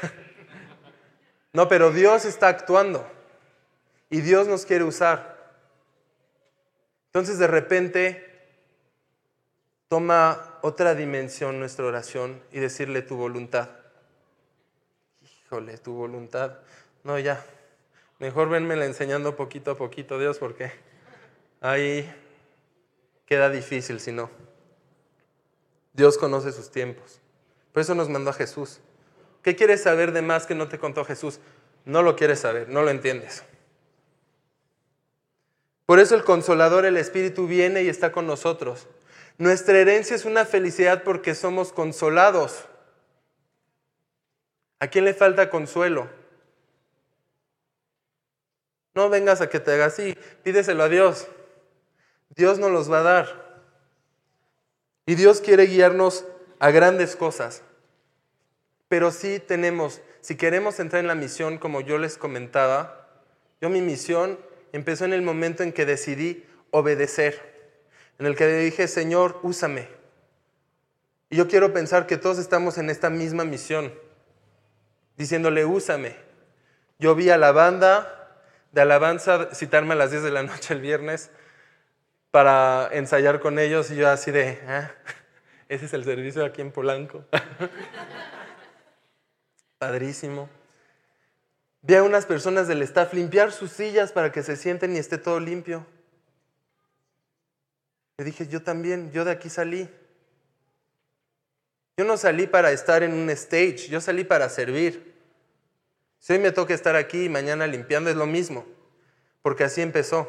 no, 1.52 1.68
pero 1.68 1.90
Dios 1.90 2.24
está 2.24 2.48
actuando. 2.48 3.06
Y 4.08 4.22
Dios 4.22 4.48
nos 4.48 4.64
quiere 4.64 4.84
usar. 4.84 5.36
Entonces 7.08 7.38
de 7.38 7.46
repente 7.46 8.26
toma 9.88 10.58
otra 10.62 10.94
dimensión 10.94 11.60
nuestra 11.60 11.84
oración 11.84 12.42
y 12.52 12.60
decirle 12.60 13.02
tu 13.02 13.16
voluntad 13.16 13.68
híjole, 15.54 15.78
tu 15.78 15.94
voluntad. 15.94 16.58
No, 17.04 17.18
ya. 17.18 17.44
Mejor 18.18 18.48
venmela 18.48 18.86
enseñando 18.86 19.36
poquito 19.36 19.72
a 19.72 19.76
poquito, 19.76 20.18
Dios, 20.18 20.38
porque 20.38 20.72
ahí 21.60 22.10
queda 23.26 23.50
difícil 23.50 24.00
si 24.00 24.10
no. 24.10 24.30
Dios 25.92 26.18
conoce 26.18 26.50
sus 26.50 26.70
tiempos. 26.70 27.20
Por 27.72 27.82
eso 27.82 27.94
nos 27.94 28.08
mandó 28.08 28.30
a 28.30 28.34
Jesús. 28.34 28.80
¿Qué 29.42 29.54
quieres 29.54 29.82
saber 29.82 30.12
de 30.12 30.22
más 30.22 30.46
que 30.46 30.54
no 30.54 30.68
te 30.68 30.78
contó 30.78 31.04
Jesús? 31.04 31.40
No 31.84 32.02
lo 32.02 32.16
quieres 32.16 32.40
saber, 32.40 32.68
no 32.68 32.82
lo 32.82 32.90
entiendes. 32.90 33.44
Por 35.84 35.98
eso 35.98 36.14
el 36.14 36.24
consolador, 36.24 36.86
el 36.86 36.96
Espíritu, 36.96 37.46
viene 37.46 37.82
y 37.82 37.88
está 37.88 38.10
con 38.10 38.26
nosotros. 38.26 38.86
Nuestra 39.36 39.78
herencia 39.78 40.16
es 40.16 40.24
una 40.24 40.46
felicidad 40.46 41.02
porque 41.02 41.34
somos 41.34 41.72
consolados. 41.72 42.64
¿A 44.80 44.86
quién 44.88 45.04
le 45.04 45.12
falta 45.12 45.50
consuelo? 45.50 46.08
No 48.94 49.08
vengas 49.08 49.40
a 49.40 49.48
que 49.48 49.60
te 49.60 49.72
haga 49.72 49.86
así, 49.86 50.16
pídeselo 50.42 50.84
a 50.84 50.88
Dios. 50.88 51.26
Dios 52.36 52.58
nos 52.58 52.70
los 52.70 52.90
va 52.90 53.00
a 53.00 53.02
dar. 53.02 53.62
Y 55.06 55.16
Dios 55.16 55.40
quiere 55.40 55.66
guiarnos 55.66 56.24
a 56.58 56.70
grandes 56.70 57.16
cosas. 57.16 57.62
Pero 58.88 59.10
sí 59.10 59.40
tenemos, 59.40 60.00
si 60.20 60.36
queremos 60.36 60.78
entrar 60.78 61.00
en 61.00 61.08
la 61.08 61.14
misión, 61.14 61.58
como 61.58 61.80
yo 61.80 61.98
les 61.98 62.16
comentaba, 62.16 63.08
yo 63.60 63.68
mi 63.68 63.80
misión 63.80 64.38
empezó 64.72 65.04
en 65.04 65.12
el 65.12 65.22
momento 65.22 65.62
en 65.62 65.72
que 65.72 65.86
decidí 65.86 66.46
obedecer, 66.70 67.40
en 68.18 68.26
el 68.26 68.36
que 68.36 68.46
dije, 68.46 68.88
Señor, 68.88 69.40
úsame. 69.42 69.88
Y 71.30 71.36
yo 71.36 71.48
quiero 71.48 71.72
pensar 71.72 72.06
que 72.06 72.16
todos 72.16 72.38
estamos 72.38 72.78
en 72.78 72.90
esta 72.90 73.10
misma 73.10 73.44
misión 73.44 73.92
diciéndole, 75.16 75.64
úsame. 75.64 76.16
Yo 76.98 77.14
vi 77.14 77.30
a 77.30 77.38
la 77.38 77.52
banda 77.52 78.23
de 78.74 78.80
alabanza 78.80 79.54
citarme 79.54 79.92
a 79.92 79.96
las 79.96 80.10
10 80.10 80.24
de 80.24 80.30
la 80.32 80.42
noche 80.42 80.74
el 80.74 80.80
viernes 80.80 81.30
para 82.32 82.88
ensayar 82.92 83.38
con 83.38 83.60
ellos 83.60 83.88
y 83.92 83.96
yo 83.96 84.10
así 84.10 84.32
de, 84.32 84.58
ah, 84.66 84.90
ese 85.68 85.84
es 85.84 85.94
el 85.94 86.02
servicio 86.02 86.44
aquí 86.44 86.60
en 86.60 86.72
Polanco. 86.72 87.24
Padrísimo. 89.78 90.48
Vi 91.82 91.94
a 91.94 92.02
unas 92.02 92.26
personas 92.26 92.66
del 92.66 92.82
staff 92.82 93.14
limpiar 93.14 93.52
sus 93.52 93.70
sillas 93.70 94.10
para 94.10 94.32
que 94.32 94.42
se 94.42 94.56
sienten 94.56 94.96
y 94.96 94.98
esté 94.98 95.18
todo 95.18 95.38
limpio. 95.38 95.86
Le 98.18 98.24
dije, 98.24 98.48
yo 98.48 98.62
también, 98.62 99.12
yo 99.12 99.24
de 99.24 99.30
aquí 99.30 99.48
salí. 99.48 99.88
Yo 101.96 102.04
no 102.04 102.16
salí 102.16 102.48
para 102.48 102.72
estar 102.72 103.04
en 103.04 103.12
un 103.12 103.30
stage, 103.30 103.86
yo 103.88 104.00
salí 104.00 104.24
para 104.24 104.48
servir. 104.48 105.13
Si 106.24 106.32
hoy 106.32 106.38
me 106.38 106.52
toca 106.52 106.72
estar 106.72 106.96
aquí 106.96 107.24
y 107.24 107.28
mañana 107.28 107.66
limpiando 107.66 108.08
es 108.08 108.16
lo 108.16 108.24
mismo, 108.24 108.64
porque 109.42 109.62
así 109.62 109.82
empezó. 109.82 110.26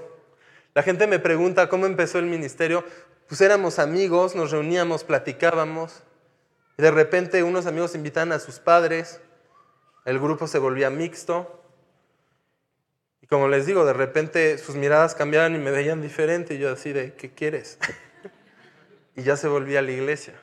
La 0.74 0.84
gente 0.84 1.08
me 1.08 1.20
pregunta 1.20 1.70
cómo 1.70 1.86
empezó 1.86 2.20
el 2.20 2.26
ministerio. 2.26 2.84
Pues 3.30 3.40
éramos 3.40 3.80
amigos, 3.80 4.36
nos 4.36 4.52
reuníamos, 4.52 5.06
platicábamos. 5.06 6.04
Y 6.78 6.82
de 6.82 6.92
repente 6.92 7.44
unos 7.44 7.66
amigos 7.66 7.96
invitan 7.96 8.34
a 8.34 8.40
sus 8.40 8.60
padres, 8.60 9.22
el 10.04 10.20
grupo 10.20 10.48
se 10.48 10.60
volvía 10.60 10.90
mixto. 10.90 11.64
Y 13.22 13.28
como 13.28 13.48
les 13.48 13.66
digo, 13.66 13.86
de 13.86 13.94
repente 13.94 14.58
sus 14.58 14.76
miradas 14.76 15.16
cambiaban 15.16 15.56
y 15.56 15.60
me 15.60 15.72
veían 15.72 16.02
diferente 16.02 16.56
y 16.56 16.58
yo 16.58 16.74
así 16.74 16.92
de, 16.92 17.14
¿qué 17.14 17.32
quieres? 17.34 17.80
y 19.16 19.24
ya 19.24 19.38
se 19.38 19.48
volvía 19.48 19.80
a 19.80 19.82
la 19.82 19.92
iglesia. 19.92 20.34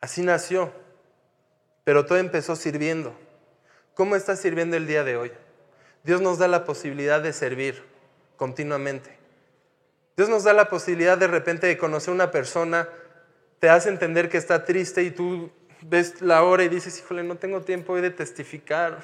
Así 0.00 0.22
nació. 0.22 0.72
Pero 1.84 2.06
todo 2.06 2.18
empezó 2.18 2.56
sirviendo. 2.56 3.16
¿Cómo 3.98 4.14
estás 4.14 4.38
sirviendo 4.38 4.76
el 4.76 4.86
día 4.86 5.02
de 5.02 5.16
hoy? 5.16 5.32
Dios 6.04 6.20
nos 6.20 6.38
da 6.38 6.46
la 6.46 6.64
posibilidad 6.64 7.20
de 7.20 7.32
servir 7.32 7.82
continuamente. 8.36 9.18
Dios 10.16 10.28
nos 10.28 10.44
da 10.44 10.52
la 10.52 10.68
posibilidad 10.68 11.18
de 11.18 11.26
repente 11.26 11.66
de 11.66 11.76
conocer 11.76 12.10
a 12.10 12.14
una 12.14 12.30
persona, 12.30 12.88
te 13.58 13.68
hace 13.68 13.88
entender 13.88 14.28
que 14.28 14.36
está 14.36 14.64
triste 14.64 15.02
y 15.02 15.10
tú 15.10 15.50
ves 15.82 16.22
la 16.22 16.44
hora 16.44 16.62
y 16.62 16.68
dices, 16.68 16.96
híjole, 17.00 17.24
no 17.24 17.38
tengo 17.38 17.62
tiempo 17.62 17.94
hoy 17.94 18.00
de 18.00 18.10
testificar. 18.10 19.00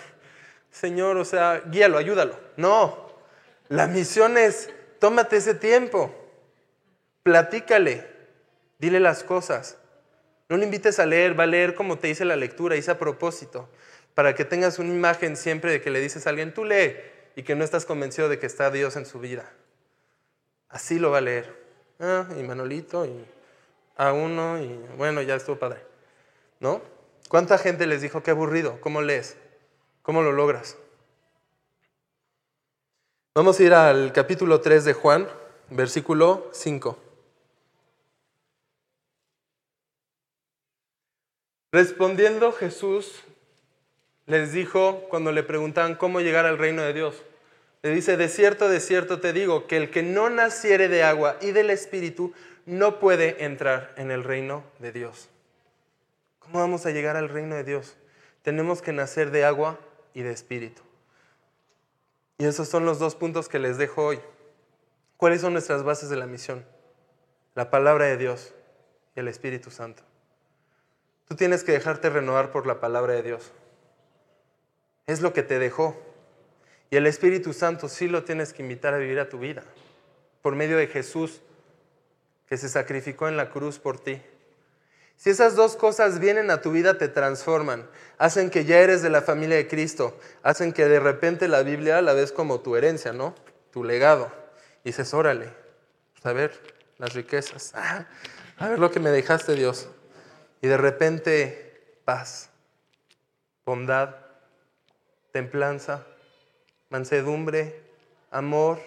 Señor, 0.70 1.16
o 1.16 1.24
sea, 1.24 1.64
guíalo, 1.66 1.98
ayúdalo. 1.98 2.38
No, 2.56 3.16
la 3.66 3.88
misión 3.88 4.38
es, 4.38 4.70
tómate 5.00 5.38
ese 5.38 5.56
tiempo, 5.56 6.14
platícale, 7.24 8.06
dile 8.78 9.00
las 9.00 9.24
cosas. 9.24 9.76
No 10.48 10.56
le 10.56 10.66
invites 10.66 11.00
a 11.00 11.06
leer, 11.06 11.36
va 11.36 11.42
a 11.42 11.48
leer 11.48 11.74
como 11.74 11.98
te 11.98 12.06
dice 12.06 12.24
la 12.24 12.36
lectura, 12.36 12.76
hice 12.76 12.92
a 12.92 12.98
propósito, 13.00 13.68
para 14.14 14.34
que 14.34 14.44
tengas 14.44 14.78
una 14.78 14.90
imagen 14.90 15.36
siempre 15.36 15.72
de 15.72 15.80
que 15.80 15.90
le 15.90 16.00
dices 16.00 16.26
a 16.26 16.30
alguien, 16.30 16.54
tú 16.54 16.64
lee, 16.64 16.96
y 17.36 17.42
que 17.42 17.54
no 17.54 17.64
estás 17.64 17.84
convencido 17.84 18.28
de 18.28 18.38
que 18.38 18.46
está 18.46 18.70
Dios 18.70 18.96
en 18.96 19.06
su 19.06 19.18
vida. 19.18 19.52
Así 20.68 20.98
lo 20.98 21.10
va 21.10 21.18
a 21.18 21.20
leer. 21.20 21.64
Ah, 21.98 22.28
y 22.38 22.42
Manolito, 22.42 23.04
y 23.06 23.24
a 23.96 24.12
uno, 24.12 24.60
y 24.60 24.68
bueno, 24.96 25.20
ya 25.22 25.34
estuvo 25.34 25.58
padre. 25.58 25.80
¿No? 26.60 26.80
¿Cuánta 27.28 27.58
gente 27.58 27.86
les 27.86 28.02
dijo, 28.02 28.22
qué 28.22 28.30
aburrido? 28.30 28.80
¿Cómo 28.80 29.02
lees? 29.02 29.36
¿Cómo 30.02 30.22
lo 30.22 30.32
logras? 30.32 30.76
Vamos 33.34 33.58
a 33.58 33.62
ir 33.64 33.74
al 33.74 34.12
capítulo 34.12 34.60
3 34.60 34.84
de 34.84 34.92
Juan, 34.92 35.28
versículo 35.70 36.50
5. 36.52 36.98
Respondiendo 41.72 42.52
Jesús 42.52 43.24
les 44.26 44.52
dijo 44.52 45.06
cuando 45.10 45.32
le 45.32 45.42
preguntaban 45.42 45.94
cómo 45.94 46.20
llegar 46.20 46.46
al 46.46 46.58
reino 46.58 46.82
de 46.82 46.92
Dios. 46.92 47.22
Le 47.82 47.90
dice, 47.90 48.16
de 48.16 48.28
cierto, 48.28 48.68
de 48.68 48.80
cierto 48.80 49.20
te 49.20 49.32
digo, 49.32 49.66
que 49.66 49.76
el 49.76 49.90
que 49.90 50.02
no 50.02 50.30
naciere 50.30 50.88
de 50.88 51.02
agua 51.02 51.36
y 51.42 51.52
del 51.52 51.70
Espíritu 51.70 52.32
no 52.66 52.98
puede 52.98 53.44
entrar 53.44 53.92
en 53.96 54.10
el 54.10 54.24
reino 54.24 54.64
de 54.78 54.92
Dios. 54.92 55.28
¿Cómo 56.38 56.60
vamos 56.60 56.86
a 56.86 56.90
llegar 56.90 57.16
al 57.16 57.28
reino 57.28 57.54
de 57.56 57.64
Dios? 57.64 57.96
Tenemos 58.42 58.82
que 58.82 58.92
nacer 58.92 59.30
de 59.30 59.44
agua 59.44 59.78
y 60.12 60.22
de 60.22 60.32
espíritu. 60.32 60.82
Y 62.38 62.46
esos 62.46 62.68
son 62.68 62.84
los 62.84 62.98
dos 62.98 63.14
puntos 63.14 63.48
que 63.48 63.58
les 63.58 63.78
dejo 63.78 64.04
hoy. 64.04 64.20
¿Cuáles 65.16 65.40
son 65.40 65.52
nuestras 65.52 65.82
bases 65.82 66.10
de 66.10 66.16
la 66.16 66.26
misión? 66.26 66.64
La 67.54 67.70
palabra 67.70 68.06
de 68.06 68.16
Dios 68.16 68.52
y 69.14 69.20
el 69.20 69.28
Espíritu 69.28 69.70
Santo. 69.70 70.02
Tú 71.28 71.36
tienes 71.36 71.64
que 71.64 71.72
dejarte 71.72 72.10
renovar 72.10 72.50
por 72.50 72.66
la 72.66 72.80
palabra 72.80 73.14
de 73.14 73.22
Dios. 73.22 73.52
Es 75.06 75.20
lo 75.20 75.32
que 75.32 75.42
te 75.42 75.58
dejó. 75.58 76.00
Y 76.90 76.96
el 76.96 77.06
Espíritu 77.06 77.52
Santo 77.52 77.88
sí 77.88 78.08
lo 78.08 78.24
tienes 78.24 78.52
que 78.52 78.62
invitar 78.62 78.94
a 78.94 78.98
vivir 78.98 79.18
a 79.18 79.28
tu 79.28 79.38
vida. 79.38 79.64
Por 80.42 80.54
medio 80.54 80.76
de 80.76 80.86
Jesús, 80.86 81.40
que 82.46 82.56
se 82.56 82.68
sacrificó 82.68 83.28
en 83.28 83.36
la 83.36 83.50
cruz 83.50 83.78
por 83.78 83.98
ti. 83.98 84.22
Si 85.16 85.30
esas 85.30 85.54
dos 85.54 85.76
cosas 85.76 86.18
vienen 86.18 86.50
a 86.50 86.60
tu 86.60 86.72
vida, 86.72 86.98
te 86.98 87.08
transforman, 87.08 87.88
hacen 88.18 88.50
que 88.50 88.64
ya 88.64 88.78
eres 88.80 89.00
de 89.02 89.10
la 89.10 89.22
familia 89.22 89.56
de 89.56 89.68
Cristo, 89.68 90.18
hacen 90.42 90.72
que 90.72 90.86
de 90.86 91.00
repente 91.00 91.48
la 91.48 91.62
Biblia 91.62 92.02
la 92.02 92.12
ves 92.12 92.32
como 92.32 92.60
tu 92.60 92.76
herencia, 92.76 93.12
¿no? 93.12 93.34
Tu 93.70 93.84
legado. 93.84 94.30
Y 94.82 94.90
dices, 94.90 95.14
órale, 95.14 95.50
pues, 96.12 96.26
a 96.26 96.32
ver 96.32 96.60
las 96.98 97.14
riquezas, 97.14 97.74
a 98.58 98.68
ver 98.68 98.78
lo 98.78 98.90
que 98.90 99.00
me 99.00 99.10
dejaste 99.10 99.54
Dios. 99.54 99.88
Y 100.60 100.66
de 100.66 100.76
repente 100.76 101.98
paz, 102.04 102.50
bondad, 103.64 104.23
templanza, 105.34 106.06
mansedumbre, 106.90 107.74
amor, 108.30 108.78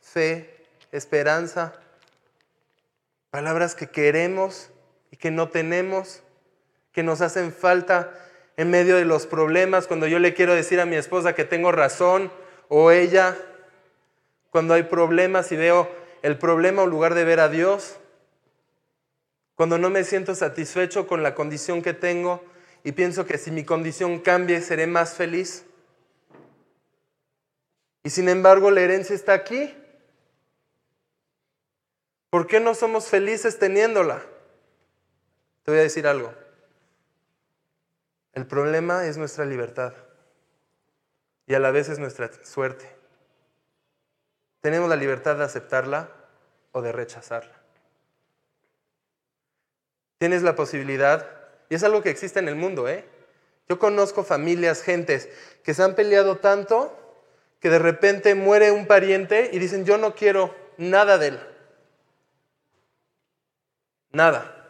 fe, 0.00 0.64
esperanza. 0.92 1.74
Palabras 3.28 3.74
que 3.74 3.88
queremos 3.88 4.70
y 5.10 5.18
que 5.18 5.30
no 5.30 5.50
tenemos, 5.50 6.22
que 6.90 7.02
nos 7.02 7.20
hacen 7.20 7.52
falta 7.52 8.14
en 8.56 8.70
medio 8.70 8.96
de 8.96 9.04
los 9.04 9.26
problemas, 9.26 9.86
cuando 9.86 10.06
yo 10.06 10.18
le 10.18 10.32
quiero 10.32 10.54
decir 10.54 10.80
a 10.80 10.86
mi 10.86 10.96
esposa 10.96 11.34
que 11.34 11.44
tengo 11.44 11.70
razón 11.70 12.32
o 12.68 12.90
ella, 12.90 13.36
cuando 14.48 14.72
hay 14.72 14.84
problemas 14.84 15.52
y 15.52 15.56
veo 15.56 15.94
el 16.22 16.38
problema 16.38 16.84
en 16.84 16.88
lugar 16.88 17.12
de 17.12 17.24
ver 17.24 17.40
a 17.40 17.50
Dios, 17.50 17.98
cuando 19.54 19.76
no 19.76 19.90
me 19.90 20.04
siento 20.04 20.34
satisfecho 20.34 21.06
con 21.06 21.22
la 21.22 21.34
condición 21.34 21.82
que 21.82 21.92
tengo 21.92 22.42
y 22.84 22.92
pienso 22.92 23.26
que 23.26 23.36
si 23.36 23.50
mi 23.50 23.64
condición 23.64 24.18
cambie 24.20 24.62
seré 24.62 24.86
más 24.86 25.12
feliz. 25.12 25.66
Y 28.04 28.10
sin 28.10 28.28
embargo 28.28 28.70
la 28.70 28.82
herencia 28.82 29.16
está 29.16 29.32
aquí. 29.32 29.74
¿Por 32.30 32.46
qué 32.46 32.60
no 32.60 32.74
somos 32.74 33.08
felices 33.08 33.58
teniéndola? 33.58 34.22
Te 35.64 35.70
voy 35.70 35.80
a 35.80 35.84
decir 35.84 36.06
algo. 36.06 36.32
El 38.34 38.46
problema 38.46 39.06
es 39.06 39.16
nuestra 39.16 39.46
libertad 39.46 39.94
y 41.46 41.54
a 41.54 41.58
la 41.58 41.70
vez 41.70 41.88
es 41.88 41.98
nuestra 41.98 42.30
suerte. 42.44 42.88
Tenemos 44.60 44.88
la 44.88 44.96
libertad 44.96 45.36
de 45.36 45.44
aceptarla 45.44 46.10
o 46.72 46.82
de 46.82 46.92
rechazarla. 46.92 47.54
Tienes 50.18 50.42
la 50.42 50.56
posibilidad, 50.56 51.30
y 51.68 51.74
es 51.74 51.84
algo 51.84 52.02
que 52.02 52.10
existe 52.10 52.38
en 52.38 52.48
el 52.48 52.54
mundo, 52.54 52.88
¿eh? 52.88 53.04
Yo 53.68 53.78
conozco 53.78 54.24
familias, 54.24 54.82
gentes 54.82 55.28
que 55.62 55.74
se 55.74 55.82
han 55.82 55.94
peleado 55.94 56.36
tanto 56.38 57.03
que 57.64 57.70
de 57.70 57.78
repente 57.78 58.34
muere 58.34 58.72
un 58.72 58.86
pariente 58.86 59.48
y 59.50 59.58
dicen, 59.58 59.86
yo 59.86 59.96
no 59.96 60.14
quiero 60.14 60.54
nada 60.76 61.16
de 61.16 61.28
él. 61.28 61.40
Nada. 64.12 64.68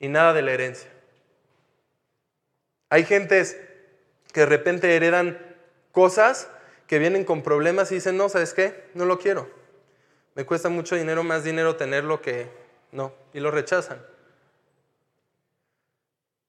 Y 0.00 0.08
nada 0.08 0.32
de 0.32 0.42
la 0.42 0.50
herencia. 0.50 0.90
Hay 2.88 3.04
gentes 3.04 3.56
que 4.32 4.40
de 4.40 4.46
repente 4.46 4.96
heredan 4.96 5.38
cosas 5.92 6.50
que 6.88 6.98
vienen 6.98 7.24
con 7.24 7.44
problemas 7.44 7.92
y 7.92 7.94
dicen, 7.94 8.16
no, 8.16 8.28
¿sabes 8.28 8.54
qué? 8.54 8.90
No 8.94 9.04
lo 9.04 9.20
quiero. 9.20 9.48
Me 10.34 10.44
cuesta 10.44 10.68
mucho 10.68 10.96
dinero, 10.96 11.22
más 11.22 11.44
dinero 11.44 11.76
tenerlo 11.76 12.20
que 12.20 12.50
no. 12.90 13.14
Y 13.32 13.38
lo 13.38 13.52
rechazan. 13.52 14.04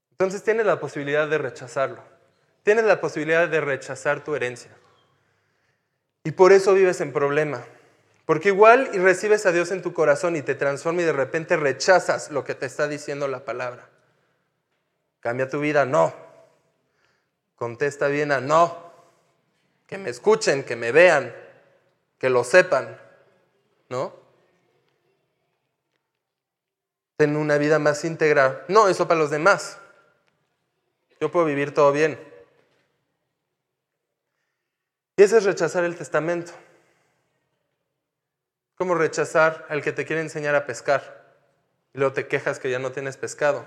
Entonces 0.09 0.41
tienes 0.41 0.65
la 0.65 0.79
posibilidad 0.79 1.27
de 1.27 1.37
rechazarlo. 1.37 2.03
Tienes 2.63 2.85
la 2.85 2.99
posibilidad 2.99 3.47
de 3.47 3.61
rechazar 3.61 4.23
tu 4.23 4.33
herencia. 4.33 4.71
Y 6.23 6.31
por 6.31 6.51
eso 6.51 6.73
vives 6.73 7.01
en 7.01 7.13
problema. 7.13 7.63
Porque 8.25 8.49
igual 8.49 8.89
y 8.93 8.99
recibes 8.99 9.45
a 9.45 9.51
Dios 9.51 9.71
en 9.71 9.81
tu 9.81 9.93
corazón 9.93 10.35
y 10.35 10.41
te 10.41 10.55
transforma 10.55 11.01
y 11.01 11.05
de 11.05 11.13
repente 11.13 11.57
rechazas 11.57 12.31
lo 12.31 12.43
que 12.43 12.55
te 12.55 12.65
está 12.65 12.87
diciendo 12.87 13.27
la 13.27 13.43
palabra. 13.43 13.89
Cambia 15.19 15.49
tu 15.49 15.59
vida, 15.59 15.85
no. 15.85 16.13
Contesta 17.55 18.07
bien 18.07 18.31
a 18.31 18.39
no. 18.39 18.91
Que 19.87 19.97
me 19.97 20.09
escuchen, 20.09 20.63
que 20.63 20.75
me 20.75 20.91
vean, 20.91 21.35
que 22.17 22.29
lo 22.29 22.43
sepan, 22.43 22.97
¿no? 23.89 24.15
Ten 27.17 27.35
una 27.35 27.57
vida 27.57 27.77
más 27.77 28.03
íntegra. 28.05 28.63
No, 28.67 28.87
eso 28.87 29.07
para 29.07 29.19
los 29.19 29.29
demás. 29.29 29.77
Yo 31.19 31.31
puedo 31.31 31.45
vivir 31.45 31.73
todo 31.73 31.91
bien. 31.91 32.30
Y 35.21 35.23
ese 35.23 35.37
es 35.37 35.43
rechazar 35.43 35.83
el 35.83 35.95
testamento. 35.95 36.51
Como 38.73 38.95
rechazar 38.95 39.67
al 39.69 39.83
que 39.83 39.91
te 39.91 40.03
quiere 40.03 40.23
enseñar 40.23 40.55
a 40.55 40.65
pescar 40.65 41.35
y 41.93 41.99
luego 41.99 42.15
te 42.15 42.27
quejas 42.27 42.57
que 42.57 42.71
ya 42.71 42.79
no 42.79 42.91
tienes 42.91 43.17
pescado. 43.17 43.63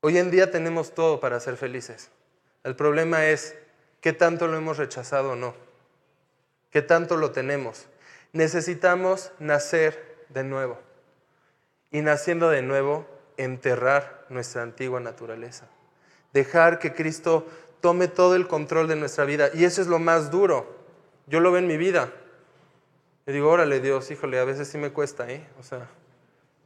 Hoy 0.00 0.16
en 0.16 0.30
día 0.30 0.50
tenemos 0.50 0.94
todo 0.94 1.20
para 1.20 1.40
ser 1.40 1.58
felices. 1.58 2.08
El 2.62 2.74
problema 2.74 3.26
es 3.26 3.54
qué 4.00 4.14
tanto 4.14 4.48
lo 4.48 4.56
hemos 4.56 4.78
rechazado 4.78 5.32
o 5.32 5.36
no. 5.36 5.54
¿Qué 6.70 6.80
tanto 6.80 7.18
lo 7.18 7.32
tenemos? 7.32 7.84
Necesitamos 8.32 9.30
nacer 9.40 10.24
de 10.30 10.42
nuevo. 10.42 10.78
Y 11.90 12.00
naciendo 12.00 12.48
de 12.48 12.62
nuevo, 12.62 13.06
enterrar 13.36 14.24
nuestra 14.30 14.62
antigua 14.62 15.00
naturaleza. 15.00 15.66
Dejar 16.32 16.78
que 16.78 16.94
Cristo 16.94 17.46
tome 17.84 18.08
todo 18.08 18.34
el 18.34 18.48
control 18.48 18.88
de 18.88 18.96
nuestra 18.96 19.26
vida. 19.26 19.50
Y 19.52 19.66
eso 19.66 19.82
es 19.82 19.88
lo 19.88 19.98
más 19.98 20.30
duro. 20.30 20.74
Yo 21.26 21.40
lo 21.40 21.52
veo 21.52 21.58
en 21.58 21.66
mi 21.66 21.76
vida. 21.76 22.10
Le 23.26 23.34
digo, 23.34 23.50
órale 23.50 23.78
Dios, 23.78 24.10
híjole, 24.10 24.38
a 24.38 24.44
veces 24.44 24.68
sí 24.68 24.78
me 24.78 24.88
cuesta, 24.88 25.30
¿eh? 25.30 25.46
O 25.60 25.62
sea, 25.62 25.86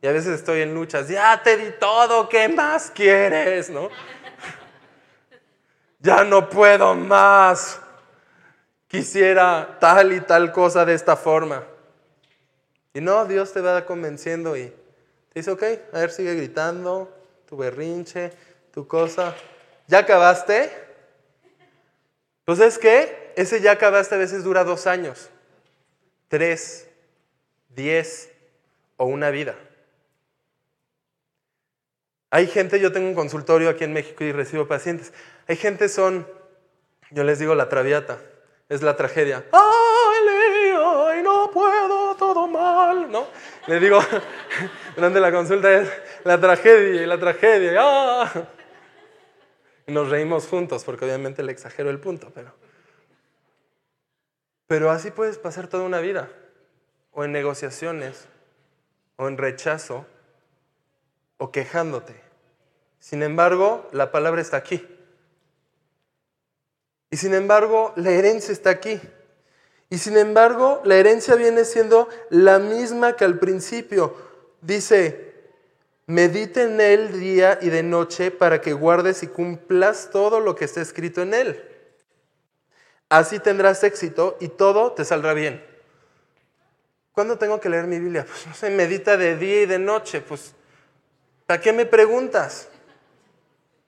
y 0.00 0.06
a 0.06 0.12
veces 0.12 0.38
estoy 0.38 0.60
en 0.60 0.74
luchas, 0.74 1.08
ya 1.08 1.42
te 1.42 1.56
di 1.56 1.72
todo, 1.80 2.28
¿qué 2.28 2.48
más 2.48 2.92
quieres? 2.92 3.68
¿No? 3.68 3.88
ya 5.98 6.22
no 6.22 6.48
puedo 6.48 6.94
más. 6.94 7.80
Quisiera 8.86 9.76
tal 9.80 10.12
y 10.12 10.20
tal 10.20 10.52
cosa 10.52 10.84
de 10.84 10.94
esta 10.94 11.16
forma. 11.16 11.64
Y 12.94 13.00
no, 13.00 13.24
Dios 13.24 13.52
te 13.52 13.60
va 13.60 13.84
convenciendo 13.84 14.56
y 14.56 14.66
te 14.66 15.40
dice, 15.40 15.50
ok, 15.50 15.64
a 15.94 15.98
ver, 15.98 16.12
sigue 16.12 16.36
gritando, 16.36 17.12
tu 17.48 17.56
berrinche, 17.56 18.30
tu 18.72 18.86
cosa. 18.86 19.34
¿Ya 19.88 19.98
acabaste? 19.98 20.86
Pues 22.48 22.60
es 22.60 22.78
que 22.78 23.34
ese 23.36 23.60
ya 23.60 23.72
acabaste 23.72 24.14
a 24.14 24.18
veces 24.18 24.42
dura 24.42 24.64
dos 24.64 24.86
años, 24.86 25.28
tres, 26.28 26.88
diez 27.68 28.32
o 28.96 29.04
una 29.04 29.28
vida. 29.28 29.54
Hay 32.30 32.46
gente, 32.46 32.80
yo 32.80 32.90
tengo 32.90 33.06
un 33.06 33.14
consultorio 33.14 33.68
aquí 33.68 33.84
en 33.84 33.92
México 33.92 34.24
y 34.24 34.32
recibo 34.32 34.66
pacientes. 34.66 35.12
Hay 35.46 35.56
gente 35.56 35.90
son, 35.90 36.26
yo 37.10 37.22
les 37.22 37.38
digo 37.38 37.54
la 37.54 37.68
traviata, 37.68 38.16
es 38.70 38.80
la 38.80 38.96
tragedia. 38.96 39.44
¡Ay, 39.52 41.20
no 41.22 41.50
puedo, 41.52 42.16
todo 42.16 42.46
mal! 42.48 43.12
¿No? 43.12 43.26
Le 43.66 43.78
digo, 43.78 44.00
durante 44.96 45.20
la 45.20 45.30
consulta 45.30 45.70
es 45.82 45.92
la 46.24 46.40
tragedia 46.40 47.02
y 47.02 47.04
la 47.04 47.18
tragedia. 47.18 47.74
¡Ah! 47.78 48.32
Y 49.88 49.92
nos 49.92 50.10
reímos 50.10 50.46
juntos, 50.46 50.84
porque 50.84 51.06
obviamente 51.06 51.42
le 51.42 51.50
exagero 51.50 51.88
el 51.88 51.98
punto, 51.98 52.30
pero... 52.34 52.52
Pero 54.66 54.90
así 54.90 55.10
puedes 55.10 55.38
pasar 55.38 55.66
toda 55.66 55.84
una 55.84 55.98
vida, 56.00 56.30
o 57.10 57.24
en 57.24 57.32
negociaciones, 57.32 58.26
o 59.16 59.28
en 59.28 59.38
rechazo, 59.38 60.04
o 61.38 61.50
quejándote. 61.50 62.14
Sin 62.98 63.22
embargo, 63.22 63.88
la 63.92 64.12
palabra 64.12 64.42
está 64.42 64.58
aquí. 64.58 64.86
Y 67.10 67.16
sin 67.16 67.32
embargo, 67.32 67.94
la 67.96 68.10
herencia 68.10 68.52
está 68.52 68.68
aquí. 68.68 69.00
Y 69.88 69.96
sin 69.96 70.18
embargo, 70.18 70.82
la 70.84 70.96
herencia 70.96 71.34
viene 71.34 71.64
siendo 71.64 72.10
la 72.28 72.58
misma 72.58 73.16
que 73.16 73.24
al 73.24 73.38
principio. 73.38 74.14
Dice, 74.60 75.27
Medite 76.08 76.62
en 76.62 76.80
él 76.80 77.20
día 77.20 77.58
y 77.60 77.68
de 77.68 77.82
noche 77.82 78.30
para 78.30 78.62
que 78.62 78.72
guardes 78.72 79.22
y 79.22 79.26
cumplas 79.26 80.08
todo 80.10 80.40
lo 80.40 80.54
que 80.54 80.64
está 80.64 80.80
escrito 80.80 81.20
en 81.20 81.34
él. 81.34 81.62
Así 83.10 83.38
tendrás 83.38 83.84
éxito 83.84 84.38
y 84.40 84.48
todo 84.48 84.92
te 84.92 85.04
saldrá 85.04 85.34
bien. 85.34 85.62
¿Cuándo 87.12 87.36
tengo 87.36 87.60
que 87.60 87.68
leer 87.68 87.86
mi 87.86 88.00
Biblia? 88.00 88.24
Pues 88.26 88.46
no 88.46 88.54
sé, 88.54 88.70
medita 88.70 89.18
de 89.18 89.36
día 89.36 89.60
y 89.60 89.66
de 89.66 89.78
noche. 89.78 90.22
Pues, 90.22 90.54
¿para 91.44 91.60
qué 91.60 91.74
me 91.74 91.84
preguntas? 91.84 92.70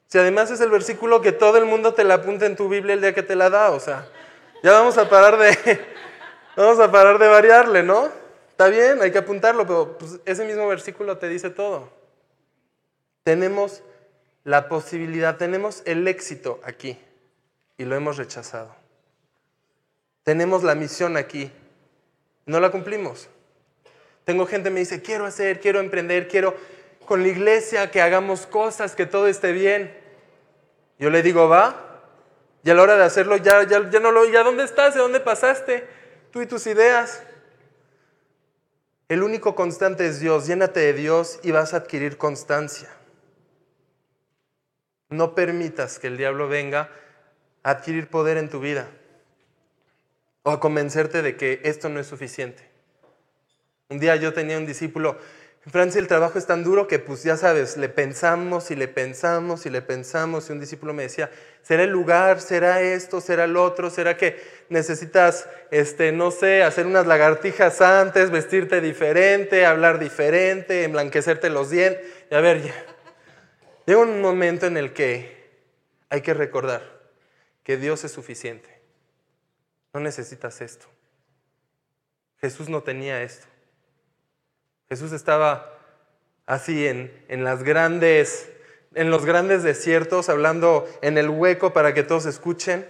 Si 0.08 0.18
además 0.18 0.50
es 0.50 0.60
el 0.60 0.70
versículo 0.70 1.22
que 1.22 1.32
todo 1.32 1.56
el 1.56 1.64
mundo 1.64 1.94
te 1.94 2.04
la 2.04 2.14
apunta 2.14 2.44
en 2.44 2.54
tu 2.54 2.68
Biblia 2.68 2.92
el 2.92 3.00
día 3.00 3.14
que 3.14 3.22
te 3.22 3.34
la 3.34 3.48
da, 3.48 3.70
o 3.70 3.80
sea, 3.80 4.06
ya 4.62 4.72
vamos 4.72 4.98
a 4.98 5.08
parar 5.08 5.38
de, 5.38 5.56
vamos 6.54 6.78
a 6.80 6.92
parar 6.92 7.18
de 7.18 7.28
variarle, 7.28 7.82
¿no? 7.82 8.10
Está 8.50 8.68
bien, 8.68 9.00
hay 9.00 9.10
que 9.10 9.16
apuntarlo, 9.18 9.66
pero 9.66 9.96
pues, 9.96 10.20
ese 10.26 10.44
mismo 10.44 10.68
versículo 10.68 11.16
te 11.16 11.26
dice 11.26 11.48
todo. 11.48 11.99
Tenemos 13.22 13.82
la 14.44 14.68
posibilidad, 14.68 15.36
tenemos 15.36 15.82
el 15.84 16.06
éxito 16.08 16.60
aquí 16.64 16.98
y 17.76 17.84
lo 17.84 17.96
hemos 17.96 18.16
rechazado. 18.16 18.74
Tenemos 20.22 20.62
la 20.62 20.74
misión 20.74 21.16
aquí, 21.16 21.50
no 22.46 22.60
la 22.60 22.70
cumplimos. 22.70 23.28
Tengo 24.24 24.46
gente 24.46 24.68
que 24.68 24.74
me 24.74 24.80
dice, 24.80 25.02
quiero 25.02 25.26
hacer, 25.26 25.60
quiero 25.60 25.80
emprender, 25.80 26.28
quiero 26.28 26.54
con 27.06 27.22
la 27.22 27.28
iglesia 27.28 27.90
que 27.90 28.00
hagamos 28.00 28.46
cosas, 28.46 28.94
que 28.94 29.06
todo 29.06 29.26
esté 29.26 29.52
bien. 29.52 29.96
Yo 30.98 31.10
le 31.10 31.22
digo, 31.22 31.48
va, 31.48 31.90
y 32.62 32.70
a 32.70 32.74
la 32.74 32.82
hora 32.82 32.96
de 32.96 33.04
hacerlo, 33.04 33.36
ya, 33.38 33.62
ya, 33.64 33.88
ya 33.88 34.00
no 34.00 34.12
lo, 34.12 34.26
¿ya 34.26 34.42
dónde 34.42 34.64
estás? 34.64 34.94
¿De 34.94 35.00
dónde 35.00 35.20
pasaste? 35.20 35.86
Tú 36.30 36.42
y 36.42 36.46
tus 36.46 36.66
ideas. 36.66 37.22
El 39.08 39.22
único 39.22 39.54
constante 39.54 40.06
es 40.06 40.20
Dios. 40.20 40.46
Llénate 40.46 40.80
de 40.80 40.92
Dios 40.92 41.40
y 41.42 41.50
vas 41.50 41.74
a 41.74 41.78
adquirir 41.78 42.18
constancia. 42.18 42.88
No 45.10 45.34
permitas 45.34 45.98
que 45.98 46.06
el 46.06 46.16
diablo 46.16 46.48
venga 46.48 46.90
a 47.62 47.70
adquirir 47.70 48.08
poder 48.08 48.38
en 48.38 48.48
tu 48.48 48.60
vida 48.60 48.88
o 50.42 50.50
a 50.50 50.60
convencerte 50.60 51.20
de 51.22 51.36
que 51.36 51.60
esto 51.64 51.88
no 51.88 52.00
es 52.00 52.06
suficiente. 52.06 52.68
Un 53.88 53.98
día 53.98 54.16
yo 54.16 54.32
tenía 54.32 54.56
un 54.56 54.66
discípulo 54.66 55.18
en 55.66 55.72
Francia 55.72 56.00
el 56.00 56.08
trabajo 56.08 56.38
es 56.38 56.46
tan 56.46 56.64
duro 56.64 56.88
que, 56.88 56.98
pues 56.98 57.22
ya 57.22 57.36
sabes, 57.36 57.76
le 57.76 57.90
pensamos 57.90 58.70
y 58.70 58.76
le 58.76 58.88
pensamos 58.88 59.66
y 59.66 59.70
le 59.70 59.82
pensamos. 59.82 60.48
Y 60.48 60.52
un 60.52 60.60
discípulo 60.60 60.94
me 60.94 61.02
decía, 61.02 61.30
¿será 61.62 61.82
el 61.82 61.90
lugar? 61.90 62.40
¿Será 62.40 62.80
esto? 62.80 63.20
¿Será 63.20 63.44
el 63.44 63.58
otro? 63.58 63.90
¿Será 63.90 64.16
que 64.16 64.40
necesitas, 64.70 65.46
este, 65.70 66.12
no 66.12 66.30
sé, 66.30 66.62
hacer 66.62 66.86
unas 66.86 67.06
lagartijas 67.06 67.82
antes, 67.82 68.30
vestirte 68.30 68.80
diferente, 68.80 69.66
hablar 69.66 69.98
diferente, 69.98 70.84
emblanquecerte 70.84 71.50
los 71.50 71.68
dientes? 71.68 72.06
Y 72.30 72.34
a 72.34 72.40
ver, 72.40 72.62
ya. 72.62 72.89
Llega 73.90 74.02
un 74.02 74.20
momento 74.20 74.66
en 74.66 74.76
el 74.76 74.92
que 74.92 75.50
hay 76.10 76.20
que 76.20 76.32
recordar 76.32 77.00
que 77.64 77.76
Dios 77.76 78.04
es 78.04 78.12
suficiente. 78.12 78.80
No 79.92 79.98
necesitas 79.98 80.60
esto. 80.60 80.86
Jesús 82.40 82.68
no 82.68 82.84
tenía 82.84 83.20
esto. 83.22 83.48
Jesús 84.88 85.10
estaba 85.10 85.76
así 86.46 86.86
en, 86.86 87.24
en, 87.26 87.42
grandes, 87.64 88.52
en 88.94 89.10
los 89.10 89.24
grandes 89.24 89.64
desiertos, 89.64 90.28
hablando 90.28 90.88
en 91.02 91.18
el 91.18 91.28
hueco 91.28 91.72
para 91.72 91.92
que 91.92 92.04
todos 92.04 92.26
escuchen, 92.26 92.88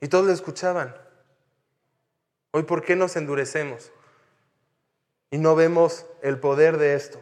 y 0.00 0.06
todos 0.06 0.28
le 0.28 0.34
escuchaban. 0.34 0.94
Hoy, 2.52 2.62
¿por 2.62 2.84
qué 2.84 2.94
nos 2.94 3.16
endurecemos? 3.16 3.90
Y 5.32 5.38
no 5.38 5.56
vemos 5.56 6.06
el 6.22 6.38
poder 6.38 6.78
de 6.78 6.94
esto. 6.94 7.20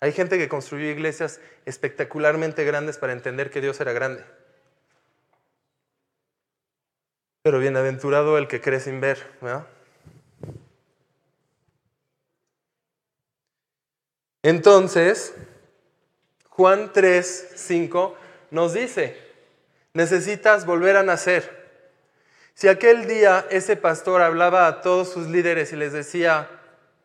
Hay 0.00 0.12
gente 0.12 0.38
que 0.38 0.48
construyó 0.48 0.88
iglesias 0.88 1.40
espectacularmente 1.66 2.64
grandes 2.64 2.96
para 2.96 3.12
entender 3.12 3.50
que 3.50 3.60
Dios 3.60 3.80
era 3.80 3.92
grande. 3.92 4.24
Pero 7.42 7.58
bienaventurado 7.58 8.38
el 8.38 8.48
que 8.48 8.60
cree 8.60 8.80
sin 8.80 9.00
ver, 9.00 9.30
¿verdad? 9.42 9.66
Entonces, 14.42 15.34
Juan 16.48 16.92
3, 16.92 17.52
5 17.56 18.16
nos 18.50 18.72
dice, 18.72 19.18
necesitas 19.92 20.64
volver 20.64 20.96
a 20.96 21.02
nacer. 21.02 21.60
Si 22.54 22.68
aquel 22.68 23.06
día 23.06 23.46
ese 23.50 23.76
pastor 23.76 24.22
hablaba 24.22 24.66
a 24.66 24.80
todos 24.80 25.10
sus 25.10 25.28
líderes 25.28 25.72
y 25.72 25.76
les 25.76 25.92
decía, 25.92 26.59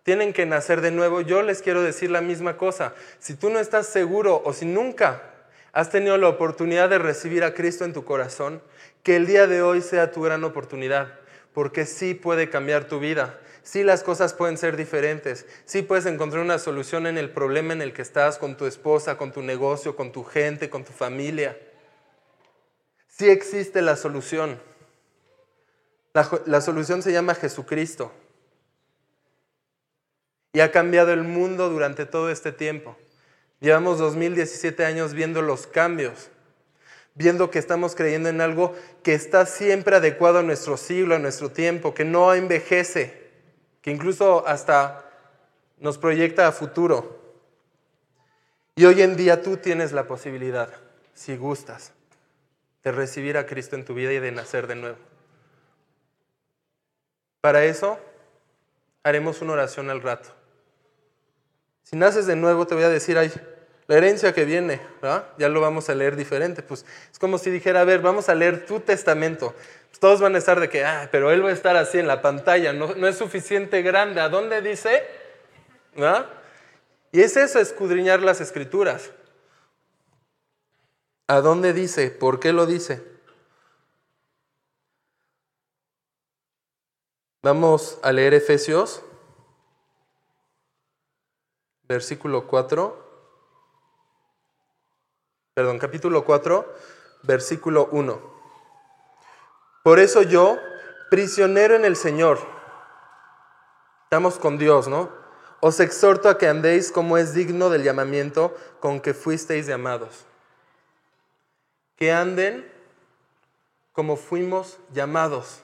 tienen 0.06 0.34
que 0.34 0.45
nacer 0.45 0.82
de 0.82 0.91
nuevo, 0.91 1.22
yo 1.22 1.41
les 1.41 1.64
quiero 1.64 1.82
decir 1.82 2.12
la 2.12 2.22
misma 2.22 2.58
cosa. 2.58 2.93
Si 3.18 3.34
tú 3.34 3.49
no 3.49 3.58
estás 3.58 3.88
seguro 3.88 4.39
o 4.45 4.53
si 4.53 4.68
nunca 4.68 5.24
has 5.74 5.89
tenido 5.89 6.16
la 6.18 6.30
oportunidad 6.30 6.89
de 6.89 6.99
recibir 6.99 7.43
a 7.43 7.56
Cristo 7.56 7.86
en 7.86 7.93
tu 7.93 8.06
corazón, 8.06 8.62
que 9.01 9.16
el 9.16 9.26
día 9.26 9.47
de 9.47 9.64
hoy 9.64 9.82
sea 9.82 10.12
tu 10.12 10.22
gran 10.22 10.43
oportunidad, 10.43 11.20
porque 11.56 11.88
sí 11.88 12.14
puede 12.14 12.51
cambiar 12.51 12.86
tu 12.86 12.99
vida. 12.99 13.39
Sí 13.64 13.84
las 13.84 14.03
cosas 14.03 14.36
pueden 14.36 14.60
ser 14.60 14.78
diferentes. 14.78 15.47
Sí 15.66 15.82
puedes 15.82 16.06
encontrar 16.06 16.43
una 16.43 16.60
solución 16.60 17.08
en 17.08 17.18
el 17.18 17.32
problema 17.32 17.74
en 17.74 17.82
el 17.82 17.91
que 17.91 18.03
estás 18.03 18.38
con 18.38 18.58
tu 18.58 18.68
esposa, 18.68 19.18
con 19.18 19.32
tu 19.32 19.41
negocio, 19.41 19.95
con 19.95 20.12
tu 20.12 20.24
gente, 20.24 20.70
con 20.70 20.84
tu 20.84 20.93
familia. 20.93 21.58
Sí 23.08 23.28
existe 23.28 23.82
la 23.82 23.95
solución. 23.95 24.62
La, 26.14 26.30
la 26.45 26.62
solución 26.62 27.01
se 27.01 27.12
llama 27.12 27.34
Jesucristo. 27.34 28.12
Y 30.56 30.62
ha 30.62 30.72
cambiado 30.72 31.12
el 31.12 31.24
mundo 31.26 31.70
durante 31.70 32.06
todo 32.06 32.32
este 32.32 32.53
tiempo. 32.53 32.95
Llevamos 33.60 33.99
2017 33.99 34.86
años 34.86 35.14
viendo 35.14 35.41
los 35.41 35.68
cambios, 35.68 36.30
viendo 37.14 37.51
que 37.51 37.60
estamos 37.60 37.93
creyendo 37.93 38.30
en 38.30 38.39
algo 38.39 38.74
que 39.03 39.16
está 39.16 39.45
siempre 39.47 39.97
adecuado 39.97 40.39
a 40.39 40.43
nuestro 40.43 40.78
siglo, 40.78 41.14
a 41.14 41.20
nuestro 41.20 41.51
tiempo, 41.51 41.93
que 41.93 42.06
no 42.06 42.34
envejece 42.34 43.32
que 43.82 43.91
incluso 43.91 44.47
hasta 44.47 45.03
nos 45.78 45.97
proyecta 45.97 46.47
a 46.47 46.53
futuro. 46.53 47.20
Y 48.78 48.86
hoy 48.86 49.01
en 49.01 49.18
día 49.18 49.41
tú 49.41 49.58
tienes 49.58 49.91
la 49.91 50.08
posibilidad, 50.08 50.70
si 51.14 51.36
gustas, 51.36 51.91
de 52.82 52.93
recibir 52.93 53.36
a 53.38 53.45
Cristo 53.45 53.76
en 53.76 53.84
tu 53.84 53.93
vida 53.93 54.14
y 54.14 54.20
de 54.20 54.32
nacer 54.32 54.68
de 54.68 54.76
nuevo. 54.76 54.99
Para 57.41 57.66
eso 57.66 57.99
haremos 59.03 59.41
una 59.41 59.51
oración 59.51 59.89
al 59.89 60.01
rato. 60.01 60.30
Si 61.86 61.95
naces 61.95 62.25
de 62.25 62.36
nuevo, 62.36 62.65
te 62.65 62.73
voy 62.73 62.83
a 62.83 62.89
decir, 62.89 63.15
ay, 63.15 63.31
la 63.86 63.97
herencia 63.97 64.33
que 64.33 64.43
viene, 64.43 64.81
ya 65.38 65.47
lo 65.49 65.61
vamos 65.61 65.88
a 65.89 65.93
leer 65.95 66.15
diferente. 66.15 66.63
Pues 66.63 66.83
es 67.11 67.19
como 67.19 67.38
si 67.38 67.51
dijera, 67.51 67.81
a 67.81 67.83
ver, 67.83 68.01
vamos 68.01 68.27
a 68.27 68.33
leer 68.33 68.65
tu 68.65 68.79
testamento. 68.79 69.53
Pues, 69.89 69.99
todos 69.99 70.19
van 70.19 70.33
a 70.33 70.39
estar 70.39 70.59
de 70.59 70.67
que, 70.67 70.83
ah, 70.83 71.07
pero 71.11 71.31
él 71.31 71.45
va 71.45 71.49
a 71.49 71.53
estar 71.53 71.75
así 71.77 71.99
en 71.99 72.07
la 72.07 72.23
pantalla, 72.23 72.73
no, 72.73 72.95
no 72.95 73.07
es 73.07 73.17
suficiente 73.17 73.83
grande. 73.83 74.19
¿A 74.19 74.29
dónde 74.29 74.63
dice? 74.63 75.03
Y 77.11 77.21
es 77.21 77.38
eso, 77.38 77.59
escudriñar 77.59 78.21
las 78.21 78.41
escrituras. 78.41 79.11
¿A 81.27 81.41
dónde 81.41 81.71
dice? 81.71 82.09
¿Por 82.09 82.39
qué 82.39 82.51
lo 82.51 82.65
dice? 82.65 83.03
Vamos 87.43 87.99
a 88.01 88.11
leer 88.11 88.33
Efesios, 88.33 89.03
versículo 91.88 92.47
4. 92.47 93.03
Perdón, 95.53 95.79
capítulo 95.79 96.25
4, 96.25 96.73
versículo 97.23 97.88
1. 97.91 98.36
Por 99.83 99.99
eso 99.99 100.21
yo, 100.21 100.57
prisionero 101.09 101.75
en 101.75 101.86
el 101.86 101.95
Señor, 101.95 102.39
estamos 104.03 104.38
con 104.38 104.57
Dios, 104.57 104.88
¿no? 104.88 105.09
Os 105.61 105.79
exhorto 105.79 106.29
a 106.29 106.38
que 106.38 106.47
andéis 106.47 106.91
como 106.91 107.17
es 107.17 107.33
digno 107.33 107.69
del 107.69 107.83
llamamiento 107.83 108.55
con 108.79 108.99
que 108.99 109.13
fuisteis 109.13 109.67
llamados. 109.67 110.25
Que 111.95 112.11
anden 112.11 112.71
como 113.93 114.17
fuimos 114.17 114.77
llamados. 114.93 115.61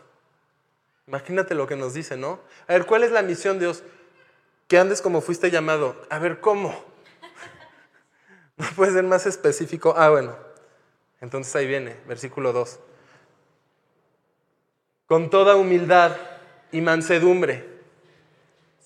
Imagínate 1.05 1.53
lo 1.53 1.67
que 1.67 1.75
nos 1.75 1.93
dice, 1.93 2.15
¿no? 2.15 2.39
A 2.67 2.73
ver, 2.73 2.85
¿cuál 2.85 3.03
es 3.03 3.11
la 3.11 3.21
misión 3.21 3.59
de 3.59 3.65
Dios? 3.65 3.83
Que 4.71 4.77
andes 4.77 5.01
como 5.01 5.19
fuiste 5.19 5.51
llamado. 5.51 5.97
A 6.09 6.17
ver, 6.17 6.39
¿cómo? 6.39 6.73
¿No 8.55 8.65
puede 8.77 8.93
ser 8.93 9.03
más 9.03 9.25
específico? 9.25 9.93
Ah, 9.97 10.09
bueno. 10.09 10.33
Entonces 11.19 11.53
ahí 11.57 11.67
viene, 11.67 11.97
versículo 12.07 12.53
2 12.53 12.79
con 15.11 15.29
toda 15.29 15.57
humildad 15.57 16.15
y 16.71 16.79
mansedumbre, 16.79 17.65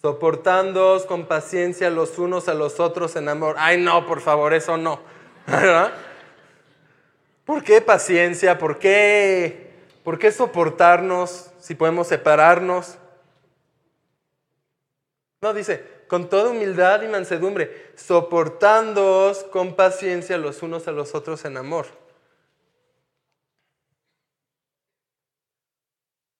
soportándoos 0.02 1.06
con 1.06 1.28
paciencia 1.28 1.92
los 1.92 2.18
unos 2.18 2.50
a 2.50 2.56
los 2.56 2.80
otros 2.80 3.16
en 3.16 3.30
amor. 3.30 3.58
Ay, 3.60 3.80
no, 3.80 4.08
por 4.08 4.22
favor, 4.22 4.56
eso 4.56 4.76
no. 4.76 5.00
¿Por 7.46 7.64
qué 7.64 7.80
paciencia? 7.80 8.58
¿Por 8.58 8.80
qué, 8.80 9.72
¿Por 10.04 10.18
qué 10.18 10.32
soportarnos 10.32 11.52
si 11.60 11.76
podemos 11.76 12.08
separarnos? 12.08 12.98
Dice, 15.54 15.84
con 16.08 16.30
toda 16.30 16.50
humildad 16.50 17.02
y 17.02 17.08
mansedumbre, 17.08 17.92
soportándoos 17.96 19.44
con 19.46 19.76
paciencia 19.76 20.38
los 20.38 20.64
unos 20.64 20.88
a 20.88 20.92
los 20.92 21.16
otros 21.16 21.46
en 21.46 21.58
amor. 21.58 21.86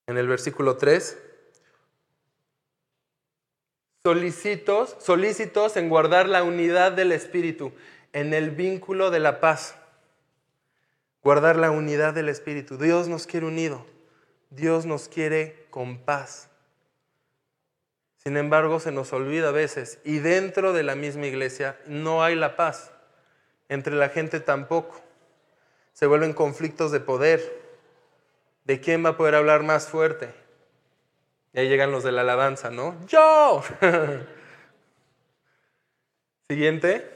en 0.08 0.18
el 0.18 0.28
versículo 0.28 0.78
3, 0.78 1.18
solicitos, 4.04 4.96
solícitos 5.00 5.78
en 5.78 5.90
guardar 5.90 6.30
la 6.30 6.44
unidad 6.44 6.92
del 6.92 7.12
Espíritu, 7.12 7.74
en 8.14 8.34
el 8.34 8.52
vínculo 8.52 9.10
de 9.10 9.20
la 9.20 9.40
paz. 9.40 9.76
Guardar 11.24 11.56
la 11.56 11.72
unidad 11.72 12.14
del 12.14 12.30
Espíritu. 12.30 12.78
Dios 12.78 13.08
nos 13.08 13.26
quiere 13.26 13.48
unido. 13.48 13.86
Dios 14.52 14.86
nos 14.86 15.10
quiere 15.10 15.66
con 15.72 15.98
paz. 15.98 16.50
Sin 18.26 18.38
embargo, 18.38 18.80
se 18.80 18.92
nos 18.92 19.14
olvida 19.14 19.50
a 19.50 19.52
veces. 19.52 20.00
Y 20.04 20.18
dentro 20.18 20.74
de 20.74 20.82
la 20.82 20.96
misma 20.96 21.28
iglesia 21.28 21.78
no 21.86 22.24
hay 22.24 22.34
la 22.36 22.56
paz. 22.56 22.92
Entre 23.70 23.94
la 23.94 24.10
gente 24.10 24.40
tampoco. 24.40 25.00
Se 25.94 26.08
vuelven 26.08 26.34
conflictos 26.34 26.92
de 26.92 27.00
poder. 27.00 27.40
¿De 28.64 28.80
quién 28.80 29.06
va 29.06 29.10
a 29.10 29.18
poder 29.18 29.36
hablar 29.36 29.62
más 29.62 29.90
fuerte? 29.90 30.34
Y 31.54 31.60
ahí 31.60 31.70
llegan 31.70 31.92
los 31.92 32.04
de 32.04 32.14
la 32.14 32.22
alabanza, 32.22 32.72
¿no? 32.72 32.98
Yo. 33.06 33.62
Siguiente. 36.50 37.08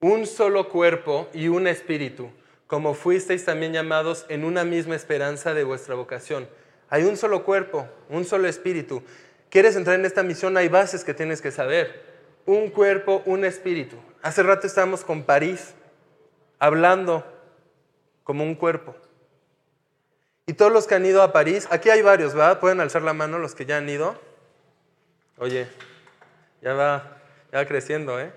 Un 0.00 0.26
solo 0.26 0.70
cuerpo 0.70 1.28
y 1.34 1.48
un 1.48 1.66
espíritu, 1.66 2.30
como 2.66 2.94
fuisteis 2.94 3.44
también 3.44 3.74
llamados 3.74 4.24
en 4.30 4.44
una 4.44 4.64
misma 4.64 4.96
esperanza 4.96 5.52
de 5.52 5.64
vuestra 5.64 5.94
vocación. 5.94 6.48
Hay 6.88 7.04
un 7.04 7.16
solo 7.16 7.44
cuerpo, 7.44 7.88
un 8.08 8.24
solo 8.24 8.48
espíritu. 8.48 9.02
¿Quieres 9.50 9.76
entrar 9.76 9.98
en 9.98 10.04
esta 10.04 10.22
misión? 10.22 10.56
Hay 10.56 10.68
bases 10.68 11.04
que 11.04 11.14
tienes 11.14 11.40
que 11.40 11.50
saber. 11.50 12.04
Un 12.46 12.70
cuerpo, 12.70 13.22
un 13.26 13.44
espíritu. 13.44 13.96
Hace 14.22 14.42
rato 14.42 14.66
estábamos 14.66 15.04
con 15.04 15.24
París, 15.24 15.74
hablando 16.58 17.24
como 18.22 18.44
un 18.44 18.54
cuerpo. 18.54 18.94
Y 20.46 20.52
todos 20.52 20.72
los 20.72 20.86
que 20.86 20.94
han 20.94 21.04
ido 21.04 21.22
a 21.22 21.32
París, 21.32 21.66
aquí 21.70 21.90
hay 21.90 22.02
varios, 22.02 22.34
¿verdad? 22.34 22.60
Pueden 22.60 22.80
alzar 22.80 23.02
la 23.02 23.12
mano 23.12 23.38
los 23.38 23.54
que 23.54 23.66
ya 23.66 23.78
han 23.78 23.88
ido. 23.88 24.20
Oye, 25.38 25.68
ya 26.62 26.72
va, 26.74 27.18
ya 27.52 27.58
va 27.58 27.66
creciendo, 27.66 28.20
¿eh? 28.20 28.32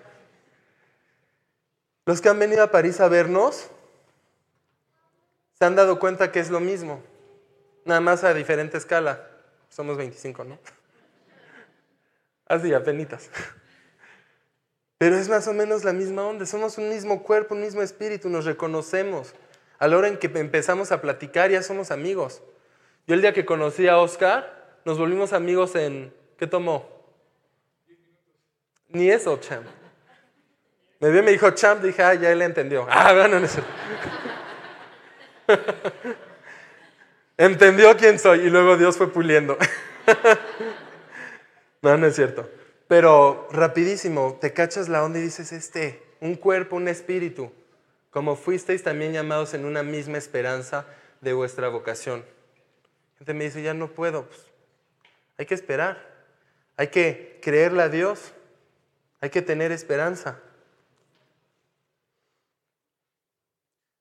Los 2.06 2.22
que 2.22 2.30
han 2.30 2.40
venido 2.40 2.64
a 2.64 2.72
París 2.72 3.00
a 3.00 3.08
vernos 3.08 3.70
se 5.60 5.66
han 5.66 5.76
dado 5.76 6.00
cuenta 6.00 6.32
que 6.32 6.40
es 6.40 6.50
lo 6.50 6.60
mismo, 6.60 7.04
nada 7.90 8.00
más 8.00 8.24
a 8.24 8.34
diferente 8.34 8.78
escala. 8.78 9.28
Somos 9.68 9.98
25, 9.98 10.46
¿no? 10.46 10.58
Así, 12.46 12.74
apenitas. 12.74 13.30
Pero 14.98 15.18
es 15.18 15.28
más 15.28 15.48
o 15.48 15.54
menos 15.54 15.84
la 15.84 15.94
misma 15.94 16.26
onda, 16.26 16.46
somos 16.46 16.78
un 16.78 16.90
mismo 16.90 17.24
cuerpo, 17.24 17.56
un 17.56 17.62
mismo 17.62 17.82
espíritu, 17.82 18.30
nos 18.30 18.46
reconocemos. 18.46 19.34
A 19.78 19.88
la 19.88 19.98
hora 19.98 20.08
en 20.08 20.18
que 20.18 20.28
empezamos 20.28 20.92
a 20.92 21.02
platicar 21.02 21.52
ya 21.52 21.64
somos 21.64 21.92
amigos. 21.92 22.42
Yo 23.08 23.16
el 23.16 23.22
día 23.22 23.34
que 23.34 23.46
conocí 23.46 23.88
a 23.88 23.98
Oscar, 23.98 24.78
nos 24.86 24.98
volvimos 24.98 25.34
amigos 25.34 25.76
en... 25.76 26.14
¿Qué 26.38 26.48
tomó? 26.48 26.88
Ni 28.90 29.10
eso, 29.10 29.38
champ. 29.38 29.66
Me 31.00 31.10
vio 31.10 31.22
y 31.22 31.24
me 31.24 31.32
dijo 31.32 31.50
champ, 31.52 31.82
dije, 31.82 32.04
ah, 32.04 32.14
ya 32.14 32.32
él 32.32 32.42
entendió. 32.42 32.86
Ah, 32.90 33.14
bueno, 33.14 33.40
no 33.40 33.46
es 33.46 33.58
Entendió 37.40 37.96
quién 37.96 38.20
soy 38.20 38.42
y 38.42 38.50
luego 38.50 38.76
Dios 38.76 38.98
fue 38.98 39.14
puliendo. 39.14 39.58
no, 41.82 41.96
no 41.96 42.06
es 42.06 42.14
cierto. 42.14 42.50
Pero 42.90 43.48
rapidísimo, 43.50 44.38
te 44.42 44.52
cachas 44.52 44.90
la 44.90 45.06
onda 45.06 45.20
y 45.20 45.22
dices, 45.22 45.54
este, 45.54 46.04
un 46.20 46.36
cuerpo, 46.36 46.76
un 46.76 46.90
espíritu 46.90 47.50
como 48.10 48.36
fuisteis 48.36 48.84
también 48.84 49.14
llamados 49.14 49.54
en 49.54 49.64
una 49.64 49.84
misma 49.84 50.18
esperanza 50.18 50.86
de 51.22 51.32
vuestra 51.32 51.70
vocación. 51.70 52.26
Gente 53.20 53.34
me 53.34 53.46
dice, 53.46 53.64
ya 53.64 53.74
no 53.74 53.88
puedo. 53.88 54.26
Pues, 54.26 54.42
hay 55.38 55.46
que 55.46 55.56
esperar. 55.56 56.26
Hay 56.76 56.90
que 56.90 57.40
creerle 57.42 57.84
a 57.84 57.90
Dios. 57.90 58.34
Hay 59.22 59.30
que 59.30 59.42
tener 59.42 59.72
esperanza. 59.72 60.42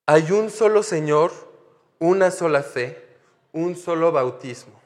Hay 0.06 0.32
un 0.32 0.50
solo 0.50 0.82
Señor, 0.82 1.30
una 2.00 2.32
sola 2.32 2.64
fe, 2.64 3.07
un 3.52 3.76
solo 3.76 4.12
bautismo. 4.12 4.80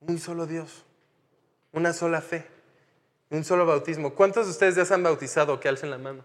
Un 0.00 0.18
solo 0.18 0.46
Dios, 0.46 0.84
una 1.72 1.92
sola 1.92 2.20
fe, 2.20 2.46
un 3.28 3.44
solo 3.44 3.66
bautismo. 3.66 4.14
¿Cuántos 4.14 4.46
de 4.46 4.52
ustedes 4.52 4.76
ya 4.76 4.84
se 4.84 4.94
han 4.94 5.02
bautizado? 5.02 5.60
Que 5.60 5.68
alcen 5.68 5.90
la 5.90 5.98
mano. 5.98 6.24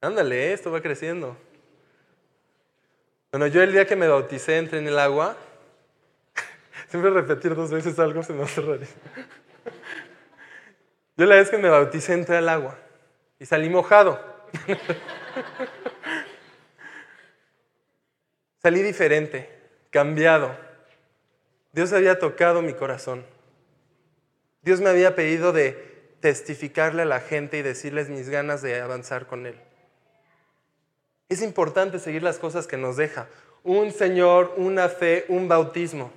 Ándale, 0.00 0.52
esto 0.52 0.70
va 0.70 0.80
creciendo. 0.80 1.36
Bueno, 3.32 3.46
yo 3.46 3.62
el 3.62 3.72
día 3.72 3.86
que 3.86 3.96
me 3.96 4.08
bauticé 4.08 4.58
entré 4.58 4.78
en 4.78 4.88
el 4.88 4.98
agua. 4.98 5.36
Siempre 6.88 7.10
repetir 7.10 7.54
dos 7.54 7.70
veces 7.70 7.98
algo 7.98 8.22
se 8.22 8.32
me 8.32 8.42
hace 8.42 8.60
rarísimo. 8.60 9.00
Yo 11.16 11.26
la 11.26 11.36
vez 11.36 11.50
que 11.50 11.58
me 11.58 11.68
bauticé 11.68 12.14
entré 12.14 12.36
al 12.36 12.48
agua 12.48 12.76
y 13.38 13.46
salí 13.46 13.68
mojado. 13.68 14.20
salí 18.62 18.82
diferente, 18.82 19.48
cambiado. 19.90 20.56
Dios 21.72 21.92
había 21.92 22.18
tocado 22.18 22.62
mi 22.62 22.74
corazón. 22.74 23.24
Dios 24.62 24.80
me 24.80 24.90
había 24.90 25.16
pedido 25.16 25.52
de 25.52 26.16
testificarle 26.20 27.02
a 27.02 27.06
la 27.06 27.20
gente 27.20 27.58
y 27.58 27.62
decirles 27.62 28.08
mis 28.08 28.28
ganas 28.28 28.62
de 28.62 28.80
avanzar 28.80 29.26
con 29.26 29.46
Él. 29.46 29.58
Es 31.28 31.42
importante 31.42 31.98
seguir 31.98 32.22
las 32.22 32.38
cosas 32.38 32.66
que 32.66 32.76
nos 32.76 32.96
deja. 32.96 33.26
Un 33.64 33.90
Señor, 33.90 34.54
una 34.56 34.88
fe, 34.88 35.24
un 35.28 35.48
bautismo. 35.48 36.12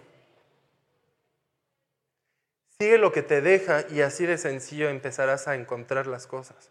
Sigue 2.79 2.97
lo 2.97 3.11
que 3.11 3.23
te 3.23 3.41
deja 3.41 3.85
y 3.89 4.01
así 4.01 4.25
de 4.25 4.37
sencillo 4.37 4.89
empezarás 4.89 5.47
a 5.47 5.55
encontrar 5.55 6.05
las 6.05 6.27
cosas. 6.27 6.69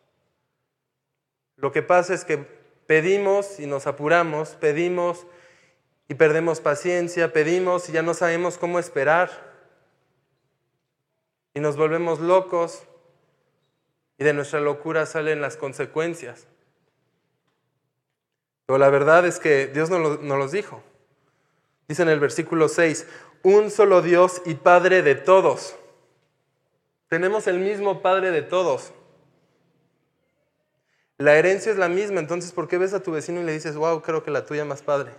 Lo 1.57 1.73
que 1.73 1.83
pasa 1.83 2.15
es 2.15 2.25
que 2.25 2.39
pedimos 2.87 3.59
y 3.59 3.67
nos 3.67 3.87
apuramos, 3.87 4.51
pedimos 4.51 5.27
y 6.09 6.15
perdemos 6.15 6.61
paciencia, 6.61 7.33
pedimos 7.33 7.89
y 7.89 7.93
ya 7.93 8.03
no 8.03 8.15
sabemos 8.15 8.59
cómo 8.59 8.79
esperar. 8.79 9.31
Y 11.55 11.61
nos 11.61 11.77
volvemos 11.77 12.21
locos 12.21 12.83
y 14.19 14.25
de 14.25 14.33
nuestra 14.33 14.61
locura 14.61 15.07
salen 15.07 15.41
las 15.41 15.57
consecuencias. 15.57 16.47
Pero 18.67 18.79
la 18.79 18.91
verdad 18.91 19.27
es 19.27 19.39
que 19.39 19.67
Dios 19.69 19.91
lo, 19.91 20.17
los 20.17 20.53
dijo. 20.53 20.83
Dice 21.89 22.03
en 22.03 22.09
el 22.09 22.21
versículo 22.21 22.69
6, 22.69 23.07
un 23.43 23.71
solo 23.71 24.03
Dios 24.03 24.43
y 24.47 24.55
Padre 24.55 25.03
de 25.03 25.15
todos. 25.15 25.77
Tenemos 27.09 27.47
el 27.47 27.59
mismo 27.59 28.01
Padre 28.01 28.31
de 28.31 28.43
todos. 28.43 28.93
La 31.19 31.37
herencia 31.37 31.71
es 31.71 31.79
la 31.79 31.89
misma, 31.89 32.21
entonces 32.21 32.53
¿por 32.53 32.67
qué 32.67 32.77
ves 32.77 32.93
a 32.93 33.03
tu 33.03 33.13
vecino 33.13 33.41
y 33.41 33.45
le 33.45 33.53
dices, 33.53 33.77
wow, 33.77 34.03
creo 34.03 34.25
que 34.25 34.33
la 34.33 34.45
tuya 34.45 34.65
más 34.65 34.83
padre? 34.83 35.13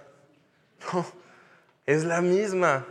Es 1.85 2.03
la 2.03 2.21
misma. 2.21 2.85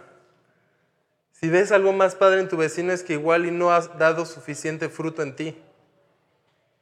Si 1.33 1.49
ves 1.49 1.73
algo 1.73 1.93
más 1.93 2.15
padre 2.15 2.41
en 2.41 2.49
tu 2.49 2.57
vecino 2.57 2.93
es 2.93 3.03
que 3.03 3.15
igual 3.15 3.45
y 3.45 3.51
no 3.51 3.71
has 3.73 3.99
dado 3.99 4.25
suficiente 4.25 4.89
fruto 4.89 5.23
en 5.23 5.35
ti. 5.37 5.61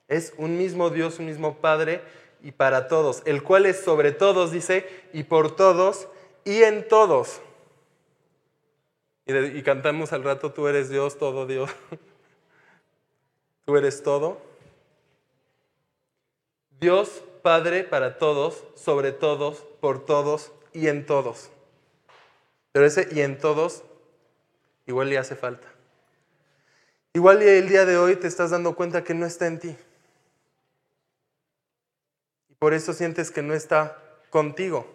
Es 0.08 0.34
un 0.36 0.58
mismo 0.58 0.90
Dios, 0.90 1.18
un 1.18 1.26
mismo 1.26 1.56
Padre 1.56 2.02
y 2.42 2.52
para 2.52 2.86
todos, 2.86 3.22
el 3.24 3.42
cual 3.42 3.66
es 3.66 3.80
sobre 3.80 4.12
todos, 4.12 4.52
dice, 4.52 4.86
y 5.12 5.22
por 5.22 5.56
todos 5.56 6.08
y 6.44 6.64
en 6.64 6.86
todos. 6.86 7.40
Y, 9.24 9.62
cantamos 9.62 10.12
al 10.12 10.24
rato, 10.24 10.52
tú 10.52 10.68
eres 10.68 10.90
Dios, 10.90 11.16
todo 11.16 11.46
Dios. 11.46 11.70
tú 13.64 13.76
eres 13.76 14.02
todo. 14.02 14.38
Dios 16.78 17.22
Padre 17.42 17.84
para 17.84 18.18
todos, 18.18 18.64
sobre 18.74 19.12
todos, 19.12 19.64
por 19.80 20.04
todos 20.04 20.52
y 20.72 20.88
en 20.88 21.06
todos. 21.06 21.50
Pero 22.72 22.86
ese 22.86 23.08
y 23.12 23.20
en 23.20 23.38
todos 23.38 23.84
igual 24.86 25.10
le 25.10 25.18
hace 25.18 25.36
falta. 25.36 25.68
Igual 27.12 27.42
el 27.42 27.68
día 27.68 27.84
de 27.84 27.98
hoy 27.98 28.16
te 28.16 28.26
estás 28.26 28.50
dando 28.50 28.74
cuenta 28.74 29.04
que 29.04 29.14
no 29.14 29.26
está 29.26 29.46
en 29.46 29.58
ti. 29.58 29.76
Por 32.58 32.74
eso 32.74 32.92
sientes 32.92 33.30
que 33.30 33.42
no 33.42 33.54
está 33.54 33.98
contigo, 34.30 34.86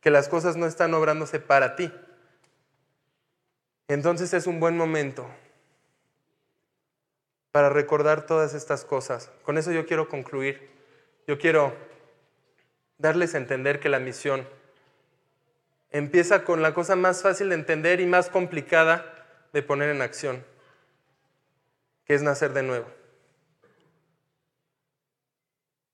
que 0.00 0.10
las 0.10 0.28
cosas 0.28 0.56
no 0.56 0.66
están 0.66 0.94
obrándose 0.94 1.40
para 1.40 1.76
ti. 1.76 1.92
Entonces 3.88 4.32
es 4.32 4.46
un 4.46 4.60
buen 4.60 4.76
momento 4.76 5.28
para 7.52 7.68
recordar 7.68 8.24
todas 8.24 8.54
estas 8.54 8.84
cosas. 8.84 9.30
Con 9.42 9.58
eso 9.58 9.72
yo 9.72 9.84
quiero 9.86 10.08
concluir. 10.08 10.70
Yo 11.26 11.38
quiero 11.38 11.74
darles 12.98 13.34
a 13.34 13.38
entender 13.38 13.80
que 13.80 13.88
la 13.88 13.98
misión 13.98 14.46
empieza 15.90 16.44
con 16.44 16.62
la 16.62 16.74
cosa 16.74 16.96
más 16.96 17.22
fácil 17.22 17.50
de 17.50 17.54
entender 17.54 18.00
y 18.00 18.06
más 18.06 18.28
complicada 18.28 19.26
de 19.52 19.62
poner 19.62 19.90
en 19.90 20.02
acción, 20.02 20.44
que 22.04 22.14
es 22.14 22.22
nacer 22.22 22.52
de 22.52 22.64
nuevo. 22.64 22.86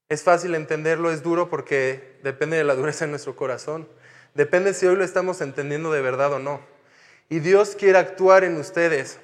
Es 0.08 0.22
fácil 0.22 0.54
entenderlo, 0.54 1.12
es 1.12 1.22
duro 1.22 1.48
porque 1.50 2.18
depende 2.24 2.56
de 2.56 2.64
la 2.64 2.74
dureza 2.74 3.04
de 3.04 3.10
nuestro 3.10 3.36
corazón. 3.36 3.88
Depende 4.34 4.74
si 4.74 4.86
hoy 4.86 4.96
lo 4.96 5.04
estamos 5.04 5.40
entendiendo 5.40 5.92
de 5.92 6.00
verdad 6.00 6.32
o 6.32 6.38
no. 6.38 6.60
Y 7.28 7.38
Dios 7.38 7.76
quiere 7.76 7.98
actuar 7.98 8.42
en 8.42 8.56
ustedes. 8.56 9.20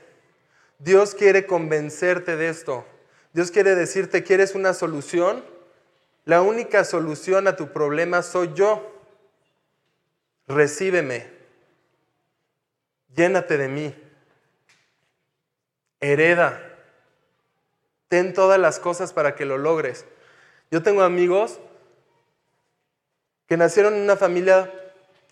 Dios 0.78 1.14
quiere 1.14 1.46
convencerte 1.46 2.36
de 2.36 2.48
esto. 2.50 2.86
Dios 3.32 3.50
quiere 3.50 3.74
decirte, 3.74 4.22
¿quieres 4.22 4.54
una 4.54 4.74
solución? 4.74 5.44
La 6.26 6.42
única 6.42 6.84
solución 6.84 7.46
a 7.46 7.54
tu 7.54 7.72
problema 7.72 8.20
soy 8.20 8.52
yo. 8.52 8.92
Recíbeme. 10.48 11.28
Llénate 13.14 13.56
de 13.56 13.68
mí. 13.68 13.94
Hereda. 16.00 16.60
Ten 18.08 18.34
todas 18.34 18.58
las 18.58 18.80
cosas 18.80 19.12
para 19.12 19.36
que 19.36 19.44
lo 19.44 19.56
logres. 19.56 20.04
Yo 20.72 20.82
tengo 20.82 21.02
amigos 21.02 21.60
que 23.46 23.56
nacieron 23.56 23.94
en 23.94 24.02
una 24.02 24.16
familia 24.16 24.72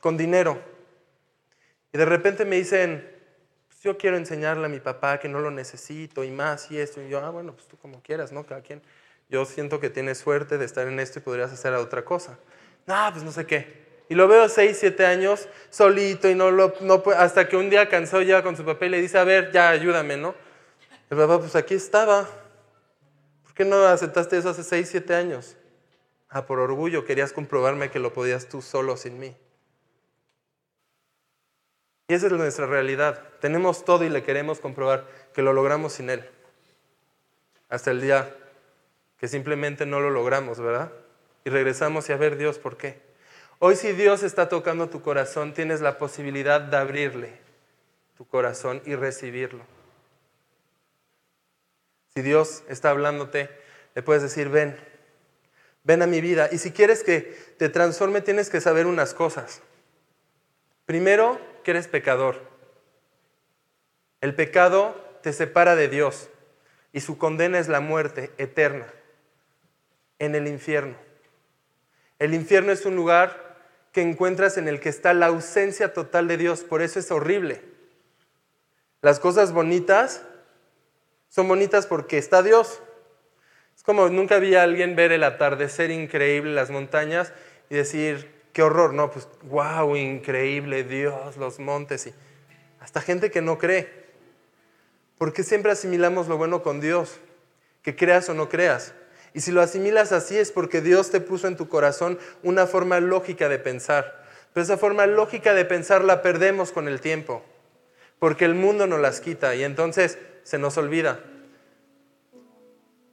con 0.00 0.16
dinero 0.16 0.62
y 1.92 1.98
de 1.98 2.04
repente 2.04 2.44
me 2.44 2.56
dicen, 2.56 3.08
pues 3.66 3.80
yo 3.80 3.98
quiero 3.98 4.16
enseñarle 4.16 4.66
a 4.66 4.68
mi 4.68 4.78
papá 4.78 5.18
que 5.18 5.28
no 5.28 5.40
lo 5.40 5.50
necesito 5.50 6.22
y 6.22 6.30
más 6.30 6.70
y 6.70 6.78
esto. 6.78 7.02
Y 7.02 7.08
yo, 7.08 7.18
ah, 7.18 7.30
bueno, 7.30 7.52
pues 7.52 7.66
tú 7.66 7.76
como 7.78 8.00
quieras, 8.00 8.30
¿no? 8.30 8.46
Cada 8.46 8.62
quien. 8.62 8.80
Yo 9.28 9.44
siento 9.44 9.80
que 9.80 9.90
tienes 9.90 10.18
suerte 10.18 10.58
de 10.58 10.64
estar 10.64 10.86
en 10.86 11.00
esto 11.00 11.18
y 11.18 11.22
podrías 11.22 11.52
hacer 11.52 11.72
otra 11.74 12.04
cosa. 12.04 12.38
No, 12.86 13.08
pues 13.12 13.24
no 13.24 13.32
sé 13.32 13.46
qué. 13.46 13.84
Y 14.08 14.14
lo 14.14 14.28
veo 14.28 14.48
seis, 14.48 14.76
siete 14.78 15.06
años 15.06 15.48
solito 15.70 16.28
y 16.28 16.34
no 16.34 16.50
lo, 16.50 16.74
no, 16.80 17.02
hasta 17.16 17.48
que 17.48 17.56
un 17.56 17.70
día 17.70 17.88
cansó 17.88 18.20
ya 18.20 18.42
con 18.42 18.56
su 18.56 18.64
papá 18.64 18.86
y 18.86 18.90
le 18.90 19.00
dice, 19.00 19.18
a 19.18 19.24
ver, 19.24 19.50
ya 19.50 19.70
ayúdame, 19.70 20.16
¿no? 20.16 20.34
El 21.10 21.16
papá, 21.16 21.38
pues 21.38 21.56
aquí 21.56 21.74
estaba. 21.74 22.28
¿Por 23.44 23.54
qué 23.54 23.64
no 23.64 23.84
aceptaste 23.86 24.36
eso 24.36 24.50
hace 24.50 24.62
seis, 24.62 24.88
siete 24.90 25.14
años? 25.14 25.56
Ah, 26.28 26.46
por 26.46 26.58
orgullo 26.58 27.04
querías 27.04 27.32
comprobarme 27.32 27.90
que 27.90 27.98
lo 27.98 28.12
podías 28.12 28.48
tú 28.48 28.60
solo 28.60 28.96
sin 28.96 29.18
mí. 29.18 29.34
Y 32.08 32.14
esa 32.14 32.26
es 32.26 32.32
nuestra 32.32 32.66
realidad. 32.66 33.22
Tenemos 33.40 33.84
todo 33.84 34.04
y 34.04 34.10
le 34.10 34.22
queremos 34.22 34.60
comprobar 34.60 35.06
que 35.32 35.40
lo 35.40 35.54
logramos 35.54 35.94
sin 35.94 36.10
Él. 36.10 36.28
Hasta 37.70 37.92
el 37.92 38.02
día 38.02 38.36
que 39.24 39.28
simplemente 39.28 39.86
no 39.86 40.00
lo 40.00 40.10
logramos, 40.10 40.60
¿verdad? 40.60 40.92
Y 41.46 41.48
regresamos 41.48 42.10
y 42.10 42.12
a 42.12 42.18
ver 42.18 42.36
Dios, 42.36 42.58
¿por 42.58 42.76
qué? 42.76 43.00
Hoy 43.58 43.74
si 43.74 43.92
Dios 43.92 44.22
está 44.22 44.50
tocando 44.50 44.90
tu 44.90 45.00
corazón, 45.00 45.54
tienes 45.54 45.80
la 45.80 45.96
posibilidad 45.96 46.60
de 46.60 46.76
abrirle 46.76 47.32
tu 48.18 48.28
corazón 48.28 48.82
y 48.84 48.96
recibirlo. 48.96 49.64
Si 52.14 52.20
Dios 52.20 52.64
está 52.68 52.90
hablándote, 52.90 53.48
le 53.94 54.02
puedes 54.02 54.22
decir, 54.22 54.50
ven, 54.50 54.76
ven 55.84 56.02
a 56.02 56.06
mi 56.06 56.20
vida. 56.20 56.50
Y 56.52 56.58
si 56.58 56.70
quieres 56.70 57.02
que 57.02 57.34
te 57.56 57.70
transforme, 57.70 58.20
tienes 58.20 58.50
que 58.50 58.60
saber 58.60 58.84
unas 58.84 59.14
cosas. 59.14 59.62
Primero, 60.84 61.40
que 61.62 61.70
eres 61.70 61.88
pecador. 61.88 62.42
El 64.20 64.34
pecado 64.34 64.94
te 65.22 65.32
separa 65.32 65.76
de 65.76 65.88
Dios 65.88 66.28
y 66.92 67.00
su 67.00 67.16
condena 67.16 67.58
es 67.58 67.68
la 67.68 67.80
muerte 67.80 68.30
eterna 68.36 68.84
en 70.18 70.34
el 70.34 70.46
infierno. 70.46 70.96
El 72.18 72.34
infierno 72.34 72.72
es 72.72 72.86
un 72.86 72.96
lugar 72.96 73.56
que 73.92 74.02
encuentras 74.02 74.56
en 74.56 74.68
el 74.68 74.80
que 74.80 74.88
está 74.88 75.14
la 75.14 75.26
ausencia 75.26 75.92
total 75.92 76.26
de 76.28 76.36
Dios, 76.36 76.62
por 76.62 76.82
eso 76.82 76.98
es 76.98 77.10
horrible. 77.10 77.62
Las 79.02 79.20
cosas 79.20 79.52
bonitas 79.52 80.22
son 81.28 81.48
bonitas 81.48 81.86
porque 81.86 82.18
está 82.18 82.42
Dios. 82.42 82.80
Es 83.76 83.82
como 83.82 84.08
nunca 84.08 84.38
vi 84.38 84.54
a 84.54 84.62
alguien 84.62 84.96
ver 84.96 85.12
el 85.12 85.24
atardecer 85.24 85.90
increíble, 85.90 86.52
las 86.52 86.70
montañas, 86.70 87.32
y 87.70 87.76
decir, 87.76 88.32
qué 88.52 88.62
horror, 88.62 88.94
no, 88.94 89.10
pues 89.10 89.28
wow, 89.42 89.96
increíble, 89.96 90.84
Dios, 90.84 91.36
los 91.36 91.58
montes, 91.58 92.06
y 92.06 92.14
hasta 92.80 93.00
gente 93.00 93.30
que 93.30 93.42
no 93.42 93.58
cree. 93.58 94.04
Porque 95.18 95.42
siempre 95.42 95.72
asimilamos 95.72 96.28
lo 96.28 96.36
bueno 96.36 96.62
con 96.62 96.80
Dios, 96.80 97.18
que 97.82 97.96
creas 97.96 98.28
o 98.28 98.34
no 98.34 98.48
creas. 98.48 98.94
Y 99.34 99.40
si 99.40 99.50
lo 99.50 99.60
asimilas 99.60 100.12
así 100.12 100.38
es 100.38 100.52
porque 100.52 100.80
Dios 100.80 101.10
te 101.10 101.20
puso 101.20 101.48
en 101.48 101.56
tu 101.56 101.68
corazón 101.68 102.18
una 102.44 102.66
forma 102.66 103.00
lógica 103.00 103.48
de 103.48 103.58
pensar. 103.58 104.24
Pero 104.54 104.64
esa 104.64 104.78
forma 104.78 105.06
lógica 105.06 105.52
de 105.52 105.64
pensar 105.64 106.04
la 106.04 106.22
perdemos 106.22 106.70
con 106.70 106.86
el 106.86 107.00
tiempo, 107.00 107.42
porque 108.20 108.44
el 108.44 108.54
mundo 108.54 108.86
nos 108.86 109.00
las 109.00 109.20
quita 109.20 109.56
y 109.56 109.64
entonces 109.64 110.16
se 110.44 110.58
nos 110.58 110.78
olvida. 110.78 111.18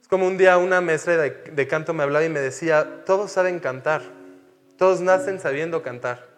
Como 0.08 0.28
un 0.28 0.38
día 0.38 0.56
una 0.58 0.80
maestra 0.80 1.16
de, 1.16 1.66
canto 1.66 1.92
me 1.92 2.04
hablaba 2.04 2.24
y 2.24 2.28
me 2.28 2.38
decía, 2.38 3.02
todos 3.04 3.32
saben 3.32 3.58
cantar, 3.58 4.02
todos 4.78 5.00
nacen 5.00 5.40
sabiendo 5.40 5.82
cantar. 5.82 6.28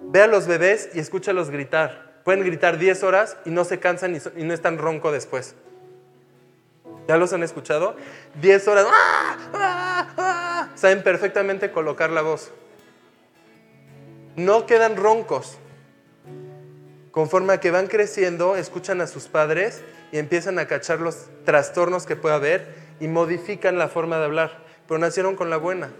Ve 0.00 0.22
a 0.22 0.26
los 0.26 0.48
bebés 0.48 0.90
y 0.94 0.98
escúchalos 0.98 1.50
gritar. 1.50 2.20
Pueden 2.24 2.42
gritar 2.42 2.78
10 2.78 3.02
horas 3.04 3.36
y 3.44 3.50
no 3.50 3.64
se 3.64 3.78
cansan 3.78 4.16
y, 4.16 4.44
no 4.44 4.54
están 4.54 4.78
ronco 4.78 5.12
después. 5.12 5.54
¿Ya 7.06 7.16
los 7.16 7.32
han 7.32 7.42
escuchado? 7.42 7.96
10 8.40 8.68
horas. 8.68 8.86
¡ah! 8.88 9.36
¡Ah! 9.52 10.08
¡Ah! 10.16 10.68
Saben 10.74 11.02
perfectamente 11.02 11.70
colocar 11.70 12.10
la 12.10 12.22
voz. 12.22 12.50
No 14.36 14.66
quedan 14.66 14.96
roncos. 14.96 15.58
Conforme 17.10 17.52
a 17.52 17.60
que 17.60 17.70
van 17.70 17.86
creciendo, 17.86 18.56
escuchan 18.56 19.00
a 19.00 19.06
sus 19.06 19.28
padres 19.28 19.82
y 20.10 20.18
empiezan 20.18 20.58
a 20.58 20.66
cachar 20.66 21.00
los 21.00 21.26
trastornos 21.44 22.06
que 22.06 22.16
puede 22.16 22.34
haber 22.34 22.74
y 23.00 23.06
modifican 23.06 23.78
la 23.78 23.88
forma 23.88 24.18
de 24.18 24.24
hablar. 24.24 24.64
Pero 24.88 24.98
nacieron 24.98 25.36
con 25.36 25.50
la 25.50 25.58
buena. 25.58 25.90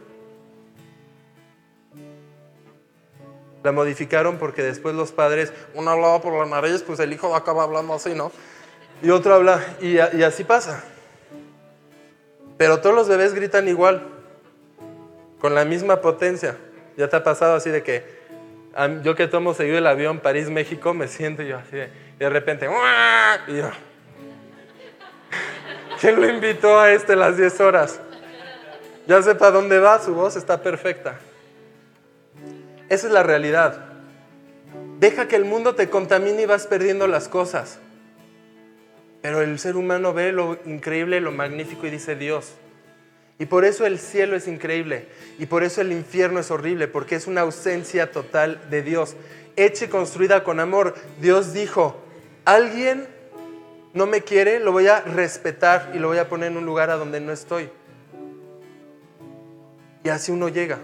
La 3.62 3.72
modificaron 3.72 4.38
porque 4.38 4.62
después 4.62 4.94
los 4.94 5.12
padres, 5.12 5.52
uno 5.74 5.90
hablaba 5.90 6.20
por 6.20 6.32
la 6.34 6.46
nariz, 6.46 6.82
pues 6.82 6.98
el 7.00 7.12
hijo 7.12 7.34
acaba 7.34 7.62
hablando 7.62 7.94
así, 7.94 8.14
¿no? 8.14 8.32
Y 9.02 9.10
otro 9.10 9.34
habla, 9.34 9.64
y, 9.80 9.94
y 9.94 10.22
así 10.22 10.44
pasa. 10.44 10.84
Pero 12.56 12.80
todos 12.80 12.94
los 12.94 13.08
bebés 13.08 13.34
gritan 13.34 13.68
igual, 13.68 14.02
con 15.40 15.54
la 15.54 15.64
misma 15.64 16.00
potencia. 16.00 16.56
Ya 16.96 17.08
te 17.08 17.16
ha 17.16 17.24
pasado 17.24 17.56
así 17.56 17.70
de 17.70 17.82
que 17.82 18.24
yo 19.02 19.14
que 19.14 19.28
tomo 19.28 19.54
seguido 19.54 19.78
el 19.78 19.86
avión 19.86 20.20
París-México, 20.20 20.94
me 20.94 21.08
siento 21.08 21.42
yo 21.42 21.58
así 21.58 21.76
de, 21.76 21.88
y 22.16 22.18
de 22.18 22.30
repente, 22.30 22.68
y 23.48 23.56
yo, 23.56 23.70
¿Quién 26.00 26.20
lo 26.20 26.28
invitó 26.28 26.78
a 26.78 26.92
este 26.92 27.16
las 27.16 27.36
10 27.36 27.60
horas? 27.60 28.00
Ya 29.06 29.22
sepa 29.22 29.50
dónde 29.50 29.78
va, 29.78 30.00
su 30.00 30.14
voz 30.14 30.36
está 30.36 30.62
perfecta. 30.62 31.18
Esa 32.88 33.06
es 33.06 33.12
la 33.12 33.22
realidad. 33.22 33.84
Deja 34.98 35.28
que 35.28 35.36
el 35.36 35.44
mundo 35.44 35.74
te 35.74 35.90
contamine 35.90 36.42
y 36.42 36.46
vas 36.46 36.66
perdiendo 36.66 37.06
las 37.06 37.28
cosas. 37.28 37.78
Pero 39.24 39.40
el 39.40 39.58
ser 39.58 39.76
humano 39.76 40.12
ve 40.12 40.32
lo 40.32 40.58
increíble, 40.66 41.18
lo 41.18 41.32
magnífico 41.32 41.86
y 41.86 41.90
dice 41.90 42.14
Dios. 42.14 42.52
Y 43.38 43.46
por 43.46 43.64
eso 43.64 43.86
el 43.86 43.98
cielo 43.98 44.36
es 44.36 44.46
increíble. 44.46 45.08
Y 45.38 45.46
por 45.46 45.64
eso 45.64 45.80
el 45.80 45.92
infierno 45.92 46.40
es 46.40 46.50
horrible, 46.50 46.88
porque 46.88 47.14
es 47.14 47.26
una 47.26 47.40
ausencia 47.40 48.12
total 48.12 48.60
de 48.68 48.82
Dios. 48.82 49.16
Hecha 49.56 49.86
y 49.86 49.88
construida 49.88 50.44
con 50.44 50.60
amor. 50.60 50.94
Dios 51.22 51.54
dijo, 51.54 51.96
alguien 52.44 53.06
no 53.94 54.04
me 54.04 54.20
quiere, 54.20 54.60
lo 54.60 54.72
voy 54.72 54.88
a 54.88 55.00
respetar 55.00 55.92
y 55.94 56.00
lo 56.00 56.08
voy 56.08 56.18
a 56.18 56.28
poner 56.28 56.50
en 56.50 56.58
un 56.58 56.66
lugar 56.66 56.90
a 56.90 56.96
donde 56.96 57.18
no 57.22 57.32
estoy. 57.32 57.70
Y 60.02 60.10
así 60.10 60.32
uno 60.32 60.50
llega. 60.50 60.80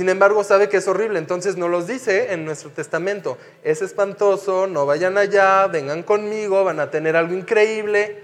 Sin 0.00 0.08
embargo, 0.08 0.42
sabe 0.44 0.70
que 0.70 0.78
es 0.78 0.88
horrible, 0.88 1.18
entonces 1.18 1.58
no 1.58 1.68
los 1.68 1.86
dice 1.86 2.32
en 2.32 2.46
nuestro 2.46 2.70
testamento. 2.70 3.36
Es 3.62 3.82
espantoso, 3.82 4.66
no 4.66 4.86
vayan 4.86 5.18
allá, 5.18 5.66
vengan 5.66 6.04
conmigo, 6.04 6.64
van 6.64 6.80
a 6.80 6.90
tener 6.90 7.16
algo 7.16 7.34
increíble, 7.34 8.18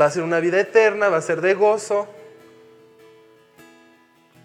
va 0.00 0.04
a 0.04 0.10
ser 0.12 0.22
una 0.22 0.38
vida 0.38 0.60
eterna, 0.60 1.08
va 1.08 1.16
a 1.16 1.20
ser 1.20 1.40
de 1.40 1.54
gozo. 1.54 2.06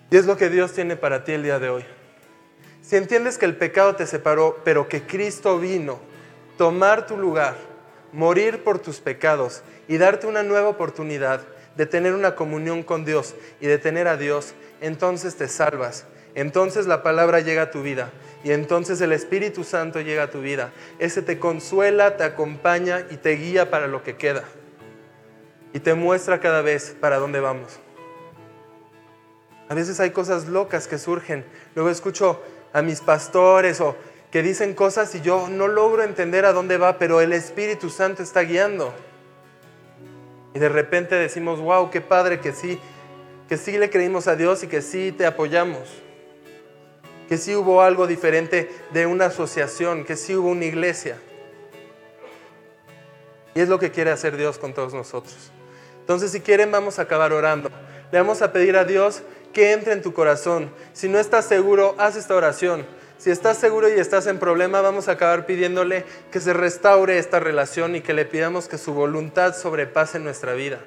Y 0.10 0.18
es 0.18 0.26
lo 0.26 0.36
que 0.36 0.50
Dios 0.50 0.74
tiene 0.74 0.96
para 0.96 1.24
ti 1.24 1.34
el 1.34 1.44
día 1.44 1.60
de 1.60 1.70
hoy. 1.70 1.86
Si 2.82 2.96
entiendes 2.96 3.38
que 3.38 3.46
el 3.46 3.56
pecado 3.56 3.96
te 3.96 4.08
separó, 4.08 4.60
pero 4.64 4.90
que 4.90 5.04
Cristo 5.04 5.60
vino 5.60 6.00
tomar 6.58 7.06
tu 7.06 7.18
lugar, 7.18 7.54
morir 8.12 8.64
por 8.64 8.80
tus 8.80 9.00
pecados 9.00 9.62
y 9.88 10.00
darte 10.00 10.26
una 10.26 10.42
nueva 10.42 10.70
oportunidad 10.70 11.42
de 11.76 11.86
tener 11.86 12.16
una 12.16 12.34
comunión 12.34 12.82
con 12.82 13.06
Dios 13.06 13.36
y 13.62 13.68
de 13.68 13.78
tener 13.78 14.08
a 14.08 14.18
Dios, 14.18 14.56
entonces 14.82 15.36
te 15.36 15.48
salvas. 15.48 16.08
Entonces 16.38 16.86
la 16.86 17.02
palabra 17.02 17.40
llega 17.40 17.64
a 17.64 17.72
tu 17.72 17.82
vida 17.82 18.12
y 18.44 18.52
entonces 18.52 19.02
el 19.02 19.12
Espíritu 19.12 19.64
Santo 19.64 20.02
llega 20.02 20.22
a 20.22 20.30
tu 20.30 20.40
vida. 20.40 20.72
Ese 21.00 21.24
te 21.24 21.40
consuela, 21.40 22.16
te 22.16 22.24
acompaña 22.24 23.08
y 23.10 23.18
te 23.18 23.32
guía 23.32 23.72
para 23.72 23.88
lo 23.88 24.04
que 24.04 24.18
queda. 24.18 24.44
Y 25.74 25.80
te 25.80 25.96
muestra 25.96 26.40
cada 26.40 26.62
vez 26.62 26.96
para 27.02 27.18
dónde 27.18 27.40
vamos. 27.40 27.80
A 29.68 29.74
veces 29.74 30.00
hay 30.00 30.12
cosas 30.12 30.48
locas 30.48 30.88
que 30.88 31.00
surgen. 31.00 31.44
Luego 31.74 31.90
escucho 31.90 32.40
a 32.72 32.84
mis 32.84 33.02
pastores 33.02 33.82
o 33.82 33.96
que 34.30 34.44
dicen 34.44 34.76
cosas 34.76 35.16
y 35.16 35.22
yo 35.22 35.48
no 35.50 35.68
logro 35.68 36.04
entender 36.04 36.46
a 36.46 36.54
dónde 36.54 36.78
va, 36.78 37.00
pero 37.00 37.20
el 37.20 37.34
Espíritu 37.34 37.90
Santo 37.90 38.22
está 38.22 38.42
guiando. 38.42 38.94
Y 40.54 40.60
de 40.60 40.70
repente 40.70 41.16
decimos, 41.16 41.60
wow, 41.60 41.90
qué 41.90 42.00
padre 42.00 42.40
que 42.40 42.52
sí, 42.52 42.80
que 43.50 43.58
sí 43.58 43.76
le 43.80 43.90
creímos 43.90 44.28
a 44.28 44.36
Dios 44.36 44.62
y 44.62 44.68
que 44.68 44.84
sí 44.84 45.12
te 45.12 45.26
apoyamos. 45.26 46.04
Que 47.28 47.38
sí 47.38 47.56
hubo 47.56 47.82
algo 47.82 48.08
diferente 48.08 48.70
de 48.92 49.06
una 49.06 49.26
asociación, 49.26 50.06
que 50.06 50.16
sí 50.16 50.36
hubo 50.36 50.50
una 50.50 50.66
iglesia. 50.66 51.18
Y 53.54 53.62
es 53.62 53.70
lo 53.70 53.80
que 53.80 53.92
quiere 53.92 54.12
hacer 54.12 54.38
Dios 54.38 54.58
con 54.58 54.74
todos 54.74 54.94
nosotros. 54.94 55.52
Entonces, 56.00 56.32
si 56.32 56.42
quieren, 56.42 56.72
vamos 56.72 57.00
a 57.00 57.04
acabar 57.04 57.34
orando. 57.34 57.70
Le 58.12 58.20
vamos 58.20 58.42
a 58.42 58.54
pedir 58.54 58.78
a 58.78 58.86
Dios 58.86 59.24
que 59.52 59.74
entre 59.74 59.94
en 59.94 60.02
tu 60.02 60.14
corazón. 60.14 60.72
Si 60.94 61.10
no 61.10 61.20
estás 61.20 61.46
seguro, 61.46 61.96
haz 61.98 62.16
esta 62.16 62.36
oración. 62.36 62.86
Si 63.18 63.32
estás 63.32 63.58
seguro 63.58 63.90
y 63.90 63.94
estás 63.94 64.28
en 64.28 64.38
problema, 64.38 64.82
vamos 64.82 65.08
a 65.08 65.14
acabar 65.14 65.48
pidiéndole 65.48 66.06
que 66.32 66.40
se 66.40 66.54
restaure 66.54 67.18
esta 67.18 67.40
relación 67.40 67.96
y 67.96 68.02
que 68.02 68.14
le 68.14 68.26
pidamos 68.26 68.68
que 68.68 68.78
su 68.78 68.94
voluntad 68.94 69.56
sobrepase 69.56 70.20
nuestra 70.20 70.54
vida. 70.54 70.80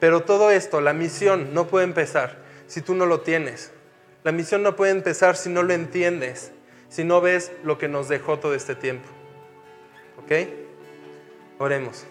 Pero 0.00 0.22
todo 0.22 0.50
esto, 0.50 0.80
la 0.80 0.92
misión, 0.92 1.54
no 1.54 1.68
puede 1.68 1.84
empezar 1.84 2.38
si 2.66 2.82
tú 2.82 2.94
no 2.94 3.06
lo 3.06 3.20
tienes. 3.20 3.70
La 4.22 4.32
misión 4.32 4.62
no 4.62 4.76
puede 4.76 4.92
empezar 4.92 5.36
si 5.36 5.48
no 5.48 5.62
lo 5.62 5.72
entiendes, 5.72 6.52
si 6.88 7.04
no 7.04 7.20
ves 7.20 7.52
lo 7.64 7.78
que 7.78 7.88
nos 7.88 8.08
dejó 8.08 8.38
todo 8.38 8.54
este 8.54 8.74
tiempo. 8.74 9.08
¿Ok? 10.22 10.48
Oremos. 11.58 12.04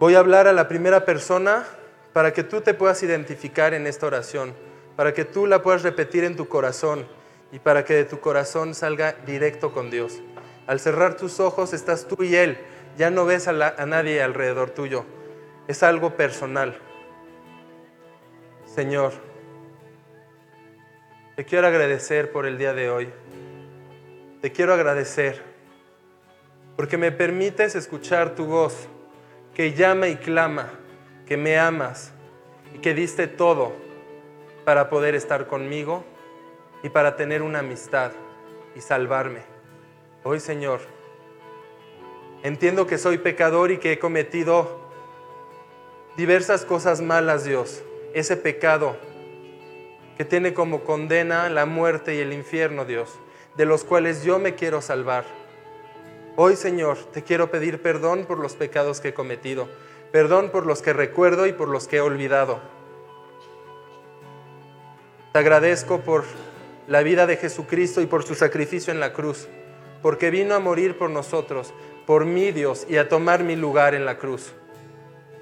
Voy 0.00 0.16
a 0.16 0.18
hablar 0.18 0.48
a 0.48 0.52
la 0.52 0.66
primera 0.66 1.04
persona 1.04 1.64
para 2.12 2.32
que 2.32 2.42
tú 2.42 2.60
te 2.60 2.74
puedas 2.74 3.02
identificar 3.04 3.74
en 3.74 3.86
esta 3.86 4.06
oración, 4.06 4.54
para 4.96 5.14
que 5.14 5.24
tú 5.24 5.46
la 5.46 5.62
puedas 5.62 5.82
repetir 5.82 6.24
en 6.24 6.34
tu 6.34 6.48
corazón 6.48 7.06
y 7.52 7.60
para 7.60 7.84
que 7.84 7.94
de 7.94 8.04
tu 8.04 8.18
corazón 8.18 8.74
salga 8.74 9.14
directo 9.24 9.72
con 9.72 9.90
Dios. 9.90 10.20
Al 10.66 10.80
cerrar 10.80 11.16
tus 11.16 11.38
ojos 11.38 11.72
estás 11.72 12.08
tú 12.08 12.24
y 12.24 12.34
Él, 12.34 12.58
ya 12.96 13.10
no 13.10 13.24
ves 13.24 13.46
a, 13.46 13.50
a 13.50 13.86
nadie 13.86 14.20
alrededor 14.20 14.70
tuyo, 14.70 15.04
es 15.68 15.84
algo 15.84 16.16
personal. 16.16 16.76
Señor, 18.74 19.12
te 21.36 21.44
quiero 21.44 21.66
agradecer 21.66 22.32
por 22.32 22.46
el 22.46 22.56
día 22.56 22.72
de 22.72 22.88
hoy. 22.88 23.10
Te 24.40 24.50
quiero 24.50 24.72
agradecer 24.72 25.42
porque 26.74 26.96
me 26.96 27.12
permites 27.12 27.74
escuchar 27.74 28.34
tu 28.34 28.46
voz 28.46 28.88
que 29.54 29.74
llama 29.74 30.08
y 30.08 30.16
clama, 30.16 30.70
que 31.26 31.36
me 31.36 31.58
amas 31.58 32.14
y 32.74 32.78
que 32.78 32.94
diste 32.94 33.26
todo 33.26 33.74
para 34.64 34.88
poder 34.88 35.14
estar 35.14 35.48
conmigo 35.48 36.02
y 36.82 36.88
para 36.88 37.14
tener 37.14 37.42
una 37.42 37.58
amistad 37.58 38.12
y 38.74 38.80
salvarme. 38.80 39.42
Hoy, 40.24 40.40
Señor, 40.40 40.80
entiendo 42.42 42.86
que 42.86 42.96
soy 42.96 43.18
pecador 43.18 43.70
y 43.70 43.76
que 43.76 43.92
he 43.92 43.98
cometido 43.98 44.80
diversas 46.16 46.64
cosas 46.64 47.02
malas, 47.02 47.44
Dios. 47.44 47.84
Ese 48.14 48.36
pecado 48.36 48.96
que 50.16 50.24
tiene 50.24 50.54
como 50.54 50.84
condena 50.84 51.48
la 51.48 51.66
muerte 51.66 52.14
y 52.14 52.18
el 52.18 52.32
infierno, 52.32 52.84
Dios, 52.84 53.10
de 53.56 53.64
los 53.64 53.84
cuales 53.84 54.22
yo 54.22 54.38
me 54.38 54.54
quiero 54.54 54.82
salvar. 54.82 55.24
Hoy, 56.36 56.56
Señor, 56.56 56.98
te 57.12 57.22
quiero 57.22 57.50
pedir 57.50 57.82
perdón 57.82 58.24
por 58.26 58.38
los 58.38 58.54
pecados 58.54 59.00
que 59.00 59.08
he 59.08 59.14
cometido, 59.14 59.68
perdón 60.12 60.50
por 60.50 60.66
los 60.66 60.82
que 60.82 60.92
recuerdo 60.92 61.46
y 61.46 61.52
por 61.52 61.68
los 61.68 61.88
que 61.88 61.96
he 61.96 62.00
olvidado. 62.00 62.60
Te 65.32 65.38
agradezco 65.38 66.00
por 66.00 66.24
la 66.88 67.02
vida 67.02 67.26
de 67.26 67.36
Jesucristo 67.36 68.00
y 68.00 68.06
por 68.06 68.22
su 68.22 68.34
sacrificio 68.34 68.92
en 68.92 69.00
la 69.00 69.12
cruz, 69.12 69.48
porque 70.02 70.30
vino 70.30 70.54
a 70.54 70.60
morir 70.60 70.98
por 70.98 71.10
nosotros, 71.10 71.72
por 72.06 72.26
mí 72.26 72.50
Dios, 72.50 72.86
y 72.88 72.96
a 72.96 73.08
tomar 73.08 73.42
mi 73.44 73.56
lugar 73.56 73.94
en 73.94 74.04
la 74.04 74.18
cruz. 74.18 74.52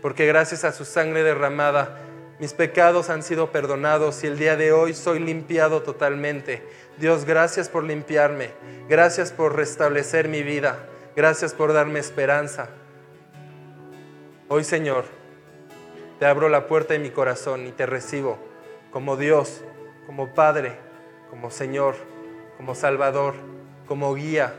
Porque 0.02 0.26
gracias 0.26 0.64
a 0.64 0.72
su 0.72 0.84
sangre 0.84 1.22
derramada, 1.22 1.98
mis 2.40 2.54
pecados 2.54 3.10
han 3.10 3.22
sido 3.22 3.52
perdonados 3.52 4.24
y 4.24 4.26
el 4.26 4.38
día 4.38 4.56
de 4.56 4.72
hoy 4.72 4.94
soy 4.94 5.18
limpiado 5.18 5.82
totalmente. 5.82 6.66
Dios, 6.96 7.26
gracias 7.26 7.68
por 7.68 7.84
limpiarme, 7.84 8.50
gracias 8.88 9.30
por 9.30 9.54
restablecer 9.54 10.26
mi 10.26 10.42
vida, 10.42 10.78
gracias 11.14 11.52
por 11.52 11.74
darme 11.74 11.98
esperanza. 11.98 12.70
Hoy, 14.48 14.64
Señor, 14.64 15.04
te 16.18 16.24
abro 16.24 16.48
la 16.48 16.66
puerta 16.66 16.94
de 16.94 16.98
mi 16.98 17.10
corazón 17.10 17.66
y 17.66 17.72
te 17.72 17.84
recibo 17.84 18.38
como 18.90 19.18
Dios, 19.18 19.60
como 20.06 20.32
Padre, 20.32 20.78
como 21.28 21.50
Señor, 21.50 21.94
como 22.56 22.74
Salvador, 22.74 23.34
como 23.86 24.14
guía. 24.14 24.54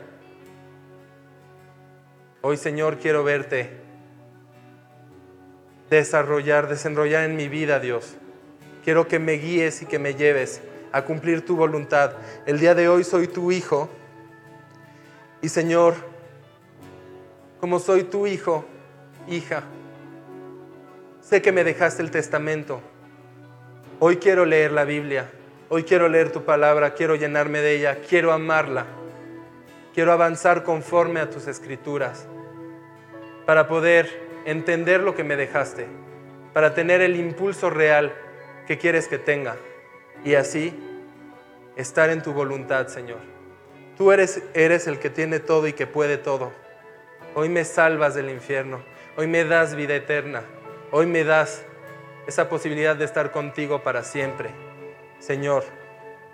Hoy, 2.42 2.56
Señor, 2.56 2.98
quiero 2.98 3.24
verte 3.24 3.81
desarrollar, 5.96 6.68
desenrollar 6.68 7.24
en 7.24 7.36
mi 7.36 7.48
vida, 7.48 7.78
Dios. 7.78 8.14
Quiero 8.84 9.08
que 9.08 9.18
me 9.18 9.34
guíes 9.34 9.82
y 9.82 9.86
que 9.86 9.98
me 9.98 10.14
lleves 10.14 10.62
a 10.90 11.02
cumplir 11.02 11.44
tu 11.44 11.56
voluntad. 11.56 12.14
El 12.46 12.58
día 12.58 12.74
de 12.74 12.88
hoy 12.88 13.04
soy 13.04 13.28
tu 13.28 13.52
hijo. 13.52 13.90
Y 15.42 15.48
Señor, 15.48 15.94
como 17.60 17.78
soy 17.78 18.04
tu 18.04 18.26
hijo, 18.26 18.64
hija, 19.28 19.64
sé 21.20 21.42
que 21.42 21.52
me 21.52 21.62
dejaste 21.62 22.02
el 22.02 22.10
testamento. 22.10 22.80
Hoy 24.00 24.16
quiero 24.16 24.44
leer 24.44 24.72
la 24.72 24.84
Biblia. 24.84 25.30
Hoy 25.68 25.84
quiero 25.84 26.08
leer 26.08 26.32
tu 26.32 26.44
palabra, 26.44 26.94
quiero 26.94 27.16
llenarme 27.16 27.60
de 27.60 27.76
ella, 27.76 27.98
quiero 28.08 28.32
amarla. 28.32 28.86
Quiero 29.94 30.12
avanzar 30.12 30.64
conforme 30.64 31.20
a 31.20 31.28
tus 31.28 31.46
escrituras 31.48 32.26
para 33.44 33.68
poder 33.68 34.21
entender 34.44 35.00
lo 35.00 35.14
que 35.14 35.24
me 35.24 35.36
dejaste, 35.36 35.86
para 36.52 36.74
tener 36.74 37.00
el 37.00 37.16
impulso 37.16 37.70
real 37.70 38.12
que 38.66 38.78
quieres 38.78 39.08
que 39.08 39.18
tenga 39.18 39.56
y 40.24 40.34
así 40.34 40.78
estar 41.76 42.10
en 42.10 42.22
tu 42.22 42.32
voluntad, 42.32 42.88
Señor. 42.88 43.20
Tú 43.96 44.12
eres, 44.12 44.42
eres 44.54 44.86
el 44.86 44.98
que 44.98 45.10
tiene 45.10 45.40
todo 45.40 45.66
y 45.66 45.72
que 45.72 45.86
puede 45.86 46.18
todo. 46.18 46.52
Hoy 47.34 47.48
me 47.48 47.64
salvas 47.64 48.14
del 48.14 48.30
infierno, 48.30 48.82
hoy 49.16 49.26
me 49.26 49.44
das 49.44 49.74
vida 49.74 49.94
eterna, 49.94 50.42
hoy 50.90 51.06
me 51.06 51.24
das 51.24 51.64
esa 52.26 52.48
posibilidad 52.48 52.96
de 52.96 53.04
estar 53.04 53.32
contigo 53.32 53.82
para 53.82 54.02
siempre. 54.02 54.50
Señor, 55.18 55.64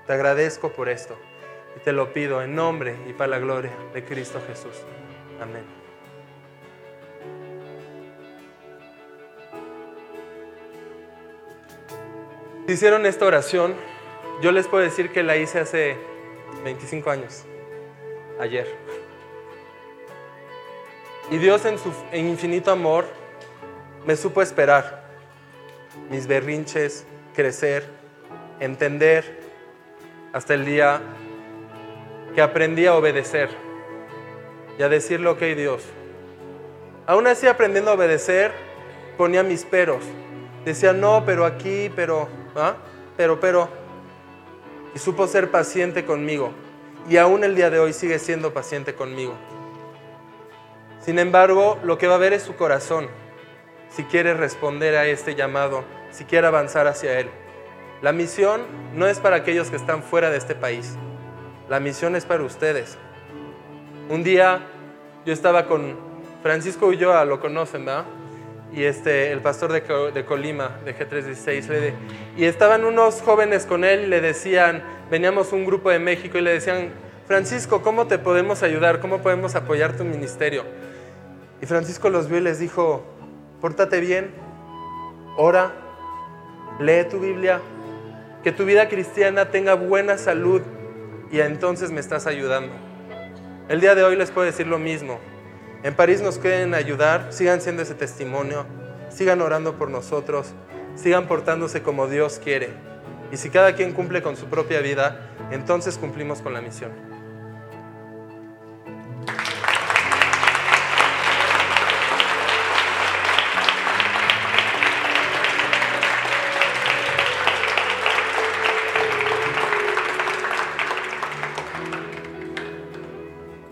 te 0.06 0.12
agradezco 0.12 0.72
por 0.72 0.88
esto 0.88 1.16
y 1.76 1.80
te 1.80 1.92
lo 1.92 2.12
pido 2.12 2.42
en 2.42 2.54
nombre 2.54 2.96
y 3.09 3.12
para 3.12 3.28
la 3.28 3.38
gloria 3.38 3.72
de 3.92 4.04
Cristo 4.04 4.40
Jesús. 4.46 4.82
Amén. 5.40 5.78
Si 12.68 12.74
hicieron 12.74 13.06
esta 13.06 13.24
oración, 13.24 13.74
yo 14.42 14.52
les 14.52 14.66
puedo 14.66 14.84
decir 14.84 15.10
que 15.10 15.22
la 15.22 15.38
hice 15.38 15.58
hace 15.58 15.96
25 16.64 17.08
años, 17.08 17.45
ayer. 18.38 18.68
Y 21.30 21.38
Dios 21.38 21.64
en 21.64 21.78
su 21.78 21.90
infinito 22.12 22.70
amor 22.70 23.07
me 24.07 24.16
supo 24.16 24.42
esperar 24.42 25.03
mis 26.11 26.26
berrinches, 26.26 27.07
crecer, 27.34 27.86
entender, 28.61 29.24
hasta 30.34 30.53
el 30.53 30.66
día 30.66 31.00
que 32.34 32.42
aprendí 32.42 32.84
a 32.84 32.96
obedecer 32.96 33.49
y 34.78 34.82
a 34.82 34.90
decirle, 34.90 35.28
ok 35.30 35.40
Dios. 35.57 35.84
Aún 37.07 37.28
así 37.28 37.46
aprendiendo 37.46 37.92
a 37.92 37.95
obedecer, 37.95 38.53
ponía 39.16 39.42
mis 39.42 39.64
peros. 39.64 40.04
Decía, 40.66 40.92
no, 40.92 41.22
pero 41.24 41.46
aquí, 41.46 41.90
pero, 41.96 42.28
¿ah? 42.63 42.76
pero, 43.17 43.41
pero. 43.41 43.68
Y 44.95 44.99
supo 44.99 45.26
ser 45.26 45.51
paciente 45.51 46.05
conmigo. 46.05 46.53
Y 47.09 47.17
aún 47.17 47.45
el 47.45 47.55
día 47.55 47.71
de 47.71 47.79
hoy 47.79 47.93
sigue 47.93 48.18
siendo 48.18 48.53
paciente 48.53 48.95
conmigo. 48.95 49.35
Sin 51.01 51.18
embargo, 51.18 51.79
lo 51.83 51.99
que 51.99 52.07
va 52.07 52.17
a 52.17 52.18
ver 52.18 52.33
es 52.33 52.43
su 52.43 52.57
corazón. 52.57 53.09
Si 53.91 54.05
quiere 54.05 54.35
responder 54.35 54.97
a 54.97 55.07
este 55.07 55.35
llamado, 55.35 55.85
si 56.11 56.25
quiere 56.25 56.47
avanzar 56.47 56.87
hacia 56.87 57.18
Él. 57.18 57.30
La 58.03 58.13
misión 58.13 58.63
no 58.95 59.07
es 59.07 59.18
para 59.18 59.37
aquellos 59.37 59.71
que 59.71 59.76
están 59.76 60.03
fuera 60.03 60.30
de 60.30 60.39
este 60.39 60.55
país. 60.55 60.97
La 61.68 61.80
misión 61.80 62.14
es 62.14 62.25
para 62.25 62.45
ustedes. 62.45 62.99
Un 64.09 64.22
día 64.22 64.61
yo 65.26 65.33
estaba 65.33 65.67
con 65.67 65.97
Francisco 66.43 66.87
Ulloa, 66.87 67.25
lo 67.25 67.41
conocen, 67.41 67.85
¿verdad? 67.85 68.05
Y 68.72 68.84
este, 68.84 69.32
el 69.32 69.40
pastor 69.40 69.72
de, 69.72 70.24
Colima, 70.24 70.78
de 70.84 70.96
G316, 70.96 71.92
y 72.36 72.45
estaban 72.45 72.84
unos 72.84 73.22
jóvenes 73.22 73.64
con 73.66 73.84
él 73.84 74.11
le 74.11 74.20
decían, 74.20 74.82
veníamos 75.11 75.53
un 75.53 75.64
grupo 75.64 75.90
de 75.90 75.99
México 75.99 76.38
y 76.38 76.42
le 76.42 76.53
decían, 76.53 76.90
Francisco, 77.26 77.82
¿cómo 77.82 78.07
te 78.07 78.18
podemos 78.18 78.62
ayudar? 78.62 79.00
¿Cómo 79.00 79.18
podemos 79.18 79.54
apoyar 79.54 79.96
tu 79.96 80.04
ministerio? 80.04 80.64
Y 81.61 81.66
Francisco 81.66 82.11
los 82.11 82.28
vio 82.28 82.38
y 82.38 82.42
les 82.42 82.58
dijo, 82.58 83.04
pórtate 83.61 84.00
bien, 84.00 84.30
ora, 85.36 85.72
lee 86.78 87.04
tu 87.11 87.20
Biblia, 87.20 87.61
que 88.45 88.53
tu 88.53 88.64
vida 88.64 88.88
cristiana 88.88 89.50
tenga 89.50 89.74
buena 89.74 90.18
salud 90.18 90.62
y 91.30 91.40
entonces 91.40 91.90
me 91.90 92.00
estás 92.00 92.26
ayudando. 92.26 92.72
El 93.68 93.80
día 93.80 93.95
de 93.95 94.04
hoy 94.04 94.16
les 94.16 94.30
puedo 94.30 94.46
decir 94.46 94.66
lo 94.66 94.78
mismo. 94.78 95.18
En 95.84 95.95
París 95.95 96.21
nos 96.21 96.38
quieren 96.38 96.75
ayudar, 96.75 97.29
sigan 97.30 97.61
siendo 97.61 97.83
ese 97.83 97.95
testimonio, 97.95 98.67
sigan 99.11 99.41
orando 99.41 99.79
por 99.79 99.88
nosotros, 99.91 100.49
sigan 100.96 101.29
portándose 101.29 101.83
como 101.83 102.09
Dios 102.09 102.41
quiere. 102.42 102.71
Y 103.30 103.37
si 103.37 103.49
cada 103.49 103.75
quien 103.76 103.92
cumple 103.92 104.21
con 104.21 104.37
su 104.37 104.46
propia 104.46 104.80
vida, 104.80 105.30
entonces 105.53 105.96
cumplimos 105.96 106.41
con 106.42 106.53
la 106.53 106.61
misión. 106.61 106.91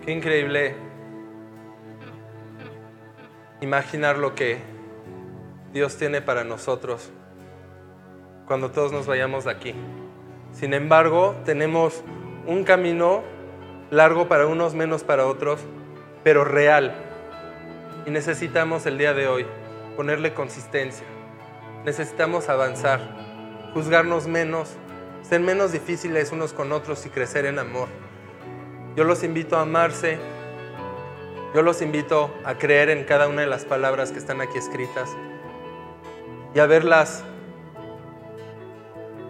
Qué 0.05 0.13
increíble 0.13 0.86
imaginar 3.61 4.19
lo 4.19 4.35
que 4.35 4.59
Dios 5.73 5.97
tiene 5.97 6.23
para 6.23 6.45
nosotros 6.45 7.11
cuando 8.47 8.71
todos 8.71 8.93
nos 8.93 9.07
vayamos 9.07 9.45
de 9.45 9.51
aquí. 9.51 9.75
Sin 10.53 10.73
embargo, 10.73 11.35
tenemos 11.45 12.03
un 12.47 12.65
camino 12.65 13.23
largo 13.91 14.29
para 14.29 14.47
unos, 14.47 14.75
menos 14.75 15.05
para 15.05 15.27
otros, 15.27 15.61
pero 16.23 16.45
real. 16.45 16.95
Y 18.07 18.11
necesitamos 18.11 18.87
el 18.87 18.99
día 18.99 19.15
de 19.15 19.27
hoy 19.27 19.47
ponerle 19.97 20.33
consistencia. 20.33 21.07
Necesitamos 21.85 22.49
avanzar, 22.49 23.01
juzgarnos 23.75 24.27
menos, 24.27 24.71
ser 25.23 25.41
menos 25.41 25.73
difíciles 25.73 26.33
unos 26.33 26.53
con 26.53 26.73
otros 26.73 27.05
y 27.07 27.11
crecer 27.11 27.47
en 27.47 27.59
amor. 27.59 27.89
Yo 28.97 29.05
los 29.05 29.23
invito 29.25 29.57
a 29.57 29.63
amarse, 29.63 30.19
yo 31.57 31.63
los 31.63 31.81
invito 31.81 32.31
a 32.45 32.59
creer 32.59 32.91
en 32.91 33.05
cada 33.05 33.29
una 33.29 33.41
de 33.41 33.47
las 33.47 33.65
palabras 33.65 34.13
que 34.13 34.19
están 34.19 34.43
aquí 34.43 34.59
escritas 34.59 35.09
y 36.55 36.59
a 36.59 36.67
verlas 36.67 37.25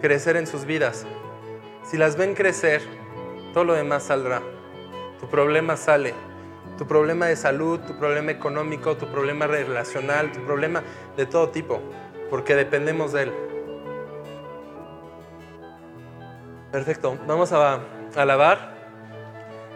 crecer 0.01 0.35
en 0.35 0.45
sus 0.45 0.65
vidas. 0.65 1.05
Si 1.89 1.95
las 1.95 2.17
ven 2.17 2.35
crecer, 2.35 2.81
todo 3.53 3.63
lo 3.63 3.75
demás 3.75 4.03
saldrá. 4.03 4.41
Tu 5.21 5.27
problema 5.29 5.77
sale. 5.77 6.13
Tu 6.77 6.85
problema 6.85 7.27
de 7.27 7.37
salud, 7.37 7.79
tu 7.87 7.97
problema 7.97 8.29
económico, 8.31 8.97
tu 8.97 9.07
problema 9.07 9.47
relacional, 9.47 10.29
tu 10.33 10.41
problema 10.41 10.83
de 11.15 11.27
todo 11.27 11.47
tipo, 11.51 11.79
porque 12.29 12.55
dependemos 12.55 13.13
de 13.13 13.23
Él. 13.23 13.33
Perfecto, 16.73 17.17
vamos 17.25 17.53
a 17.53 17.79
alabar. 18.17 18.75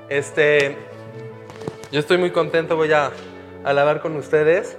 Este, 0.10 0.91
yo 1.92 2.00
estoy 2.00 2.18
muy 2.18 2.32
contento, 2.32 2.78
voy 2.78 2.94
a 2.94 3.12
alabar 3.64 4.02
con 4.02 4.16
ustedes. 4.16 4.78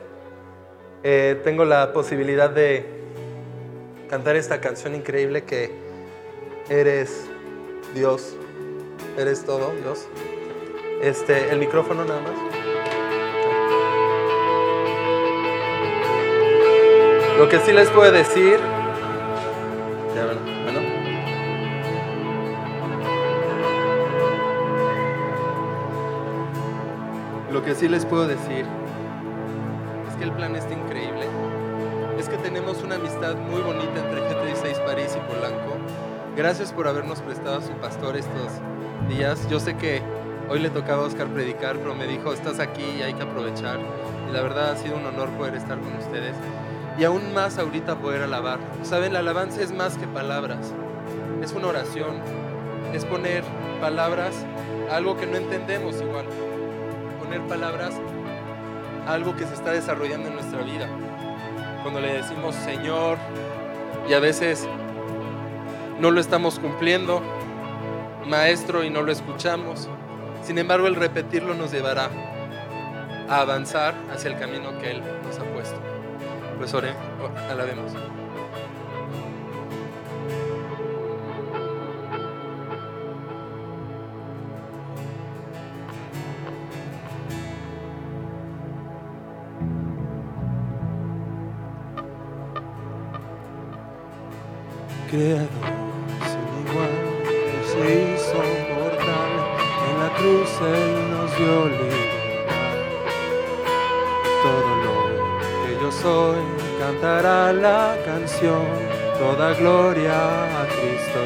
Eh, 1.03 1.41
tengo 1.45 1.65
la 1.65 1.93
posibilidad 1.93 2.49
de 2.49 2.87
cantar 4.09 4.37
esta 4.37 4.61
canción 4.61 4.95
increíble 4.95 5.45
que 5.45 5.71
eres 6.71 7.27
Dios, 7.95 8.37
eres 9.19 9.45
todo, 9.45 9.73
Dios. 9.83 10.07
Este, 11.03 11.51
el 11.51 11.59
micrófono 11.59 12.05
nada 12.05 12.21
más. 12.21 12.33
Lo 17.39 17.49
que 17.49 17.59
sí 17.59 17.73
les 17.73 17.91
puedo 17.91 18.11
decir 18.13 18.59
Lo 27.53 27.63
que 27.63 27.75
sí 27.75 27.87
les 27.87 28.07
puedo 28.07 28.27
decir 28.27 28.65
es 30.09 30.17
que 30.17 30.25
el 30.25 30.33
plan 30.33 30.57
está 30.57 30.73
increíble. 30.73 31.27
Es 32.19 32.27
que 32.27 32.39
tenemos 32.39 32.83
una 32.83 32.95
amistad 32.95 33.35
muy 33.37 33.61
bonita 33.61 34.01
entre 34.01 34.23
G36 34.23 34.83
París 34.87 35.15
y 35.19 35.31
Polanco. 35.31 35.77
Gracias 36.35 36.73
por 36.73 36.89
habernos 36.89 37.21
prestado 37.21 37.59
a 37.59 37.61
su 37.61 37.73
pastor 37.73 38.17
estos 38.17 38.53
días. 39.07 39.47
Yo 39.51 39.61
sé 39.61 39.77
que 39.77 40.01
hoy 40.49 40.61
le 40.61 40.71
tocaba 40.71 41.03
a 41.03 41.07
Oscar 41.07 41.27
predicar, 41.27 41.77
pero 41.77 41.95
me 41.95 42.07
dijo, 42.07 42.33
estás 42.33 42.59
aquí 42.59 42.87
y 42.99 43.03
hay 43.03 43.13
que 43.13 43.23
aprovechar. 43.23 43.79
Y 44.31 44.33
la 44.33 44.41
verdad 44.41 44.71
ha 44.71 44.77
sido 44.77 44.97
un 44.97 45.05
honor 45.05 45.29
poder 45.33 45.55
estar 45.55 45.79
con 45.79 45.95
ustedes. 45.97 46.35
Y 46.99 47.05
aún 47.05 47.35
más 47.35 47.59
ahorita 47.59 47.97
poder 47.97 48.23
alabar. 48.23 48.61
Saben, 48.83 49.13
la 49.13 49.19
alabanza 49.19 49.61
es 49.61 49.73
más 49.73 49.99
que 49.99 50.07
palabras. 50.07 50.73
Es 51.43 51.53
una 51.53 51.67
oración. 51.67 52.17
Es 52.95 53.05
poner 53.05 53.45
palabras 53.79 54.35
a 54.91 54.97
algo 54.97 55.19
que 55.19 55.27
no 55.27 55.37
entendemos 55.37 56.01
igual 56.01 56.25
palabras 57.41 57.95
algo 59.07 59.35
que 59.35 59.47
se 59.47 59.55
está 59.55 59.73
desarrollando 59.73 60.29
en 60.29 60.35
nuestra 60.35 60.63
vida. 60.63 60.89
Cuando 61.83 62.01
le 62.01 62.15
decimos 62.15 62.55
Señor 62.55 63.19
y 64.09 64.15
a 64.15 64.21
veces 64.21 64.69
no 66.01 66.11
lo 66.11 66.21
estamos 66.21 66.59
cumpliendo, 66.59 67.23
Maestro, 68.27 68.85
y 68.85 68.91
no 68.91 69.03
lo 69.03 69.13
escuchamos. 69.13 69.89
Sin 70.43 70.59
embargo, 70.59 70.87
el 70.87 70.97
repetirlo 70.97 71.55
nos 71.55 71.73
llevará 71.73 72.09
a 73.29 73.41
avanzar 73.41 73.95
hacia 74.13 74.31
el 74.31 74.39
camino 74.39 74.79
que 74.79 74.93
Él 74.93 75.03
nos 75.25 75.39
ha 75.39 75.45
puesto. 75.45 75.77
Pues 76.59 76.75
ore, 76.75 76.93
alabemos. 77.51 77.93
Creador 95.13 95.69
sin 96.31 96.49
igual, 96.65 96.97
se 97.71 97.83
hizo 98.01 98.39
mortal, 98.77 99.33
en 99.87 99.95
la 100.03 100.11
cruz 100.17 100.51
Él 100.75 100.93
nos 101.13 101.37
dio 101.37 101.55
libertad. 101.69 102.79
Todo 104.43 104.71
lo 104.85 104.97
que 105.61 105.73
yo 105.83 105.93
soy 105.93 106.43
cantará 106.79 107.53
la 107.53 107.95
canción, 108.07 108.65
toda 109.19 109.53
gloria 109.53 110.17
a 110.61 110.67
Cristo 110.75 111.21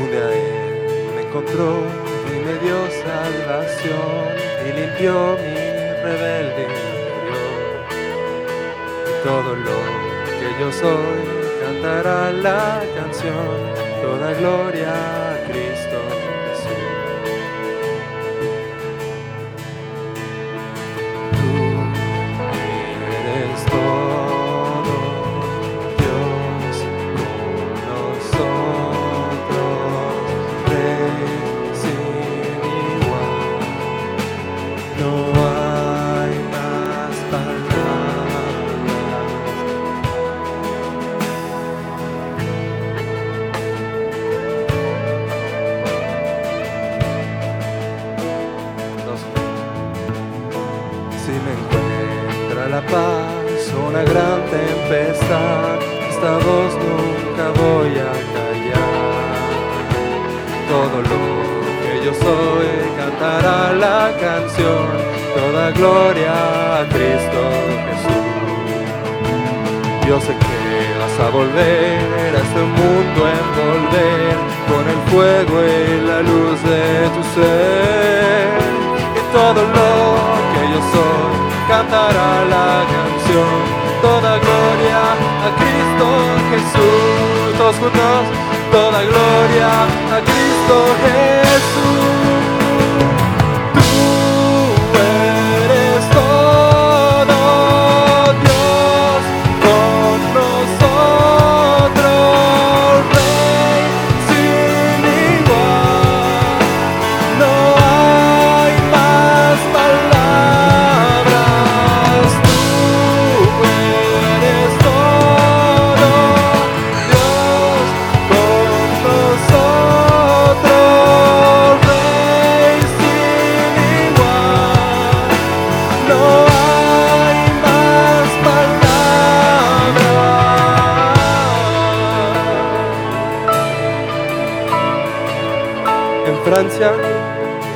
Un 0.00 0.10
día 0.10 0.28
Él 0.32 1.10
me 1.14 1.22
encontró 1.22 1.70
y 2.30 2.36
me 2.46 2.54
dio 2.64 2.78
salvación 3.06 4.24
y 4.66 4.72
limpió 4.80 5.36
mi 5.38 5.54
rebelde 6.02 6.91
soy, 10.72 11.22
cantará 11.60 12.32
la 12.32 12.82
canción, 12.96 13.56
toda 14.02 14.32
gloria 14.34 15.34
a 15.34 15.44
Cristo. 15.46 16.31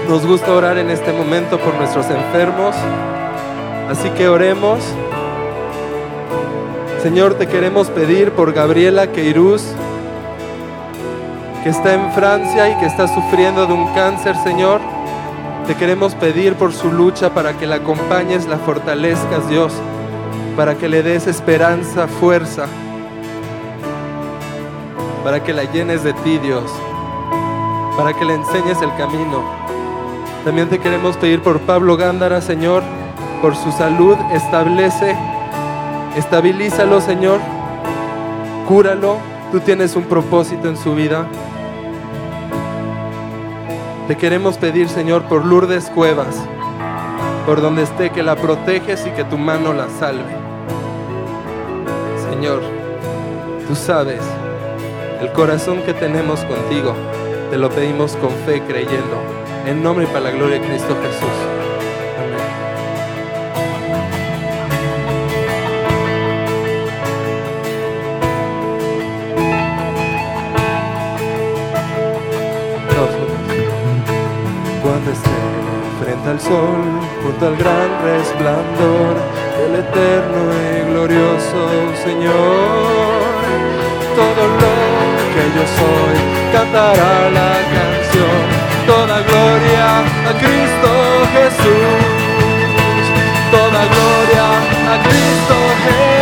Nos 0.08 0.24
gusta 0.24 0.52
orar 0.52 0.78
en 0.78 0.90
este 0.90 1.12
momento 1.12 1.58
por 1.58 1.74
nuestros 1.74 2.06
enfermos. 2.06 2.76
Así 3.90 4.10
que 4.10 4.28
oremos. 4.28 4.78
Señor, 7.02 7.34
te 7.34 7.48
queremos 7.48 7.88
pedir 7.88 8.30
por 8.30 8.52
Gabriela 8.52 9.08
Queiruz, 9.10 9.64
que 11.64 11.70
está 11.70 11.94
en 11.94 12.12
Francia 12.12 12.68
y 12.68 12.76
que 12.78 12.86
está 12.86 13.08
sufriendo 13.08 13.66
de 13.66 13.72
un 13.72 13.92
cáncer, 13.92 14.36
Señor. 14.44 14.80
Te 15.66 15.74
queremos 15.74 16.14
pedir 16.14 16.54
por 16.54 16.72
su 16.72 16.92
lucha 16.92 17.30
para 17.30 17.54
que 17.54 17.66
la 17.66 17.76
acompañes, 17.76 18.46
la 18.46 18.58
fortalezcas, 18.58 19.48
Dios, 19.48 19.72
para 20.56 20.76
que 20.76 20.88
le 20.88 21.02
des 21.02 21.26
esperanza, 21.26 22.06
fuerza, 22.06 22.66
para 25.24 25.42
que 25.42 25.52
la 25.52 25.64
llenes 25.64 26.04
de 26.04 26.12
ti, 26.12 26.38
Dios, 26.38 26.72
para 27.96 28.12
que 28.12 28.24
le 28.24 28.34
enseñes 28.34 28.80
el 28.82 28.94
camino. 28.96 29.42
También 30.44 30.68
te 30.68 30.78
queremos 30.78 31.16
pedir 31.16 31.42
por 31.42 31.60
Pablo 31.60 31.96
Gándara, 31.96 32.40
Señor, 32.40 32.82
por 33.42 33.56
su 33.56 33.72
salud, 33.72 34.16
establece, 34.32 35.16
estabilízalo, 36.14 37.00
Señor, 37.00 37.40
cúralo, 38.68 39.16
tú 39.50 39.60
tienes 39.60 39.96
un 39.96 40.04
propósito 40.04 40.68
en 40.68 40.76
su 40.76 40.94
vida. 40.94 41.26
Te 44.06 44.16
queremos 44.16 44.56
pedir, 44.56 44.88
Señor, 44.88 45.22
por 45.22 45.44
Lourdes 45.44 45.90
Cuevas, 45.90 46.36
por 47.44 47.60
donde 47.60 47.82
esté, 47.82 48.10
que 48.10 48.22
la 48.22 48.36
proteges 48.36 49.04
y 49.06 49.10
que 49.10 49.24
tu 49.24 49.36
mano 49.36 49.72
la 49.72 49.88
salve. 49.88 50.36
Señor, 52.30 52.62
tú 53.66 53.74
sabes 53.74 54.20
el 55.20 55.32
corazón 55.32 55.82
que 55.82 55.92
tenemos 55.92 56.44
contigo. 56.44 56.94
Te 57.50 57.58
lo 57.58 57.70
pedimos 57.70 58.16
con 58.16 58.30
fe, 58.44 58.60
creyendo. 58.66 59.22
En 59.66 59.82
nombre 59.82 60.04
y 60.04 60.08
para 60.08 60.20
la 60.20 60.30
gloria 60.30 60.58
de 60.58 60.66
Cristo 60.66 60.96
Jesús. 61.00 61.36
Amén. 62.18 62.66
Cuando 74.82 75.10
esté 75.12 75.30
frente 76.00 76.28
al 76.28 76.40
sol, 76.40 77.00
junto 77.22 77.46
al 77.46 77.56
gran 77.56 78.02
resplandor 78.04 79.16
del 79.58 79.76
eterno 79.80 80.52
y 80.52 80.90
glorioso 80.90 81.70
Señor, 82.04 83.15
cantará 86.56 87.30
la 87.38 87.54
canción, 87.74 88.40
toda 88.86 89.20
gloria 89.28 89.88
a 90.30 90.32
Cristo 90.42 90.90
Jesús, 91.34 91.98
toda 93.50 93.80
gloria 93.94 94.46
a 94.92 95.02
Cristo 95.06 95.54
Jesús. 95.84 96.15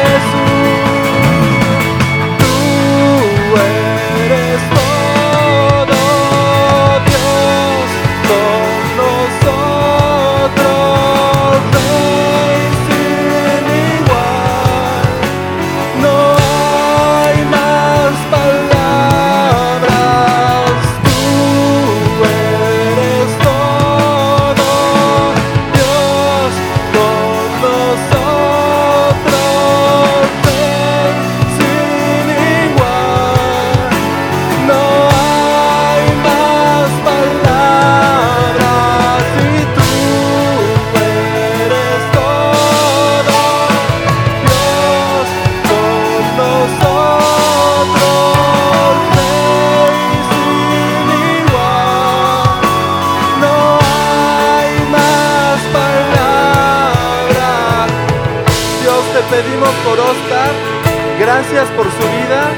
Gracias 61.55 61.76
por 61.76 61.86
su 61.86 62.02
vida. 62.18 62.51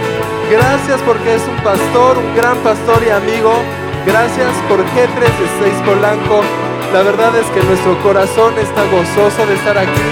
Gracias 0.51 1.03
porque 1.03 1.35
es 1.35 1.43
un 1.47 1.57
pastor, 1.57 2.17
un 2.17 2.35
gran 2.35 2.57
pastor 2.65 3.03
y 3.07 3.11
amigo. 3.11 3.53
Gracias 4.07 4.49
por 4.71 4.79
G36 4.81 5.85
Polanco. 5.85 6.41
La 6.95 7.03
verdad 7.03 7.37
es 7.37 7.45
que 7.49 7.63
nuestro 7.63 8.01
corazón 8.03 8.55
está 8.57 8.85
gozoso 8.87 9.45
de 9.45 9.53
estar 9.53 9.77
aquí. 9.77 10.09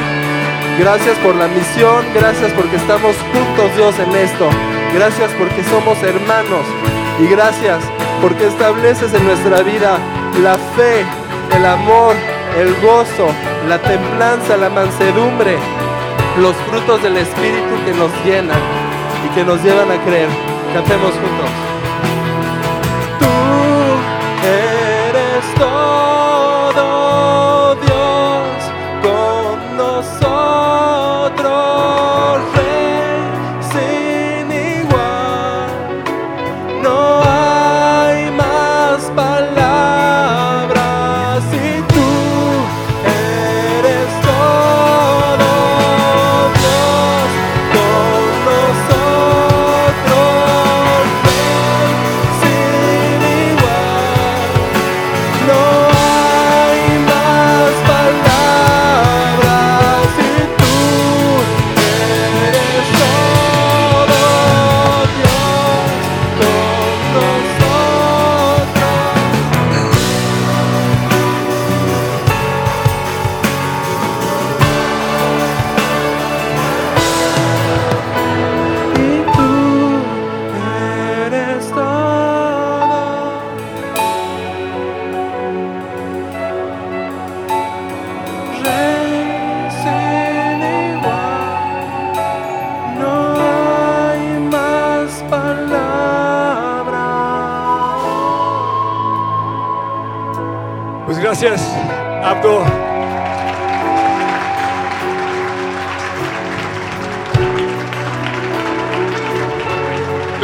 Gracias 0.78 1.16
por 1.20 1.34
la 1.34 1.48
misión, 1.48 2.04
gracias 2.12 2.52
porque 2.52 2.76
estamos 2.76 3.16
juntos 3.32 3.74
Dios 3.74 3.98
en 4.00 4.16
esto. 4.16 4.50
Gracias 4.92 5.30
porque 5.38 5.64
somos 5.64 5.96
hermanos 6.02 6.66
y 7.18 7.26
gracias 7.26 7.82
porque 8.20 8.48
estableces 8.48 9.14
en 9.14 9.24
nuestra 9.24 9.62
vida 9.62 9.96
la 10.42 10.58
fe, 10.76 11.06
el 11.56 11.64
amor, 11.64 12.14
el 12.58 12.74
gozo, 12.82 13.28
la 13.66 13.80
templanza, 13.80 14.58
la 14.58 14.68
mansedumbre, 14.68 15.56
los 16.40 16.56
frutos 16.68 17.02
del 17.02 17.16
Espíritu 17.16 17.74
que 17.84 17.92
nos 17.92 18.10
llenan 18.24 18.60
y 19.24 19.34
que 19.34 19.44
nos 19.44 19.62
llevan 19.62 19.90
a 19.90 20.02
creer. 20.04 20.28
Cantemos 20.72 21.12
juntos. 21.12 21.73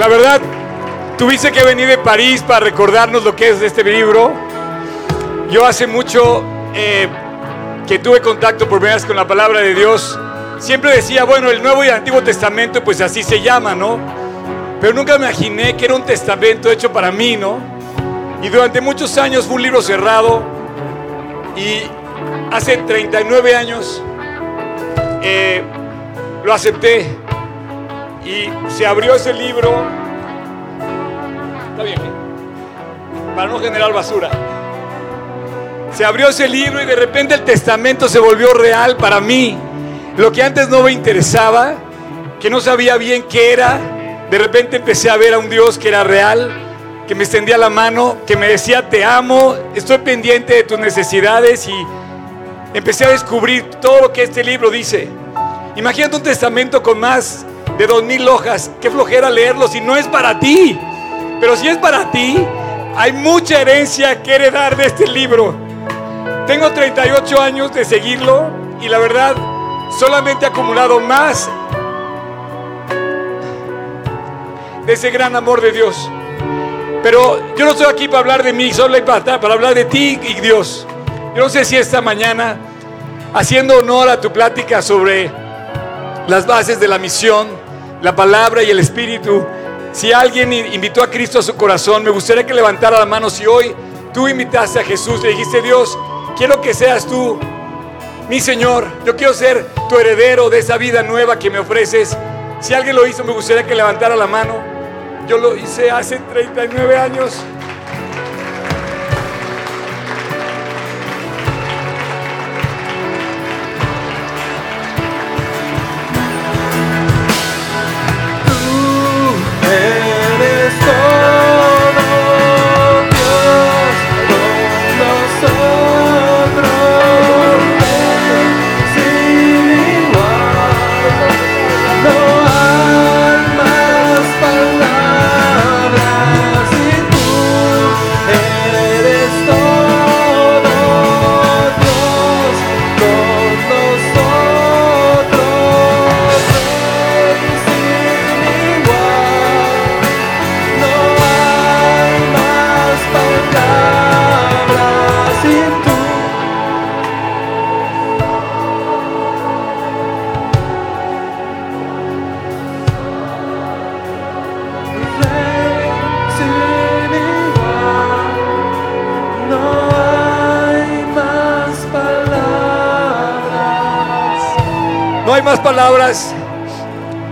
La 0.01 0.09
verdad, 0.09 0.41
tuviste 1.19 1.53
que 1.53 1.63
venir 1.63 1.87
de 1.87 1.99
París 1.99 2.43
para 2.43 2.61
recordarnos 2.61 3.23
lo 3.23 3.37
que 3.37 3.51
es 3.51 3.61
este 3.61 3.85
libro. 3.85 4.33
Yo 5.51 5.67
hace 5.67 5.87
mucho 5.87 6.43
eh, 6.75 7.07
que 7.87 7.99
tuve 7.99 8.23
contacto 8.23 8.67
por 8.67 8.79
primera 8.79 8.95
vez 8.95 9.05
con 9.05 9.15
la 9.15 9.27
palabra 9.27 9.61
de 9.61 9.75
Dios, 9.75 10.19
siempre 10.59 10.93
decía, 10.93 11.25
bueno, 11.25 11.51
el 11.51 11.63
Nuevo 11.63 11.85
y 11.85 11.89
el 11.89 11.95
Antiguo 11.97 12.23
Testamento, 12.23 12.83
pues 12.83 13.03
así 13.03 13.23
se 13.23 13.43
llama, 13.43 13.75
¿no? 13.75 13.99
Pero 14.81 14.95
nunca 14.95 15.19
me 15.19 15.27
imaginé 15.27 15.77
que 15.77 15.85
era 15.85 15.95
un 15.97 16.07
testamento 16.07 16.71
hecho 16.71 16.91
para 16.91 17.13
mí, 17.13 17.37
¿no? 17.37 17.59
Y 18.43 18.49
durante 18.49 18.81
muchos 18.81 19.19
años 19.19 19.45
fue 19.45 19.57
un 19.57 19.63
libro 19.65 19.83
cerrado. 19.83 20.43
Y 21.59 21.83
hace 22.51 22.79
39 22.79 23.55
años 23.55 24.03
eh, 25.23 25.63
lo 26.43 26.55
acepté. 26.55 27.20
Y 28.31 28.49
se 28.71 28.87
abrió 28.87 29.17
ese 29.17 29.33
libro. 29.33 29.85
Está 31.71 31.83
bien, 31.83 31.99
¿eh? 31.99 32.11
Para 33.35 33.49
no 33.49 33.59
generar 33.59 33.93
basura. 33.93 34.31
Se 35.93 36.05
abrió 36.05 36.29
ese 36.29 36.49
libro 36.49 36.81
y 36.81 36.87
de 36.87 36.95
repente 36.95 37.35
el 37.35 37.43
testamento 37.43 38.09
se 38.09 38.21
volvió 38.21 38.55
real 38.55 38.97
para 38.97 39.21
mí. 39.21 39.59
Lo 40.17 40.31
que 40.31 40.45
antes 40.45 40.69
no 40.69 40.83
me 40.85 40.93
interesaba, 40.93 41.75
que 42.39 42.49
no 42.51 42.61
sabía 42.61 42.97
bien 42.99 43.25
qué 43.29 43.53
era, 43.53 43.81
de 44.31 44.39
repente 44.39 44.77
empecé 44.77 45.11
a 45.11 45.17
ver 45.17 45.35
a 45.35 45.39
un 45.39 45.51
Dios 45.51 45.77
que 45.77 45.89
era 45.89 46.05
real, 46.05 46.53
que 47.09 47.17
me 47.17 47.25
extendía 47.25 47.59
la 47.59 47.69
mano, 47.69 48.19
que 48.29 48.37
me 48.37 48.47
decía, 48.47 48.89
te 48.89 49.05
amo, 49.05 49.57
estoy 49.75 49.99
pendiente 49.99 50.55
de 50.55 50.63
tus 50.63 50.79
necesidades 50.79 51.67
y 51.67 51.75
empecé 52.75 53.07
a 53.07 53.09
descubrir 53.09 53.65
todo 53.81 54.03
lo 54.03 54.13
que 54.13 54.23
este 54.23 54.45
libro 54.45 54.71
dice. 54.71 55.09
Imagínate 55.75 56.15
un 56.15 56.23
testamento 56.23 56.81
con 56.81 57.01
más 57.01 57.45
de 57.81 57.87
dos 57.87 58.03
mil 58.03 58.29
hojas, 58.29 58.71
qué 58.79 58.91
flojera 58.91 59.31
leerlo 59.31 59.67
si 59.67 59.81
no 59.81 59.97
es 59.97 60.07
para 60.07 60.39
ti. 60.39 60.79
Pero 61.41 61.57
si 61.57 61.67
es 61.67 61.79
para 61.79 62.11
ti, 62.11 62.37
hay 62.95 63.11
mucha 63.15 63.63
herencia 63.63 64.23
que 64.23 64.35
heredar 64.35 64.77
de 64.77 64.85
este 64.85 65.07
libro. 65.07 65.55
Tengo 66.47 66.71
38 66.73 67.41
años 67.41 67.73
de 67.73 67.87
seguirlo 67.87 68.51
y 68.83 68.89
la 68.91 68.99
verdad 68.99 69.35
solamente 69.99 70.45
he 70.45 70.49
acumulado 70.49 71.01
más 71.01 71.49
de 74.85 74.93
ese 74.93 75.11
gran 75.11 75.35
amor 75.35 75.63
de 75.63 75.73
Dios. 75.73 76.11
Pero 77.03 77.57
yo 77.57 77.65
no 77.65 77.71
estoy 77.71 77.87
aquí 77.87 78.09
para 78.09 78.19
hablar 78.19 78.43
de 78.43 78.53
mí, 78.53 78.75
solo 78.75 79.03
para, 79.07 79.41
para 79.41 79.55
hablar 79.55 79.75
de 79.75 79.87
ti 79.87 80.21
y 80.23 80.35
Dios. 80.35 80.87
Yo 81.35 81.45
no 81.45 81.49
sé 81.49 81.65
si 81.65 81.79
esta 81.79 82.03
mañana, 82.03 82.59
haciendo 83.33 83.79
honor 83.79 84.11
a 84.11 84.21
tu 84.21 84.31
plática 84.31 84.83
sobre 84.83 85.33
las 86.29 86.47
bases 86.47 86.79
de 86.79 86.87
la 86.87 86.99
misión, 86.99 87.60
la 88.03 88.15
palabra 88.15 88.63
y 88.63 88.71
el 88.71 88.79
espíritu, 88.79 89.45
si 89.93 90.13
alguien 90.13 90.53
invitó 90.53 91.03
a 91.03 91.11
Cristo 91.11 91.39
a 91.39 91.43
su 91.43 91.57
corazón, 91.57 92.05
me 92.05 92.11
gustaría 92.11 92.47
que 92.47 92.55
levantara 92.55 92.99
la 92.99 93.07
mano 93.07 93.29
si 93.29 93.47
hoy 93.47 93.75
tú 94.15 94.29
invitaste 94.29 94.81
a 94.81 94.85
Jesús, 94.85 95.23
le 95.23 95.31
dijiste, 95.31 95.63
Dios, 95.63 95.99
quiero 96.37 96.61
que 96.61 96.75
seas 96.75 97.07
tú 97.07 97.39
mi 98.31 98.39
Señor, 98.39 98.87
yo 99.05 99.17
quiero 99.17 99.35
ser 99.35 99.67
tu 99.89 99.99
heredero 99.99 100.51
de 100.51 100.61
esa 100.61 100.77
vida 100.77 101.03
nueva 101.03 101.37
que 101.37 101.51
me 101.51 101.59
ofreces. 101.59 102.17
Si 102.61 102.73
alguien 102.73 102.95
lo 102.95 103.05
hizo, 103.05 103.25
me 103.25 103.33
gustaría 103.33 103.67
que 103.67 103.75
levantara 103.75 104.15
la 104.15 104.29
mano. 104.29 104.55
Yo 105.27 105.37
lo 105.37 105.57
hice 105.57 105.91
hace 105.91 106.19
39 106.19 106.97
años. 106.97 107.35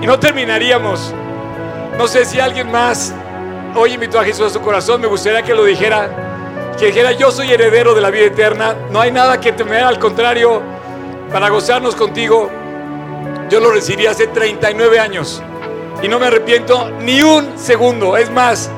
Y 0.00 0.06
no 0.06 0.18
terminaríamos. 0.18 1.12
No 1.98 2.08
sé 2.08 2.24
si 2.24 2.40
alguien 2.40 2.72
más 2.72 3.12
hoy 3.74 3.92
invitó 3.92 4.18
a 4.18 4.24
Jesús 4.24 4.46
a 4.46 4.50
su 4.50 4.62
corazón, 4.62 5.02
me 5.02 5.06
gustaría 5.06 5.42
que 5.42 5.54
lo 5.54 5.64
dijera. 5.64 6.74
Que 6.78 6.86
dijera, 6.86 7.12
yo 7.12 7.30
soy 7.30 7.52
heredero 7.52 7.94
de 7.94 8.00
la 8.00 8.10
vida 8.10 8.24
eterna. 8.24 8.74
No 8.90 9.02
hay 9.02 9.12
nada 9.12 9.38
que 9.38 9.52
temer, 9.52 9.82
al 9.82 9.98
contrario, 9.98 10.62
para 11.30 11.50
gozarnos 11.50 11.94
contigo. 11.94 12.48
Yo 13.50 13.60
lo 13.60 13.70
recibí 13.70 14.06
hace 14.06 14.28
39 14.28 14.98
años 14.98 15.42
y 16.02 16.08
no 16.08 16.18
me 16.18 16.26
arrepiento 16.26 16.90
ni 17.00 17.20
un 17.20 17.58
segundo. 17.58 18.16
Es 18.16 18.30
más, 18.30 18.70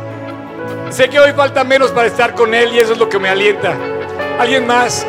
sé 0.89 1.09
que 1.09 1.21
hoy 1.21 1.33
falta 1.33 1.63
menos 1.63 1.93
para 1.93 2.09
estar 2.09 2.35
con 2.35 2.55
Él 2.55 2.73
y 2.75 2.81
eso 2.81 2.95
es 2.95 2.99
lo 2.99 3.09
que 3.09 3.21
me 3.21 3.29
alienta. 3.29 3.77
¿Alguien 4.41 4.67
más? 4.67 5.07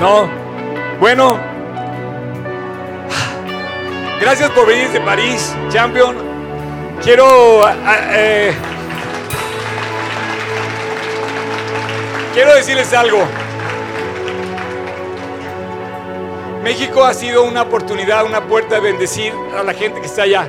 No. 0.00 0.28
Bueno, 1.00 1.55
Gracias 4.20 4.50
por 4.50 4.66
venir 4.66 4.88
de 4.90 5.00
París, 5.00 5.54
Champion. 5.68 6.16
Quiero, 7.02 7.62
a- 7.64 7.70
a- 7.70 7.98
eh, 8.18 8.54
quiero 12.34 12.54
decirles 12.54 12.92
algo. 12.94 13.18
México 16.64 17.04
ha 17.04 17.14
sido 17.14 17.44
una 17.44 17.62
oportunidad, 17.62 18.24
una 18.24 18.44
puerta 18.46 18.76
de 18.76 18.80
bendecir 18.80 19.32
a 19.56 19.62
la 19.62 19.72
gente 19.72 20.00
que 20.00 20.06
está 20.06 20.22
allá. 20.22 20.48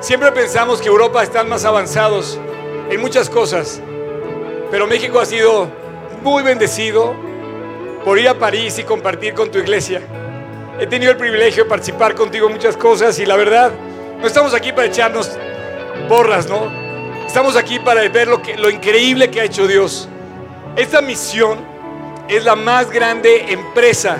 Siempre 0.00 0.30
pensamos 0.32 0.82
que 0.82 0.88
Europa 0.88 1.22
están 1.22 1.48
más 1.48 1.64
avanzados 1.64 2.38
en 2.90 3.00
muchas 3.00 3.30
cosas, 3.30 3.80
pero 4.70 4.86
México 4.86 5.20
ha 5.20 5.24
sido 5.24 5.68
muy 6.22 6.42
bendecido 6.42 7.14
por 8.04 8.18
ir 8.18 8.28
a 8.28 8.34
París 8.34 8.78
y 8.78 8.82
compartir 8.82 9.32
con 9.32 9.50
tu 9.50 9.58
iglesia. 9.58 10.02
He 10.80 10.86
tenido 10.86 11.12
el 11.12 11.16
privilegio 11.16 11.64
de 11.64 11.70
participar 11.70 12.14
contigo 12.14 12.48
en 12.48 12.54
muchas 12.54 12.76
cosas 12.76 13.18
y 13.20 13.26
la 13.26 13.36
verdad, 13.36 13.70
no 14.20 14.26
estamos 14.26 14.54
aquí 14.54 14.72
para 14.72 14.88
echarnos 14.88 15.30
porras, 16.08 16.48
¿no? 16.48 16.68
Estamos 17.26 17.56
aquí 17.56 17.78
para 17.78 18.08
ver 18.08 18.26
lo, 18.26 18.42
que, 18.42 18.56
lo 18.56 18.70
increíble 18.70 19.30
que 19.30 19.40
ha 19.40 19.44
hecho 19.44 19.68
Dios. 19.68 20.08
Esta 20.76 21.00
misión 21.00 21.58
es 22.28 22.44
la 22.44 22.56
más 22.56 22.90
grande 22.90 23.52
empresa. 23.52 24.16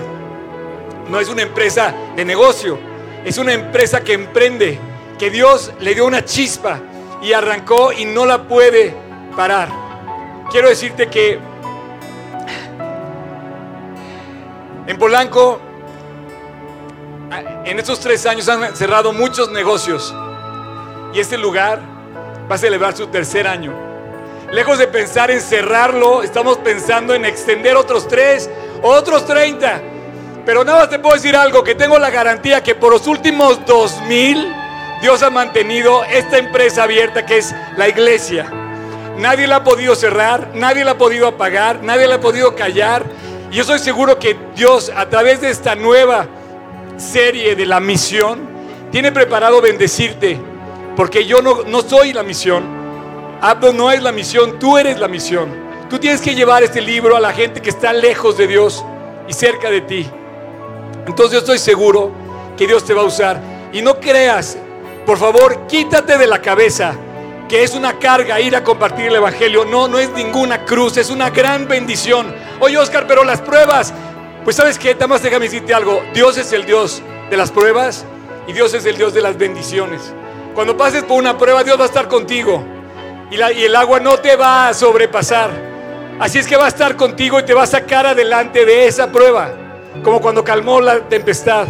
No 1.11 1.19
es 1.19 1.29
una 1.29 1.43
empresa 1.43 1.93
de 2.15 2.25
negocio, 2.25 2.79
es 3.25 3.37
una 3.37 3.53
empresa 3.53 4.01
que 4.03 4.13
emprende, 4.13 4.79
que 5.19 5.31
Dios 5.31 5.73
le 5.81 5.95
dio 5.95 6.07
una 6.07 6.25
chispa 6.25 6.81
y 7.21 7.33
arrancó 7.33 7.93
y 7.93 8.05
no 8.05 8.27
la 8.27 8.45
puede 8.45 8.95
parar. 9.37 9.69
Quiero 10.51 10.69
decirte 10.69 11.09
que 11.09 11.39
en 14.87 14.99
Polanco 14.99 15.61
en 17.65 17.79
estos 17.79 18.01
tres 18.01 18.27
años 18.27 18.49
han 18.49 18.77
cerrado 18.77 19.13
muchos 19.13 19.51
negocios 19.51 20.15
y 21.13 21.21
este 21.21 21.39
lugar 21.39 21.81
va 22.51 22.57
a 22.57 22.59
celebrar 22.59 22.97
su 22.97 23.07
tercer 23.07 23.47
año. 23.47 23.73
Lejos 24.53 24.79
de 24.79 24.87
pensar 24.87 25.31
en 25.31 25.41
cerrarlo, 25.41 26.23
estamos 26.23 26.59
pensando 26.59 27.15
en 27.15 27.25
extender 27.25 27.77
otros 27.77 28.07
tres, 28.07 28.49
otros 28.83 29.27
30. 29.27 29.81
Pero 30.45 30.65
nada 30.65 30.81
más 30.81 30.91
te 30.91 30.99
puedo 30.99 31.15
decir 31.15 31.35
algo, 31.35 31.65
que 31.65 31.75
tengo 31.75 31.99
la 31.99 32.11
garantía 32.11 32.63
que 32.63 32.75
por 32.75 32.93
los 32.93 33.07
últimos 33.07 33.65
2000 33.65 34.53
Dios 35.01 35.23
ha 35.23 35.31
mantenido 35.31 36.05
esta 36.05 36.39
empresa 36.39 36.85
abierta 36.85 37.25
que 37.25 37.39
es 37.39 37.55
la 37.77 37.89
iglesia. 37.89 38.51
Nadie 39.19 39.47
la 39.47 39.57
ha 39.57 39.65
podido 39.65 39.95
cerrar, 39.95 40.51
nadie 40.55 40.85
la 40.85 40.93
ha 40.93 40.99
podido 40.99 41.29
apagar, 41.29 41.83
nadie 41.83 42.07
la 42.07 42.17
ha 42.17 42.21
podido 42.21 42.55
callar. 42.55 43.05
Y 43.51 43.57
yo 43.57 43.63
estoy 43.63 43.79
seguro 43.79 44.19
que 44.19 44.37
Dios 44.55 44.91
a 44.95 45.09
través 45.09 45.41
de 45.41 45.51
esta 45.51 45.75
nueva 45.75 46.27
serie 46.97 47.55
de 47.55 47.67
la 47.67 47.81
misión, 47.81 48.49
tiene 48.91 49.13
preparado 49.13 49.61
bendecirte, 49.61 50.39
porque 50.97 51.25
yo 51.25 51.43
no, 51.43 51.63
no 51.65 51.83
soy 51.83 52.13
la 52.13 52.23
misión. 52.23 52.65
Abdo 53.41 53.73
no 53.73 53.91
es 53.91 54.03
la 54.03 54.13
misión, 54.13 54.59
tú 54.59 54.79
eres 54.79 54.99
la 54.99 55.09
misión. 55.09 55.65
Tú 55.91 55.99
tienes 55.99 56.21
que 56.21 56.35
llevar 56.35 56.63
este 56.63 56.81
libro 56.81 57.17
a 57.17 57.21
la 57.21 57.33
gente 57.33 57.61
que 57.61 57.71
está 57.71 57.93
lejos 57.93 58.37
de 58.39 58.47
Dios 58.47 58.85
y 59.29 59.33
cerca 59.33 59.71
de 59.71 59.83
ti. 59.83 60.07
Entonces 61.07 61.33
yo 61.33 61.39
estoy 61.41 61.59
seguro 61.59 62.11
que 62.57 62.67
Dios 62.67 62.85
te 62.85 62.95
va 62.95 63.03
a 63.03 63.05
usar. 63.05 63.41
Y 63.73 63.83
no 63.83 64.01
creas, 64.01 64.57
por 65.05 65.19
favor, 65.19 65.67
quítate 65.67 66.17
de 66.17 66.27
la 66.27 66.41
cabeza 66.41 66.97
que 67.49 67.63
es 67.63 67.75
una 67.75 67.99
carga 67.99 68.41
ir 68.41 68.57
a 68.57 68.65
compartir 68.65 69.07
el 69.07 69.17
Evangelio. 69.17 69.65
No, 69.65 69.89
no 69.89 69.99
es 69.99 70.11
ninguna 70.11 70.65
cruz, 70.65 70.97
es 70.97 71.11
una 71.11 71.31
gran 71.31 71.69
bendición. 71.69 72.35
Oye, 72.61 72.79
Oscar, 72.79 73.07
pero 73.07 73.25
las 73.25 73.41
pruebas, 73.41 73.93
pues 74.45 74.57
sabes 74.57 74.79
qué, 74.79 74.95
más 75.07 75.23
déjame 75.23 75.47
decirte 75.47 75.73
algo. 75.73 76.03
Dios 76.13 76.37
es 76.37 76.53
el 76.53 76.67
Dios 76.67 77.03
de 77.31 77.37
las 77.37 77.51
pruebas 77.51 78.05
y 78.47 78.53
Dios 78.53 78.75
es 78.75 78.85
el 78.85 78.97
Dios 78.97 79.15
de 79.15 79.23
las 79.23 79.39
bendiciones. 79.39 80.13
Cuando 80.55 80.77
pases 80.77 81.03
por 81.03 81.19
una 81.19 81.39
prueba, 81.39 81.65
Dios 81.65 81.79
va 81.79 81.85
a 81.85 81.87
estar 81.87 82.09
contigo 82.09 82.63
y, 83.31 83.37
y 83.37 83.65
el 83.65 83.75
agua 83.75 84.01
no 84.01 84.19
te 84.19 84.37
va 84.37 84.69
a 84.69 84.75
sobrepasar. 84.75 85.51
Así 86.21 86.39
es 86.39 86.47
que 86.47 86.57
va 86.57 86.67
a 86.67 86.69
estar 86.69 86.95
contigo 86.95 87.41
y 87.41 87.45
te 87.45 87.55
va 87.55 87.63
a 87.63 87.67
sacar 87.67 88.07
adelante 88.07 88.65
de 88.65 88.87
esa 88.87 89.11
prueba, 89.11 89.53
como 90.05 90.21
cuando 90.21 90.45
calmó 90.45 90.81
la 90.81 91.01
tempestad. 91.01 91.67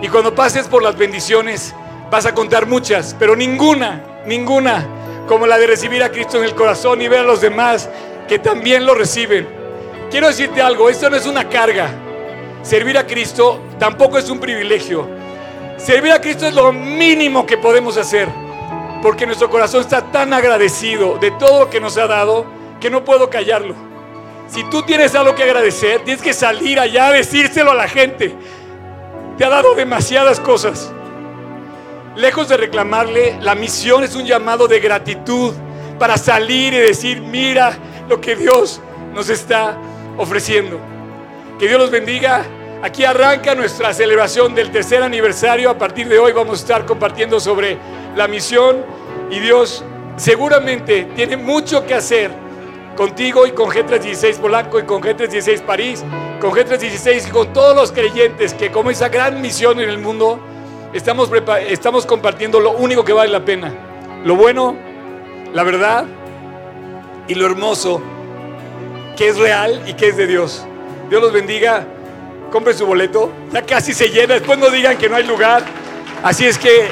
Y 0.00 0.08
cuando 0.08 0.34
pases 0.34 0.68
por 0.68 0.82
las 0.82 0.96
bendiciones, 0.96 1.74
vas 2.10 2.26
a 2.26 2.34
contar 2.34 2.66
muchas, 2.66 3.14
pero 3.18 3.34
ninguna, 3.34 4.22
ninguna 4.24 4.86
como 5.26 5.46
la 5.46 5.58
de 5.58 5.66
recibir 5.66 6.02
a 6.02 6.10
Cristo 6.10 6.38
en 6.38 6.44
el 6.44 6.54
corazón 6.54 7.02
y 7.02 7.08
ver 7.08 7.20
a 7.20 7.24
los 7.24 7.40
demás 7.40 7.88
que 8.28 8.38
también 8.38 8.86
lo 8.86 8.94
reciben. 8.94 9.48
Quiero 10.10 10.28
decirte 10.28 10.62
algo, 10.62 10.88
esto 10.88 11.10
no 11.10 11.16
es 11.16 11.26
una 11.26 11.48
carga. 11.48 11.90
Servir 12.64 12.96
a 12.96 13.06
Cristo 13.06 13.60
tampoco 13.78 14.16
es 14.16 14.30
un 14.30 14.40
privilegio. 14.40 15.06
Servir 15.76 16.12
a 16.12 16.20
Cristo 16.20 16.46
es 16.46 16.54
lo 16.54 16.72
mínimo 16.72 17.44
que 17.44 17.58
podemos 17.58 17.98
hacer, 17.98 18.26
porque 19.02 19.26
nuestro 19.26 19.50
corazón 19.50 19.82
está 19.82 20.10
tan 20.10 20.32
agradecido 20.32 21.18
de 21.18 21.30
todo 21.32 21.60
lo 21.60 21.70
que 21.70 21.78
nos 21.78 21.98
ha 21.98 22.06
dado 22.06 22.46
que 22.80 22.88
no 22.88 23.04
puedo 23.04 23.28
callarlo. 23.28 23.74
Si 24.48 24.64
tú 24.64 24.82
tienes 24.82 25.14
algo 25.14 25.34
que 25.34 25.42
agradecer, 25.42 26.04
tienes 26.04 26.22
que 26.22 26.32
salir 26.32 26.80
allá 26.80 27.08
a 27.08 27.12
decírselo 27.12 27.70
a 27.70 27.74
la 27.74 27.86
gente. 27.86 28.34
Te 29.36 29.44
ha 29.44 29.50
dado 29.50 29.74
demasiadas 29.74 30.40
cosas. 30.40 30.90
Lejos 32.16 32.48
de 32.48 32.56
reclamarle, 32.56 33.36
la 33.42 33.54
misión 33.54 34.04
es 34.04 34.16
un 34.16 34.24
llamado 34.24 34.68
de 34.68 34.80
gratitud 34.80 35.52
para 35.98 36.16
salir 36.16 36.72
y 36.72 36.78
decir, 36.78 37.20
mira 37.20 37.76
lo 38.08 38.22
que 38.22 38.36
Dios 38.36 38.80
nos 39.12 39.28
está 39.28 39.76
ofreciendo. 40.16 40.93
Que 41.58 41.68
Dios 41.68 41.78
los 41.78 41.90
bendiga. 41.90 42.44
Aquí 42.82 43.04
arranca 43.04 43.54
nuestra 43.54 43.94
celebración 43.94 44.54
del 44.54 44.70
tercer 44.72 45.02
aniversario. 45.02 45.70
A 45.70 45.78
partir 45.78 46.08
de 46.08 46.18
hoy 46.18 46.32
vamos 46.32 46.58
a 46.58 46.62
estar 46.62 46.84
compartiendo 46.84 47.38
sobre 47.38 47.78
la 48.16 48.26
misión 48.26 48.84
y 49.30 49.38
Dios 49.38 49.84
seguramente 50.16 51.04
tiene 51.14 51.36
mucho 51.36 51.86
que 51.86 51.94
hacer 51.94 52.32
contigo 52.96 53.46
y 53.46 53.52
con 53.52 53.70
G316 53.70 54.38
Polanco 54.38 54.80
y 54.80 54.82
con 54.82 55.00
G316 55.00 55.62
París, 55.62 56.04
con 56.40 56.50
G316 56.52 57.28
y 57.28 57.30
con 57.30 57.52
todos 57.52 57.74
los 57.76 57.92
creyentes 57.92 58.52
que 58.52 58.70
como 58.70 58.90
esa 58.90 59.08
gran 59.08 59.40
misión 59.40 59.80
en 59.80 59.88
el 59.88 59.98
mundo 59.98 60.40
estamos, 60.92 61.30
estamos 61.68 62.04
compartiendo 62.04 62.58
lo 62.58 62.72
único 62.72 63.04
que 63.04 63.12
vale 63.12 63.30
la 63.30 63.44
pena. 63.44 63.72
Lo 64.24 64.34
bueno, 64.34 64.74
la 65.52 65.62
verdad 65.62 66.04
y 67.28 67.34
lo 67.36 67.46
hermoso 67.46 68.02
que 69.16 69.28
es 69.28 69.38
real 69.38 69.82
y 69.86 69.94
que 69.94 70.08
es 70.08 70.16
de 70.16 70.26
Dios. 70.26 70.66
Dios 71.08 71.22
los 71.22 71.32
bendiga. 71.32 71.86
Compre 72.50 72.74
su 72.74 72.86
boleto. 72.86 73.32
Ya 73.52 73.62
casi 73.62 73.92
se 73.92 74.08
llena. 74.08 74.34
Después 74.34 74.58
no 74.58 74.70
digan 74.70 74.96
que 74.98 75.08
no 75.08 75.16
hay 75.16 75.24
lugar. 75.24 75.64
Así 76.22 76.46
es 76.46 76.58
que, 76.58 76.88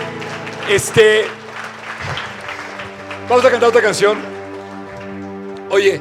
este, 0.68 1.24
vamos 3.28 3.44
a 3.44 3.51
cantar 3.51 3.68
otra 3.68 3.82
canción. 3.82 4.18
Oye, 5.70 6.01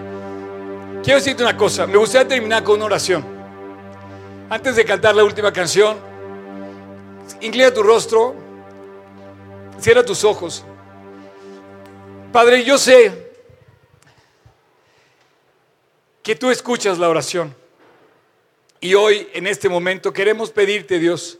quiero 1.04 1.20
decirte 1.20 1.44
una 1.44 1.56
cosa. 1.56 1.88
Me 1.88 1.98
gustaría 1.98 2.28
terminar 2.28 2.64
con 2.64 2.76
una 2.76 2.86
oración. 2.86 3.26
Antes 4.50 4.76
de 4.76 4.84
cantar 4.84 5.16
la 5.16 5.24
última 5.24 5.54
canción, 5.54 6.12
Inclina 7.40 7.74
tu 7.74 7.82
rostro, 7.82 8.36
cierra 9.80 10.04
tus 10.04 10.24
ojos. 10.24 10.64
Padre, 12.32 12.64
yo 12.64 12.78
sé 12.78 13.32
que 16.22 16.36
tú 16.36 16.52
escuchas 16.52 16.98
la 17.00 17.10
oración. 17.10 17.56
Y 18.82 18.96
hoy, 18.96 19.28
en 19.34 19.46
este 19.46 19.70
momento, 19.70 20.12
queremos 20.12 20.50
pedirte, 20.50 20.98
Dios, 20.98 21.38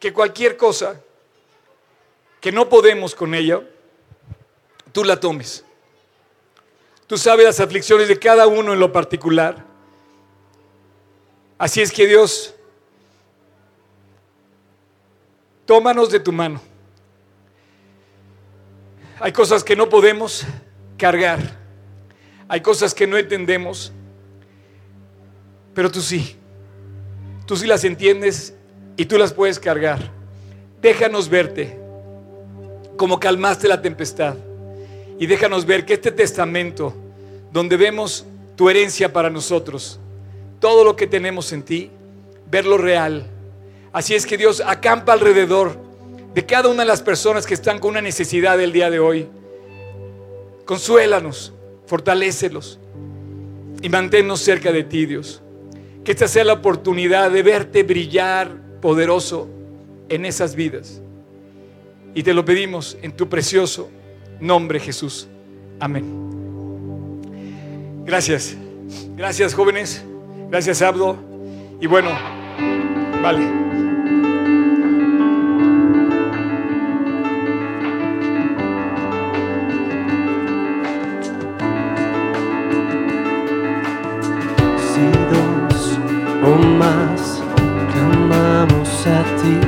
que 0.00 0.12
cualquier 0.12 0.56
cosa 0.56 1.00
que 2.40 2.50
no 2.50 2.68
podemos 2.68 3.14
con 3.14 3.32
ella, 3.32 3.62
tú 4.92 5.04
la 5.04 5.18
tomes. 5.20 5.64
Tú 7.06 7.16
sabes 7.16 7.46
las 7.46 7.60
aflicciones 7.60 8.08
de 8.08 8.18
cada 8.18 8.48
uno 8.48 8.72
en 8.72 8.80
lo 8.80 8.92
particular. 8.92 9.64
Así 11.56 11.80
es 11.80 11.92
que 11.92 12.06
Dios, 12.06 12.54
tómanos 15.64 16.10
de 16.10 16.18
tu 16.18 16.32
mano. 16.32 16.60
Hay 19.20 19.32
cosas 19.32 19.62
que 19.62 19.76
no 19.76 19.88
podemos 19.88 20.44
cargar. 20.96 21.56
Hay 22.48 22.60
cosas 22.60 22.94
que 22.94 23.06
no 23.06 23.16
entendemos. 23.16 23.92
Pero 25.72 25.90
tú 25.90 26.00
sí. 26.00 26.36
Tú 27.48 27.56
sí 27.56 27.66
las 27.66 27.82
entiendes 27.82 28.54
y 28.96 29.06
tú 29.06 29.18
las 29.18 29.32
puedes 29.32 29.58
cargar. 29.58 30.12
Déjanos 30.80 31.28
verte 31.28 31.76
como 32.96 33.18
calmaste 33.18 33.66
la 33.66 33.82
tempestad. 33.82 34.36
Y 35.18 35.26
déjanos 35.26 35.66
ver 35.66 35.84
que 35.84 35.94
este 35.94 36.12
testamento, 36.12 36.94
donde 37.52 37.76
vemos 37.76 38.24
tu 38.54 38.70
herencia 38.70 39.12
para 39.12 39.30
nosotros, 39.30 39.98
todo 40.60 40.84
lo 40.84 40.94
que 40.94 41.08
tenemos 41.08 41.52
en 41.52 41.64
ti, 41.64 41.90
verlo 42.48 42.78
real 42.78 43.26
Así 43.92 44.14
es 44.14 44.26
que 44.26 44.36
Dios 44.36 44.62
acampa 44.64 45.12
alrededor 45.12 45.76
de 46.34 46.44
cada 46.44 46.68
una 46.68 46.82
de 46.82 46.88
las 46.88 47.02
personas 47.02 47.46
que 47.46 47.54
están 47.54 47.78
con 47.78 47.90
una 47.90 48.02
necesidad 48.02 48.60
el 48.60 48.72
día 48.72 48.90
de 48.90 49.00
hoy. 49.00 49.26
Consuélanos, 50.66 51.52
fortalécelos 51.86 52.78
y 53.80 53.88
manténnos 53.88 54.40
cerca 54.40 54.70
de 54.70 54.84
ti, 54.84 55.06
Dios. 55.06 55.42
Que 56.08 56.12
esta 56.12 56.26
sea 56.26 56.42
la 56.42 56.54
oportunidad 56.54 57.30
de 57.30 57.42
verte 57.42 57.82
brillar 57.82 58.50
poderoso 58.80 59.46
en 60.08 60.24
esas 60.24 60.54
vidas. 60.54 61.02
Y 62.14 62.22
te 62.22 62.32
lo 62.32 62.46
pedimos 62.46 62.96
en 63.02 63.12
tu 63.12 63.28
precioso 63.28 63.90
nombre, 64.40 64.80
Jesús. 64.80 65.28
Amén. 65.78 66.06
Gracias. 68.06 68.56
Gracias, 69.18 69.52
jóvenes. 69.52 70.02
Gracias, 70.48 70.80
Abdo. 70.80 71.18
Y 71.78 71.86
bueno, 71.86 72.08
vale. 73.22 73.67
Ti, 89.40 89.58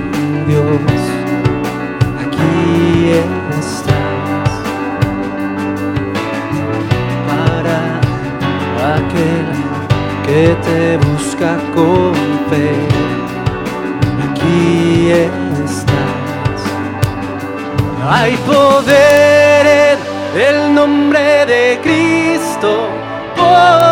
Dios. 0.46 1.02
Aquí 2.22 3.12
estás 3.58 4.50
para 7.28 7.78
aquel 8.96 9.46
que 10.26 10.56
te 10.66 10.96
busca 11.08 11.50
con 11.74 12.14
fe. 12.50 12.70
Aquí 14.26 15.10
estás. 15.64 16.60
Hay 18.08 18.36
poder 18.38 19.66
en 20.34 20.40
el 20.40 20.74
nombre 20.74 21.46
de 21.46 21.80
Cristo. 21.82 22.88
Poder 23.36 23.89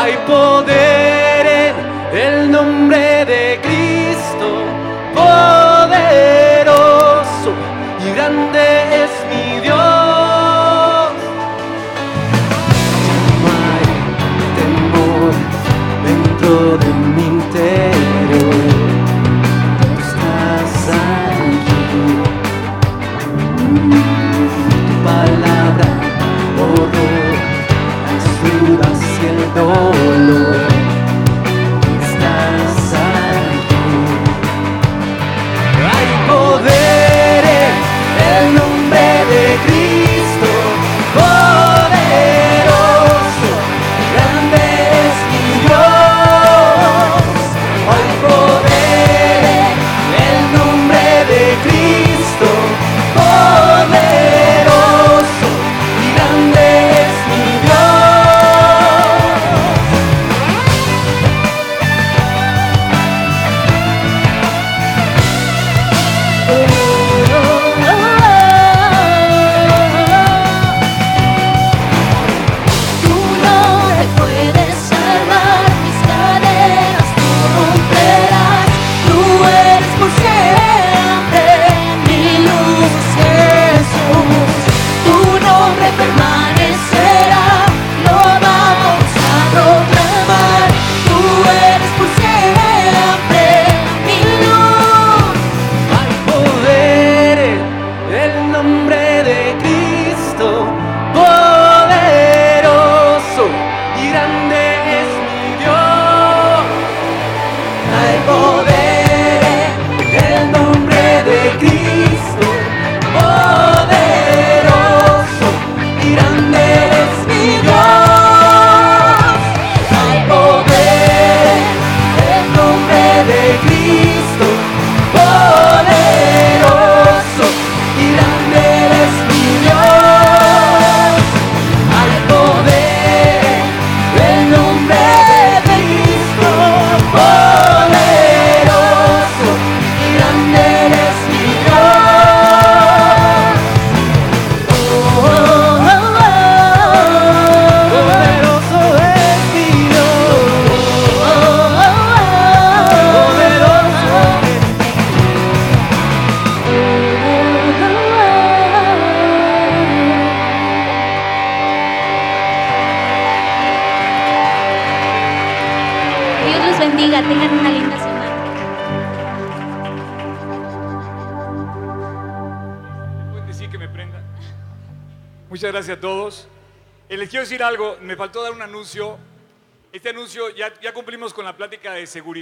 Hay 0.00 0.16
poder 0.26 0.89